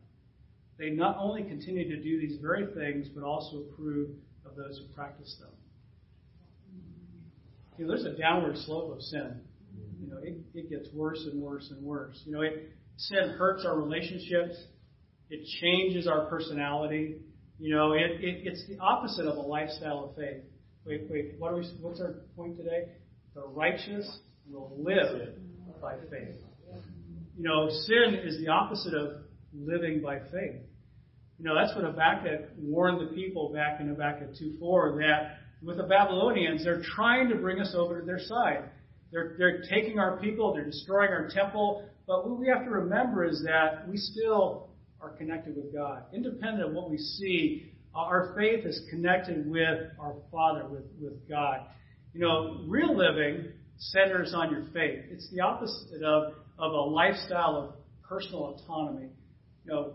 they 0.81 0.89
not 0.89 1.15
only 1.19 1.43
continue 1.43 1.87
to 1.87 2.01
do 2.01 2.19
these 2.19 2.39
very 2.41 2.65
things, 2.73 3.07
but 3.13 3.23
also 3.23 3.57
approve 3.57 4.09
of 4.43 4.55
those 4.55 4.79
who 4.79 4.93
practice 4.95 5.37
them. 5.39 5.51
You 7.77 7.85
know, 7.85 7.91
there's 7.91 8.05
a 8.05 8.17
downward 8.17 8.57
slope 8.57 8.91
of 8.91 8.99
sin. 8.99 9.41
you 10.01 10.09
know, 10.09 10.17
it, 10.17 10.39
it 10.55 10.71
gets 10.71 10.89
worse 10.91 11.23
and 11.31 11.39
worse 11.39 11.69
and 11.69 11.85
worse. 11.85 12.19
You 12.25 12.33
know, 12.33 12.41
it, 12.41 12.71
sin 12.97 13.35
hurts 13.37 13.63
our 13.63 13.77
relationships. 13.77 14.55
It 15.29 15.45
changes 15.61 16.07
our 16.07 16.25
personality. 16.25 17.17
You 17.59 17.75
know, 17.75 17.93
it, 17.93 18.19
it, 18.19 18.47
it's 18.47 18.65
the 18.67 18.79
opposite 18.79 19.27
of 19.27 19.37
a 19.37 19.41
lifestyle 19.41 20.05
of 20.05 20.15
faith. 20.15 20.43
Wait, 20.83 21.03
wait, 21.11 21.35
what 21.37 21.51
are 21.51 21.57
we, 21.57 21.65
what's 21.79 22.01
our 22.01 22.15
point 22.35 22.57
today? 22.57 22.85
The 23.35 23.47
righteous 23.49 24.19
will 24.49 24.75
live 24.79 25.35
by 25.79 25.93
faith. 26.09 26.41
You 27.37 27.43
know, 27.43 27.69
sin 27.69 28.15
is 28.23 28.39
the 28.39 28.47
opposite 28.47 28.95
of 28.95 29.21
living 29.53 30.01
by 30.01 30.19
faith. 30.31 30.61
You 31.41 31.47
know, 31.47 31.55
that's 31.55 31.75
what 31.75 31.85
Habakkuk 31.85 32.51
warned 32.59 33.01
the 33.01 33.15
people 33.15 33.51
back 33.51 33.81
in 33.81 33.87
Habakkuk 33.87 34.29
2.4 34.39 34.99
that 34.99 35.37
with 35.63 35.77
the 35.77 35.83
Babylonians, 35.83 36.63
they're 36.63 36.83
trying 36.95 37.29
to 37.29 37.35
bring 37.35 37.59
us 37.59 37.73
over 37.75 37.99
to 37.99 38.05
their 38.05 38.19
side. 38.19 38.65
They're, 39.11 39.33
they're 39.39 39.63
taking 39.67 39.97
our 39.97 40.17
people, 40.17 40.53
they're 40.53 40.65
destroying 40.65 41.09
our 41.09 41.29
temple, 41.33 41.89
but 42.05 42.29
what 42.29 42.39
we 42.39 42.47
have 42.47 42.63
to 42.65 42.69
remember 42.69 43.25
is 43.25 43.43
that 43.43 43.89
we 43.89 43.97
still 43.97 44.69
are 45.01 45.09
connected 45.09 45.55
with 45.55 45.73
God. 45.73 46.03
Independent 46.13 46.69
of 46.69 46.75
what 46.75 46.91
we 46.91 46.99
see, 46.99 47.71
our 47.95 48.35
faith 48.37 48.63
is 48.63 48.79
connected 48.91 49.49
with 49.49 49.79
our 49.99 50.17
Father, 50.31 50.67
with, 50.67 50.83
with 51.01 51.27
God. 51.27 51.61
You 52.13 52.21
know, 52.21 52.61
real 52.67 52.95
living 52.95 53.47
centers 53.77 54.35
on 54.35 54.51
your 54.51 54.65
faith. 54.73 55.05
It's 55.09 55.27
the 55.31 55.39
opposite 55.39 56.03
of, 56.03 56.33
of 56.59 56.71
a 56.71 56.81
lifestyle 56.81 57.55
of 57.57 57.73
personal 58.07 58.59
autonomy. 58.59 59.09
You 59.65 59.71
know, 59.71 59.93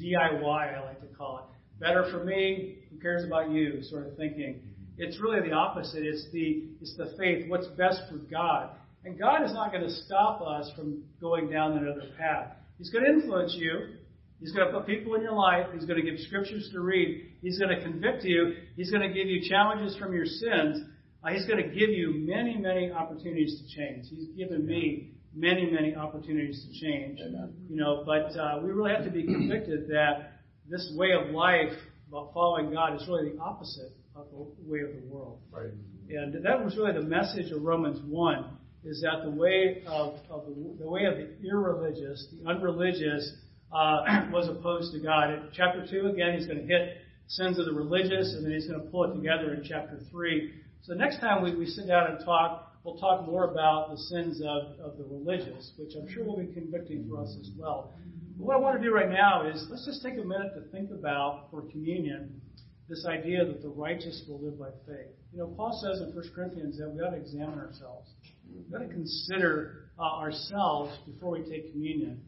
DIY, 0.00 0.76
I 0.76 0.80
like 0.84 1.00
to 1.00 1.16
call 1.16 1.38
it. 1.38 1.80
Better 1.80 2.08
for 2.10 2.24
me, 2.24 2.78
who 2.90 2.98
cares 2.98 3.24
about 3.24 3.50
you, 3.50 3.82
sort 3.82 4.06
of 4.06 4.16
thinking. 4.16 4.60
It's 4.96 5.20
really 5.20 5.48
the 5.48 5.54
opposite. 5.54 6.04
It's 6.04 6.26
the, 6.32 6.68
it's 6.80 6.96
the 6.96 7.14
faith, 7.18 7.48
what's 7.48 7.66
best 7.68 8.00
for 8.10 8.18
God. 8.18 8.70
And 9.04 9.18
God 9.18 9.44
is 9.44 9.52
not 9.52 9.70
going 9.72 9.84
to 9.84 9.90
stop 9.90 10.40
us 10.40 10.70
from 10.76 11.02
going 11.20 11.50
down 11.50 11.72
another 11.76 12.08
path. 12.18 12.52
He's 12.78 12.90
going 12.90 13.04
to 13.04 13.10
influence 13.10 13.54
you. 13.58 13.96
He's 14.40 14.52
going 14.52 14.66
to 14.66 14.72
put 14.72 14.86
people 14.86 15.14
in 15.14 15.22
your 15.22 15.34
life. 15.34 15.66
He's 15.72 15.84
going 15.84 16.02
to 16.02 16.10
give 16.10 16.18
scriptures 16.20 16.68
to 16.72 16.80
read. 16.80 17.32
He's 17.40 17.58
going 17.58 17.74
to 17.76 17.82
convict 17.82 18.24
you. 18.24 18.54
He's 18.76 18.90
going 18.90 19.06
to 19.06 19.14
give 19.14 19.26
you 19.26 19.48
challenges 19.48 19.96
from 19.96 20.12
your 20.12 20.26
sins. 20.26 20.84
Uh, 21.22 21.30
he's 21.30 21.46
going 21.46 21.62
to 21.62 21.68
give 21.68 21.90
you 21.90 22.14
many, 22.26 22.56
many 22.56 22.90
opportunities 22.90 23.60
to 23.60 23.76
change. 23.76 24.06
He's 24.10 24.28
given 24.36 24.66
me 24.66 25.13
many, 25.34 25.70
many 25.70 25.94
opportunities 25.94 26.64
to 26.64 26.80
change. 26.80 27.18
Amen. 27.20 27.52
You 27.68 27.76
know, 27.76 28.02
but 28.06 28.38
uh, 28.38 28.60
we 28.62 28.70
really 28.70 28.92
have 28.92 29.04
to 29.04 29.10
be 29.10 29.24
convicted 29.24 29.88
that 29.88 30.40
this 30.68 30.92
way 30.96 31.12
of 31.12 31.30
life 31.34 31.72
about 32.08 32.32
following 32.32 32.72
God 32.72 32.94
is 32.94 33.06
really 33.08 33.30
the 33.30 33.40
opposite 33.40 33.92
of 34.14 34.26
the 34.30 34.70
way 34.70 34.80
of 34.80 34.94
the 34.94 35.08
world. 35.08 35.40
Right. 35.50 35.72
And 36.08 36.44
that 36.44 36.62
was 36.62 36.76
really 36.76 36.92
the 36.92 37.06
message 37.06 37.50
of 37.50 37.62
Romans 37.62 38.00
1 38.06 38.44
is 38.84 39.00
that 39.00 39.24
the 39.24 39.30
way 39.30 39.82
of, 39.86 40.14
of 40.30 40.44
the, 40.46 40.76
the 40.78 40.88
way 40.88 41.04
of 41.06 41.16
the 41.16 41.48
irreligious, 41.48 42.28
the 42.32 42.48
unreligious, 42.48 43.32
uh, 43.72 44.28
was 44.32 44.48
opposed 44.48 44.92
to 44.92 45.00
God. 45.00 45.30
In 45.30 45.48
chapter 45.52 45.86
2, 45.90 46.08
again, 46.08 46.34
he's 46.36 46.46
going 46.46 46.60
to 46.60 46.66
hit 46.66 46.98
sins 47.26 47.58
of 47.58 47.64
the 47.64 47.72
religious, 47.72 48.34
and 48.34 48.44
then 48.44 48.52
he's 48.52 48.66
going 48.66 48.80
to 48.80 48.86
pull 48.88 49.10
it 49.10 49.14
together 49.16 49.54
in 49.54 49.64
chapter 49.66 49.98
3. 50.10 50.52
So 50.82 50.92
next 50.92 51.18
time 51.20 51.42
we, 51.42 51.54
we 51.56 51.66
sit 51.66 51.88
down 51.88 52.10
and 52.12 52.24
talk, 52.24 52.73
we'll 52.84 52.96
talk 52.98 53.26
more 53.26 53.50
about 53.50 53.90
the 53.90 53.96
sins 53.96 54.40
of, 54.40 54.78
of 54.78 54.98
the 54.98 55.04
religious, 55.04 55.72
which 55.78 55.92
I'm 55.96 56.08
sure 56.08 56.24
will 56.24 56.38
be 56.38 56.52
convicting 56.52 57.08
for 57.08 57.22
us 57.22 57.34
as 57.40 57.50
well. 57.58 57.92
But 58.36 58.46
what 58.46 58.56
I 58.56 58.60
want 58.60 58.80
to 58.80 58.86
do 58.86 58.94
right 58.94 59.10
now 59.10 59.48
is 59.48 59.66
let's 59.70 59.86
just 59.86 60.02
take 60.02 60.14
a 60.14 60.24
minute 60.24 60.52
to 60.54 60.70
think 60.70 60.90
about, 60.90 61.48
for 61.50 61.62
communion, 61.62 62.40
this 62.88 63.06
idea 63.06 63.44
that 63.44 63.62
the 63.62 63.68
righteous 63.68 64.22
will 64.28 64.40
live 64.40 64.58
by 64.58 64.68
faith. 64.86 65.08
You 65.32 65.38
know, 65.38 65.46
Paul 65.56 65.80
says 65.82 66.00
in 66.02 66.14
1 66.14 66.30
Corinthians 66.34 66.78
that 66.78 66.90
we 66.90 67.00
ought 67.00 67.10
to 67.10 67.16
examine 67.16 67.58
ourselves. 67.58 68.10
We've 68.54 68.70
got 68.70 68.78
to 68.78 68.88
consider 68.88 69.88
uh, 69.98 70.02
ourselves 70.02 70.96
before 71.06 71.30
we 71.32 71.42
take 71.42 71.72
communion. 71.72 72.20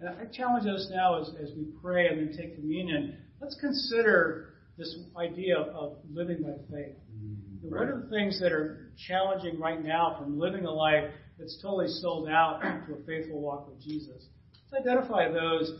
And 0.00 0.08
I 0.08 0.24
challenge 0.32 0.66
us 0.66 0.88
now 0.90 1.20
as, 1.20 1.28
as 1.40 1.50
we 1.56 1.66
pray 1.80 2.08
and 2.08 2.18
then 2.18 2.36
take 2.36 2.56
communion, 2.56 3.18
let's 3.40 3.56
consider 3.60 4.54
this 4.76 4.96
idea 5.16 5.58
of, 5.58 5.68
of 5.68 5.96
living 6.12 6.42
by 6.42 6.54
faith. 6.74 6.96
Mm-hmm. 7.14 7.70
What 7.70 7.82
are 7.82 8.02
the 8.02 8.10
things 8.10 8.40
that 8.40 8.50
are 8.52 8.89
challenging 9.06 9.58
right 9.58 9.82
now 9.82 10.16
from 10.18 10.38
living 10.38 10.64
a 10.64 10.70
life 10.70 11.10
that's 11.38 11.58
totally 11.62 11.88
sold 11.88 12.28
out 12.28 12.60
to 12.88 12.94
a 12.94 13.06
faithful 13.06 13.40
walk 13.40 13.68
with 13.68 13.80
Jesus? 13.80 14.26
Let's 14.70 14.86
identify 14.86 15.30
those 15.30 15.72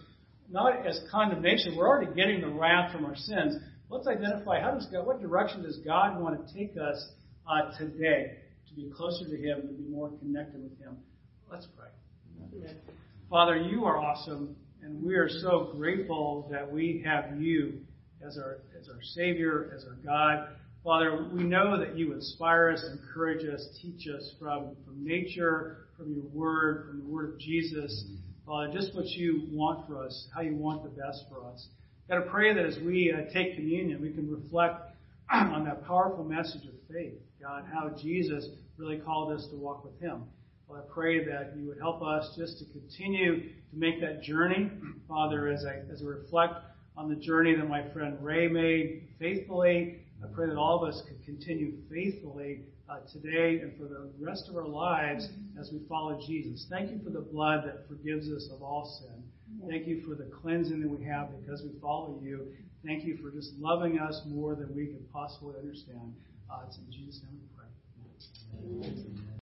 not 0.51 0.87
as 0.87 1.01
condemnation. 1.11 1.77
We're 1.77 1.89
already 1.89 2.13
getting 2.15 2.41
the 2.41 2.49
wrath 2.49 2.93
from 2.93 3.05
our 3.05 3.17
sins. 3.17 3.57
Let's 3.89 4.07
identify 4.07 4.61
how 4.61 4.73
does 4.73 4.87
God, 4.87 5.07
what 5.07 5.21
direction 5.21 5.63
does 5.63 5.79
God 5.79 6.21
want 6.21 6.47
to 6.47 6.55
take 6.55 6.77
us 6.77 7.09
uh, 7.47 7.77
today? 7.79 8.37
to 8.71 8.77
be 8.77 8.91
closer 8.91 9.25
to 9.25 9.37
Him, 9.37 9.63
to 9.63 9.75
be 9.75 9.89
more 9.89 10.11
connected 10.19 10.63
with 10.63 10.79
Him. 10.79 10.97
Let's 11.51 11.67
pray. 11.77 11.89
Amen. 12.55 12.77
Father, 13.29 13.57
you 13.57 13.85
are 13.85 13.99
awesome, 13.99 14.57
and 14.83 15.03
we 15.03 15.15
are 15.15 15.29
so 15.29 15.73
grateful 15.77 16.49
that 16.53 16.71
we 16.71 17.03
have 17.05 17.41
you 17.41 17.81
as 18.27 18.39
our 18.39 18.59
as 18.79 18.89
our 18.89 19.03
Savior, 19.03 19.73
as 19.77 19.85
our 19.85 19.97
God. 20.05 20.49
Father, 20.83 21.29
we 21.31 21.43
know 21.43 21.79
that 21.79 21.95
you 21.99 22.15
inspire 22.15 22.71
us, 22.71 22.83
encourage 22.91 23.45
us, 23.45 23.67
teach 23.83 24.09
us 24.09 24.35
from, 24.41 24.75
from 24.87 25.05
nature, 25.05 25.89
from 25.99 26.15
your 26.15 26.25
word, 26.33 26.87
from 26.89 27.01
the 27.01 27.05
word 27.05 27.35
of 27.35 27.39
Jesus. 27.39 28.07
Father, 28.47 28.73
just 28.73 28.95
what 28.95 29.05
you 29.05 29.47
want 29.53 29.87
for 29.87 30.03
us, 30.03 30.29
how 30.35 30.41
you 30.41 30.57
want 30.57 30.83
the 30.83 30.89
best 30.89 31.25
for 31.31 31.45
us. 31.45 31.69
Got 32.09 32.25
to 32.25 32.31
pray 32.31 32.55
that 32.55 32.65
as 32.65 32.79
we 32.79 33.13
uh, 33.13 33.31
take 33.31 33.57
communion, 33.57 34.01
we 34.01 34.11
can 34.11 34.31
reflect 34.31 34.81
on 35.31 35.65
that 35.67 35.85
powerful 35.87 36.25
message 36.25 36.65
of 36.65 36.75
faith. 36.91 37.13
God, 37.43 37.67
how 37.71 37.91
Jesus 38.01 38.49
really 38.79 38.99
called 38.99 39.33
us 39.33 39.47
to 39.51 39.57
walk 39.57 39.85
with 39.85 40.01
Him. 40.01 40.25
Well, 40.67 40.81
I 40.81 40.93
pray 40.93 41.27
that 41.27 41.53
you 41.59 41.69
would 41.69 41.79
help 41.79 42.03
us 42.03 42.35
just 42.39 42.59
to 42.59 42.65
continue 42.73 43.41
to 43.43 43.77
make 43.77 44.01
that 44.01 44.23
journey, 44.23 44.71
Father, 45.07 45.49
as 45.49 45.67
I, 45.67 45.93
as 45.93 46.01
I 46.03 46.07
reflect 46.07 46.55
on 46.97 47.11
the 47.11 47.17
journey 47.17 47.55
that 47.55 47.69
my 47.69 47.87
friend 47.93 48.17
Ray 48.23 48.49
made 48.49 49.09
faithfully. 49.19 50.00
I 50.23 50.27
pray 50.35 50.47
that 50.47 50.57
all 50.57 50.83
of 50.83 50.89
us 50.89 51.03
could 51.07 51.25
continue 51.25 51.73
faithfully 51.91 52.61
uh, 52.89 52.99
today 53.11 53.61
and 53.61 53.77
for 53.77 53.85
the 53.85 54.11
rest 54.19 54.49
of 54.49 54.57
our 54.57 54.67
lives 54.67 55.29
as 55.59 55.71
we 55.73 55.81
follow 55.89 56.21
Jesus. 56.27 56.67
Thank 56.69 56.91
you 56.91 57.01
for 57.03 57.11
the 57.11 57.21
blood 57.21 57.65
that 57.65 57.89
forgives 57.89 58.31
us 58.31 58.49
of 58.53 58.63
all 58.63 59.01
sin. 59.01 59.23
Thank 59.69 59.87
you 59.87 60.03
for 60.07 60.15
the 60.15 60.31
cleansing 60.31 60.81
that 60.81 60.89
we 60.89 61.05
have 61.07 61.29
because 61.41 61.63
we 61.63 61.71
follow 61.81 62.19
you. 62.23 62.49
Thank 62.85 63.05
you 63.05 63.19
for 63.19 63.31
just 63.31 63.53
loving 63.59 63.99
us 63.99 64.23
more 64.27 64.55
than 64.55 64.75
we 64.75 64.87
could 64.87 65.11
possibly 65.13 65.55
understand. 65.59 66.15
Uh, 66.51 66.61
it's 66.67 66.79
in 66.79 66.91
Jesus' 66.91 67.23
name 67.23 67.41
we 67.41 67.49
pray. 67.57 67.67
Amen. 68.89 69.31